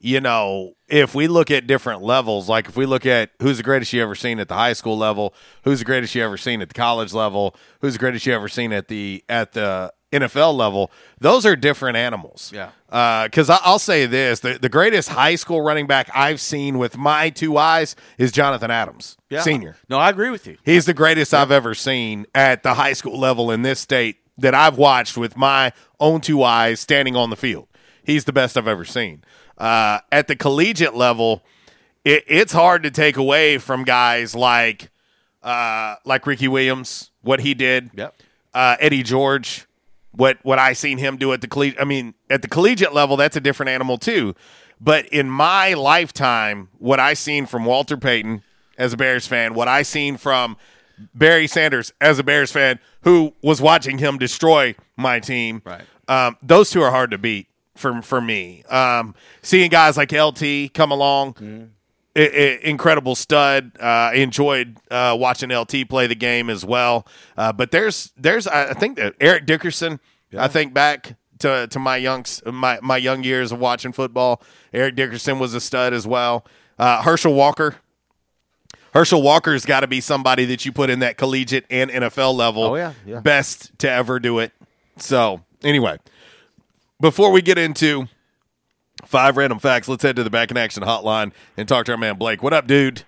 [0.00, 3.62] you know, if we look at different levels, like if we look at who's the
[3.62, 5.34] greatest you ever seen at the high school level,
[5.64, 8.48] who's the greatest you ever seen at the college level, who's the greatest you ever
[8.48, 12.50] seen at the at the NFL level, those are different animals.
[12.54, 12.70] Yeah.
[12.88, 16.78] Uh, because I I'll say this: the, the greatest high school running back I've seen
[16.78, 19.42] with my two eyes is Jonathan Adams, yeah.
[19.42, 19.76] senior.
[19.88, 20.56] No, I agree with you.
[20.64, 24.54] He's the greatest I've ever seen at the high school level in this state that
[24.54, 27.67] I've watched with my own two eyes standing on the field.
[28.08, 29.22] He's the best I've ever seen.
[29.58, 31.42] Uh, at the collegiate level,
[32.06, 34.90] it, it's hard to take away from guys like
[35.42, 37.90] uh, like Ricky Williams, what he did.
[37.92, 38.14] Yep.
[38.54, 39.66] Uh, Eddie George,
[40.12, 41.78] what what I seen him do at the collegiate.
[41.78, 44.34] I mean, at the collegiate level, that's a different animal too.
[44.80, 48.42] But in my lifetime, what I seen from Walter Payton
[48.78, 50.56] as a Bears fan, what I seen from
[51.14, 55.84] Barry Sanders as a Bears fan, who was watching him destroy my team, right?
[56.08, 57.47] Um, those two are hard to beat
[57.78, 58.62] for for me.
[58.68, 61.70] Um, seeing guys like LT come along,
[62.16, 63.72] i- i- incredible stud.
[63.80, 67.06] Uh, I enjoyed uh, watching LT play the game as well.
[67.36, 70.00] Uh, but there's there's I think that Eric Dickerson.
[70.38, 74.42] I think back to to my young my my young years of watching football.
[74.74, 76.44] Eric Dickerson was a stud as well.
[76.78, 77.76] Uh, Herschel Walker.
[78.94, 82.64] Herschel Walker's got to be somebody that you put in that collegiate and NFL level.
[82.64, 83.20] Oh, yeah, yeah.
[83.20, 84.52] Best to ever do it.
[84.96, 85.98] So, anyway,
[87.00, 88.08] before we get into
[89.04, 91.98] five random facts, let's head to the back in action hotline and talk to our
[91.98, 92.42] man Blake.
[92.42, 93.04] What up, dude?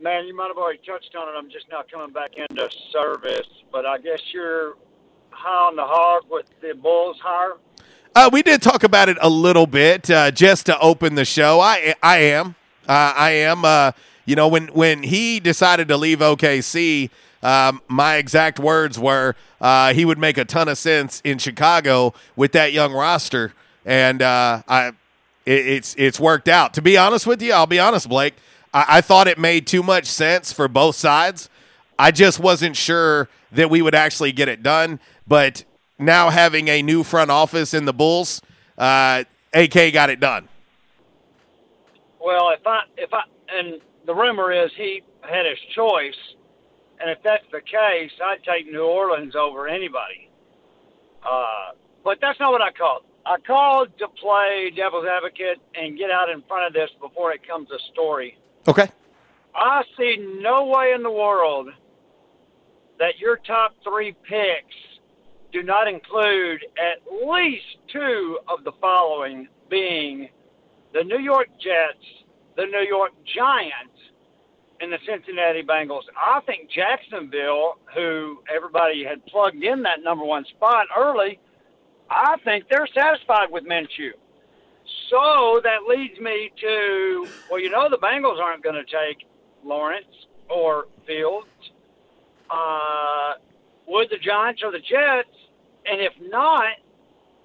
[0.00, 1.38] Man, you might have already touched on it.
[1.38, 4.74] I'm just now coming back into service, but I guess you're
[5.30, 7.52] high on the hog with the Bulls hire.
[8.14, 11.60] Uh, we did talk about it a little bit uh, just to open the show.
[11.60, 12.56] I I am
[12.88, 13.64] uh, I am.
[13.64, 13.92] Uh,
[14.24, 17.10] you know when when he decided to leave OKC,
[17.42, 22.14] um, my exact words were uh, he would make a ton of sense in Chicago
[22.36, 23.52] with that young roster,
[23.84, 24.88] and uh, I
[25.44, 26.74] it, it's it's worked out.
[26.74, 28.34] To be honest with you, I'll be honest, Blake.
[28.72, 31.48] I, I thought it made too much sense for both sides.
[31.98, 34.98] I just wasn't sure that we would actually get it done.
[35.26, 35.64] But
[35.98, 38.42] now having a new front office in the Bulls,
[38.78, 40.48] uh, AK got it done.
[42.20, 46.31] Well, if I if I and the rumor is he had his choice,
[47.02, 50.30] and if that's the case, I'd take New Orleans over anybody.
[51.22, 51.72] Uh,
[52.04, 53.02] but that's not what I called.
[53.26, 57.46] I called to play devil's advocate and get out in front of this before it
[57.46, 58.38] comes a story.
[58.66, 58.88] Okay.
[59.54, 61.68] I see no way in the world
[62.98, 64.74] that your top three picks
[65.52, 70.28] do not include at least two of the following being
[70.94, 72.04] the New York Jets,
[72.56, 73.91] the New York Giants,
[74.82, 76.02] and the Cincinnati Bengals.
[76.16, 81.38] I think Jacksonville, who everybody had plugged in that number one spot early,
[82.10, 84.10] I think they're satisfied with Minshew.
[85.08, 89.24] So that leads me to well, you know, the Bengals aren't going to take
[89.64, 91.46] Lawrence or Fields.
[92.50, 93.34] Uh,
[93.86, 95.28] would the Giants or the Jets?
[95.86, 96.74] And if not,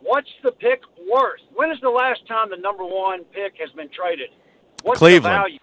[0.02, 1.42] what's the pick worth?
[1.54, 4.30] When is the last time the number one pick has been traded?
[4.84, 5.36] What's Cleveland.
[5.36, 5.60] the value?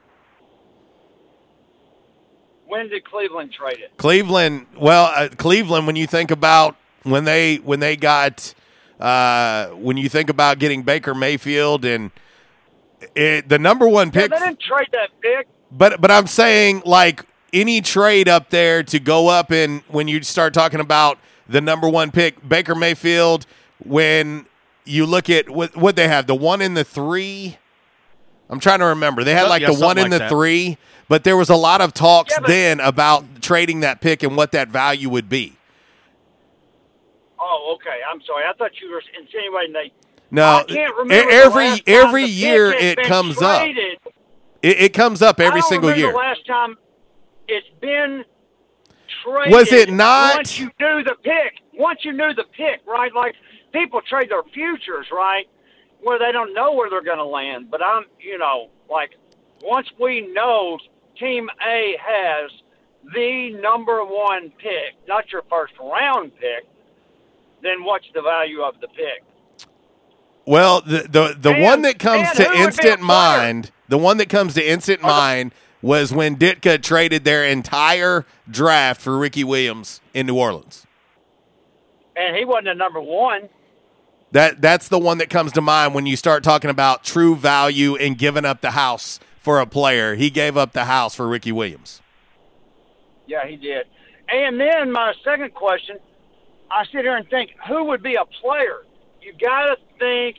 [2.66, 3.96] When did Cleveland trade it?
[3.96, 5.86] Cleveland, well, uh, Cleveland.
[5.86, 8.54] When you think about when they when they got
[9.00, 12.10] uh, when you think about getting Baker Mayfield and
[13.14, 15.46] it, the number one Yeah, pick, they didn't trade that pick.
[15.70, 20.22] but but I'm saying like any trade up there to go up and when you
[20.22, 21.18] start talking about
[21.48, 23.46] the number one pick, Baker Mayfield.
[23.84, 24.46] When
[24.86, 27.58] you look at what what they have, the one in the three.
[28.50, 29.24] I'm trying to remember.
[29.24, 30.30] They had like yeah, the one something in like the that.
[30.30, 34.52] three, but there was a lot of talks then about trading that pick and what
[34.52, 35.54] that value would be.
[37.38, 38.00] Oh, okay.
[38.10, 38.44] I'm sorry.
[38.48, 39.92] I thought you were insinuating they.
[40.30, 43.98] No, I can't remember the every every year it comes traded.
[44.06, 44.12] up.
[44.62, 46.12] It, it comes up every single year.
[46.12, 46.76] Last time
[47.46, 48.24] it's been
[49.22, 49.52] traded.
[49.52, 53.12] Was it not- Once you knew the pick, once you knew the pick, right?
[53.14, 53.34] Like
[53.72, 55.46] people trade their futures, right?
[56.05, 57.70] Where they don't know where they're going to land.
[57.70, 59.12] But I'm, you know, like
[59.62, 60.78] once we know
[61.18, 62.51] Team A has
[63.14, 66.66] the number one pick, not your first round pick,
[67.62, 69.24] then what's the value of the pick?
[70.47, 73.70] Well, the the the And- one that comes to who would be a instant mind,
[73.89, 79.16] the one that comes to instant mind was when Ditka traded their entire draft for
[79.18, 80.86] Ricky Williams in New Orleans.
[82.16, 83.48] And he wasn't a number one.
[84.35, 87.94] That that's the one that comes to mind when you start talking about true value
[87.94, 90.16] and giving up the house for a player.
[90.16, 92.02] He gave up the house for Ricky Williams.
[93.28, 93.86] Yeah, he did.
[94.28, 95.98] And then my second question,
[96.69, 98.85] I sit here and think, who would be a player?
[99.23, 100.39] You got to think.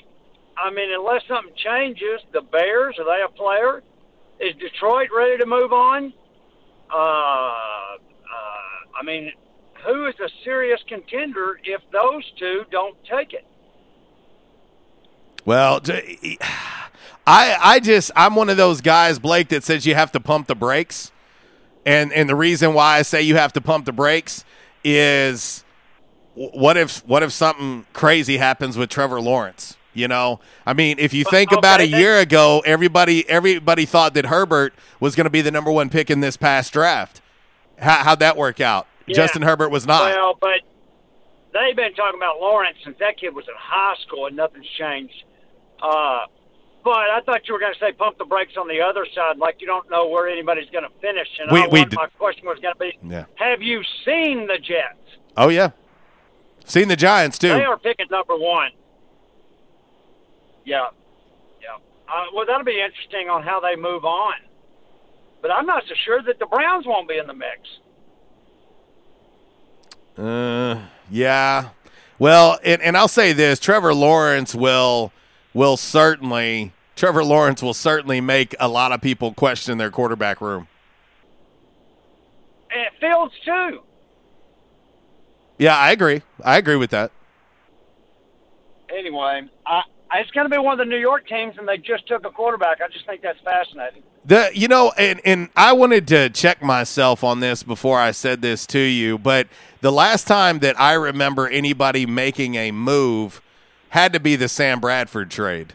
[0.58, 3.82] I mean, unless something changes, the Bears are they a player?
[4.42, 6.12] Is Detroit ready to move on?
[6.94, 7.98] Uh, uh,
[9.00, 9.32] I mean,
[9.86, 13.46] who is a serious contender if those two don't take it?
[15.46, 15.82] Well,
[17.28, 20.48] I I just I'm one of those guys, Blake, that says you have to pump
[20.48, 21.12] the brakes,
[21.86, 24.44] and and the reason why I say you have to pump the brakes
[24.84, 25.64] is
[26.34, 29.78] what if what if something crazy happens with Trevor Lawrence?
[29.94, 34.26] You know, I mean, if you think about a year ago, everybody everybody thought that
[34.26, 37.22] Herbert was going to be the number one pick in this past draft.
[37.78, 38.88] How, how'd that work out?
[39.06, 39.16] Yeah.
[39.16, 40.14] Justin Herbert was not.
[40.14, 40.62] Well, but
[41.54, 45.24] they've been talking about Lawrence since that kid was in high school, and nothing's changed.
[45.82, 46.20] Uh,
[46.84, 49.38] but I thought you were going to say pump the brakes on the other side,
[49.38, 51.28] like you don't know where anybody's going to finish.
[51.40, 53.26] And We- I we d- my question was going to be: Yeah.
[53.36, 55.18] Have you seen the Jets?
[55.38, 55.72] Oh yeah,
[56.66, 57.50] seen the Giants too.
[57.50, 58.72] They are picking number one.
[60.64, 60.88] Yeah,
[61.62, 61.76] yeah.
[62.08, 64.34] Uh, well, that'll be interesting on how they move on.
[65.42, 67.60] But I'm not so sure that the Browns won't be in the mix.
[70.18, 70.80] Uh,
[71.12, 71.70] yeah.
[72.18, 75.12] Well, and, and I'll say this: Trevor Lawrence will
[75.56, 80.68] will certainly Trevor Lawrence will certainly make a lot of people question their quarterback room.
[82.72, 83.82] And Fields too.
[85.58, 86.22] Yeah, I agree.
[86.44, 87.12] I agree with that.
[88.90, 89.82] Anyway, I,
[90.16, 92.30] it's going to be one of the New York teams, and they just took a
[92.30, 92.80] quarterback.
[92.82, 94.04] I just think that's fascinating.
[94.26, 98.42] The you know, and and I wanted to check myself on this before I said
[98.42, 99.48] this to you, but
[99.82, 103.42] the last time that I remember anybody making a move
[103.90, 105.74] had to be the Sam Bradford trade.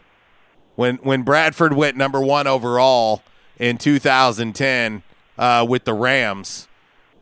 [0.75, 3.23] When when Bradford went number one overall
[3.57, 5.03] in 2010
[5.37, 6.67] uh, with the Rams,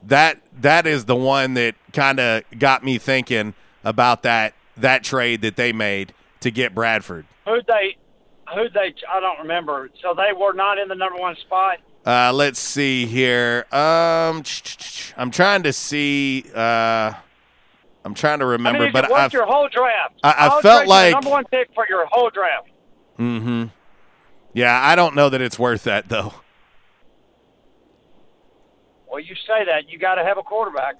[0.03, 3.53] that that is the one that kind of got me thinking
[3.83, 7.25] about that that trade that they made to get Bradford.
[7.45, 7.97] Who they?
[8.55, 8.93] Who they?
[9.09, 9.89] I don't remember.
[10.01, 11.79] So they were not in the number one spot.
[12.05, 13.65] Uh, let's see here.
[13.71, 14.43] Um,
[15.17, 16.45] I'm trying to see.
[16.53, 17.13] Uh,
[18.05, 20.15] I'm trying to remember, I mean, but I've, your whole draft.
[20.23, 22.69] I- I felt like- number one pick for your whole draft.
[23.17, 23.65] Mm-hmm.
[24.53, 26.33] Yeah, I don't know that it's worth that though.
[29.09, 30.95] Well, you say that you got to have a quarterback.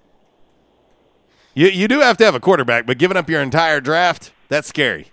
[1.54, 4.68] You you do have to have a quarterback, but giving up your entire draft, that's
[4.68, 5.08] scary.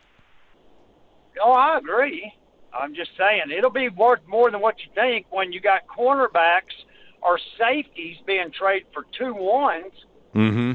[1.43, 2.33] Oh, I agree.
[2.73, 6.75] I'm just saying it'll be worth more than what you think when you got cornerbacks
[7.23, 9.93] or safeties being traded for two ones.
[10.35, 10.73] Mm-hmm.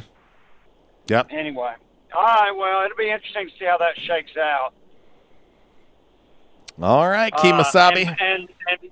[1.12, 1.28] Yep.
[1.32, 1.74] Anyway,
[2.16, 2.52] all right.
[2.58, 4.72] Well, it'll be interesting to see how that shakes out.
[6.82, 8.08] All right, Uh, Kimasabi.
[8.08, 8.92] and, and and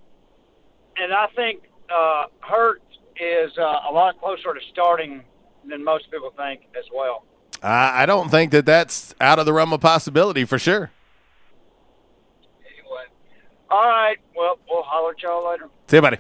[0.97, 2.81] and I think uh, Hurt
[3.17, 5.23] is uh, a lot closer to starting
[5.65, 7.23] than most people think as well.
[7.63, 10.91] I I don't think that that's out of the realm of possibility for sure.
[12.65, 13.03] Anyway,
[13.71, 14.17] All right.
[14.35, 15.69] Well, we'll holler at y'all later.
[15.87, 16.17] See you, buddy.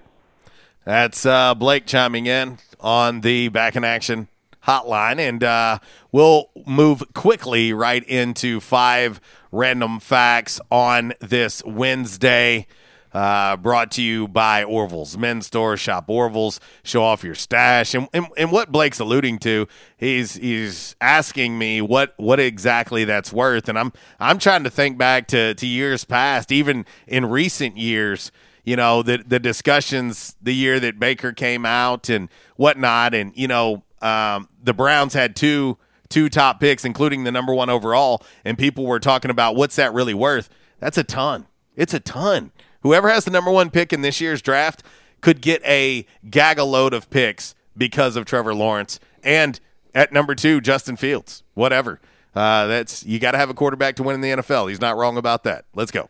[0.85, 4.28] That's uh, Blake chiming in on the back in action
[4.67, 5.79] hotline, and uh,
[6.11, 9.19] we'll move quickly right into five
[9.51, 12.67] random facts on this Wednesday.
[13.11, 15.75] Uh, brought to you by Orville's Men's Store.
[15.75, 19.67] Shop Orville's, show off your stash, and, and and what Blake's alluding to,
[19.97, 24.99] he's he's asking me what what exactly that's worth, and I'm I'm trying to think
[24.99, 28.31] back to to years past, even in recent years
[28.63, 33.47] you know the the discussions the year that Baker came out and whatnot, and you
[33.47, 35.77] know um, the Browns had two
[36.09, 39.93] two top picks, including the number one overall, and people were talking about what's that
[39.93, 40.49] really worth.
[40.79, 41.45] That's a ton.
[41.75, 42.51] It's a ton.
[42.81, 44.83] Whoever has the number one pick in this year's draft
[45.21, 49.59] could get a gaggle load of picks because of Trevor Lawrence, and
[49.93, 51.43] at number two, Justin Fields.
[51.53, 51.99] Whatever.
[52.35, 54.69] Uh, that's you got to have a quarterback to win in the NFL.
[54.69, 55.65] He's not wrong about that.
[55.73, 56.09] Let's go.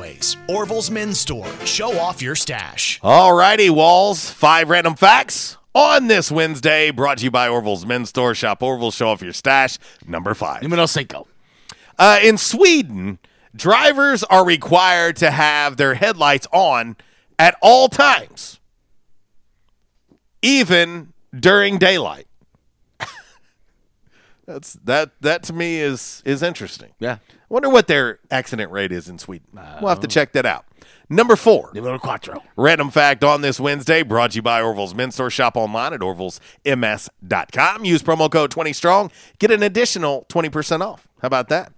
[0.01, 0.37] Always.
[0.47, 1.47] Orville's Men's Store.
[1.65, 2.99] Show off your stash.
[3.03, 4.29] All righty, Walls.
[4.29, 8.33] Five random facts on this Wednesday, brought to you by Orville's Men's Store.
[8.33, 9.77] Shop Orville, show off your stash.
[10.07, 10.63] Number five.
[10.63, 11.27] Numero cinco.
[11.99, 13.19] Uh, in Sweden,
[13.55, 16.97] drivers are required to have their headlights on
[17.37, 18.59] at all times,
[20.41, 22.25] even during daylight.
[24.47, 25.11] That's that.
[25.21, 26.89] That to me is is interesting.
[26.99, 27.17] Yeah.
[27.51, 29.45] Wonder what their accident rate is in Sweden.
[29.81, 30.63] we'll have to check that out.
[31.09, 31.69] Number four.
[31.73, 32.41] Numero cuatro.
[32.55, 35.29] Random fact on this Wednesday brought to you by Orville's Men's Store.
[35.29, 37.83] Shop online at orvillesms.com.
[37.83, 39.11] Use promo code 20strong.
[39.37, 41.09] Get an additional 20% off.
[41.21, 41.73] How about that?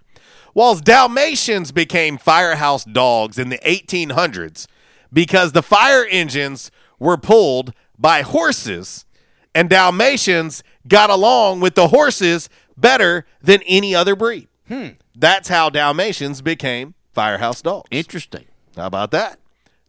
[0.54, 4.68] Whilst Dalmatians became firehouse dogs in the 1800s
[5.12, 6.70] because the fire engines
[7.00, 9.06] were pulled by horses,
[9.52, 14.46] and Dalmatians got along with the horses better than any other breed.
[14.68, 14.88] Hmm.
[15.14, 17.88] That's how Dalmatians became firehouse dogs.
[17.90, 18.46] Interesting.
[18.76, 19.38] How about that?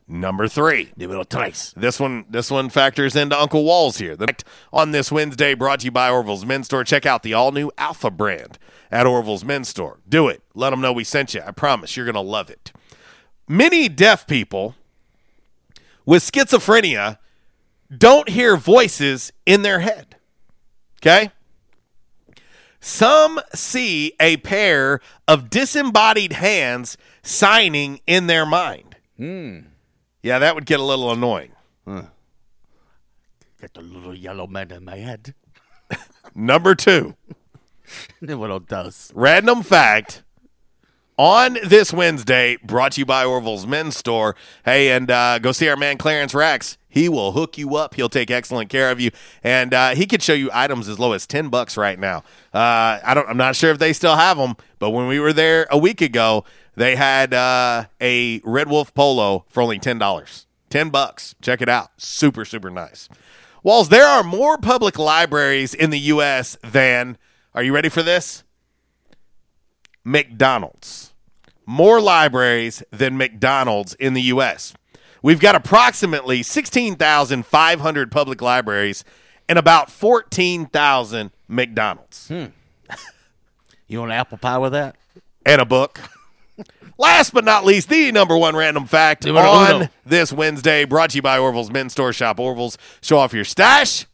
[0.08, 0.92] Number three.
[0.96, 1.74] Numero tres.
[1.76, 4.16] This one, this one factors into Uncle Walls here.
[4.16, 4.36] The
[4.72, 6.84] on this Wednesday, brought to you by Orville's Men's Store.
[6.84, 8.60] Check out the all-new Alpha brand
[8.92, 10.00] at Orville's Men's Store.
[10.08, 10.44] Do it.
[10.54, 11.42] Let them know we sent you.
[11.46, 12.72] I promise you're gonna love it.
[13.48, 14.76] Many deaf people
[16.06, 17.18] with schizophrenia
[17.96, 20.18] don't hear voices in their head.
[21.02, 21.32] Okay.
[22.86, 28.98] Some see a pair of disembodied hands signing in their mind.
[29.18, 29.60] Hmm.
[30.22, 31.52] Yeah, that would get a little annoying.
[31.88, 35.34] Get the little yellow man in my head.
[36.36, 37.16] Number two,
[38.22, 39.12] Numero dos.
[39.16, 40.22] random fact
[41.18, 44.36] on this Wednesday, brought to you by Orville's Men's Store.
[44.64, 46.78] Hey, and uh, go see our man Clarence Rax.
[46.96, 47.96] He will hook you up.
[47.96, 49.12] He'll take excellent care of you,
[49.44, 52.20] and uh, he could show you items as low as ten bucks right now.
[52.54, 53.28] Uh, I don't.
[53.28, 56.00] I'm not sure if they still have them, but when we were there a week
[56.00, 56.46] ago,
[56.76, 60.48] they had uh, a Red Wolf polo for only ten dollars.
[60.70, 61.36] Ten bucks.
[61.42, 61.90] Check it out.
[61.98, 63.10] Super super nice.
[63.62, 66.58] Walls, there are more public libraries in the U.S.
[66.64, 67.18] than.
[67.54, 68.46] Are you ready for this?
[70.06, 71.14] McDonald's.
[71.66, 74.74] More libraries than McDonald's in the U.S.
[75.26, 79.04] We've got approximately 16,500 public libraries
[79.50, 82.28] and about 14,000 McDonald's.
[82.28, 82.46] Hmm.
[83.88, 84.96] You want an apple pie with that?
[85.44, 86.00] And a book.
[87.00, 89.90] Last but not least, the number one random fact Numero on uno.
[90.06, 92.40] this Wednesday, brought to you by Orville's Men's Store Shop.
[92.40, 94.06] Orville's, show off your stash.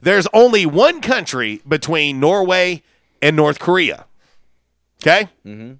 [0.00, 2.82] There's only one country between Norway
[3.20, 4.06] and North Korea.
[5.02, 5.28] Okay?
[5.44, 5.74] Mm-hmm.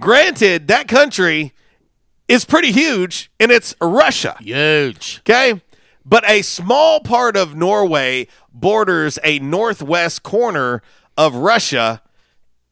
[0.00, 1.52] Granted, that country
[2.28, 4.36] is pretty huge, and it's Russia.
[4.40, 5.20] Huge.
[5.20, 5.60] Okay?
[6.04, 10.82] But a small part of Norway borders a northwest corner
[11.16, 12.02] of Russia,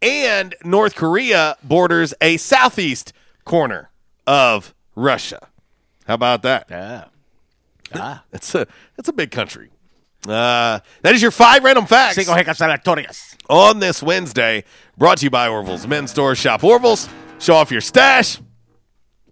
[0.01, 3.13] and North Korea borders a southeast
[3.45, 3.91] corner
[4.27, 5.49] of Russia.
[6.07, 6.67] How about that?
[6.71, 7.05] Yeah.
[7.95, 8.25] Ah.
[8.33, 8.67] It's a
[8.99, 9.71] it's a big country.
[10.27, 13.37] Uh, that is your five random facts Cinco aleatorias.
[13.49, 14.65] on this Wednesday.
[14.97, 16.35] Brought to you by Orville's Men's Store.
[16.35, 17.09] Shop Orville's.
[17.39, 18.39] Show off your stash.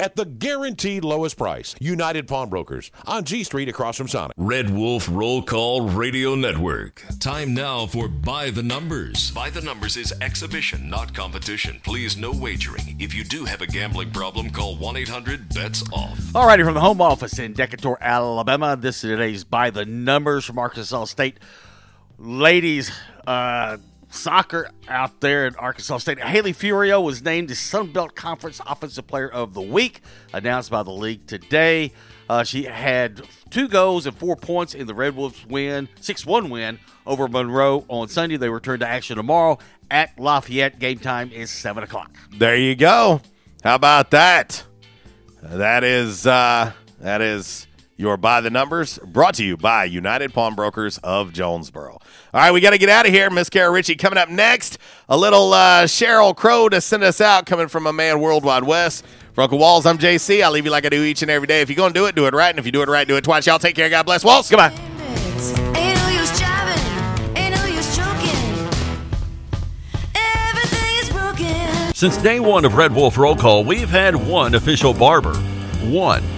[0.00, 1.74] at the guaranteed lowest price.
[1.80, 4.34] United Pawnbrokers on G Street across from Sonic.
[4.36, 7.02] Red Wolf Roll Call Radio Network.
[7.20, 9.30] Time now for By the Numbers.
[9.32, 11.80] By the Numbers is exhibition, not competition.
[11.82, 12.96] Please, no wagering.
[13.00, 16.18] If you do have a gambling problem, call 1 800 BETS OFF.
[16.32, 18.76] Alrighty, from the home office in Decatur, Alabama.
[18.76, 21.38] This is today's by the numbers from Arkansas State.
[22.18, 22.90] Ladies,
[23.26, 23.78] uh,
[24.10, 26.18] soccer out there in Arkansas State.
[26.18, 30.00] Haley Furio was named the Sun Belt Conference Offensive Player of the Week,
[30.32, 31.92] announced by the league today.
[32.28, 36.50] Uh, she had two goals and four points in the Red Wolves win, 6 1
[36.50, 38.36] win over Monroe on Sunday.
[38.36, 39.58] They return to action tomorrow
[39.90, 40.78] at Lafayette.
[40.78, 42.10] Game time is 7 o'clock.
[42.30, 43.22] There you go.
[43.64, 44.64] How about that?
[45.42, 47.66] That is uh, that is
[47.96, 51.98] your by the numbers brought to you by United Pawnbrokers of Jonesboro.
[52.34, 53.30] All right, we got to get out of here.
[53.30, 54.76] Miss Kara Ritchie coming up next.
[55.08, 59.06] A little uh, Sheryl Crow to send us out, coming from a man worldwide west.
[59.32, 60.42] For Uncle Walls, I'm JC.
[60.42, 61.62] I leave you like I do each and every day.
[61.62, 62.50] If you're going to do it, do it right.
[62.50, 63.46] And if you do it right, do it twice.
[63.46, 63.88] Y'all take care.
[63.88, 64.24] God bless.
[64.24, 64.72] Walls, goodbye.
[65.74, 68.68] Ain't no use driving, ain't no use choking.
[70.14, 71.94] Everything is broken.
[71.94, 75.34] Since day one of Red Wolf Roll Call, we've had one official barber.
[75.84, 76.37] One.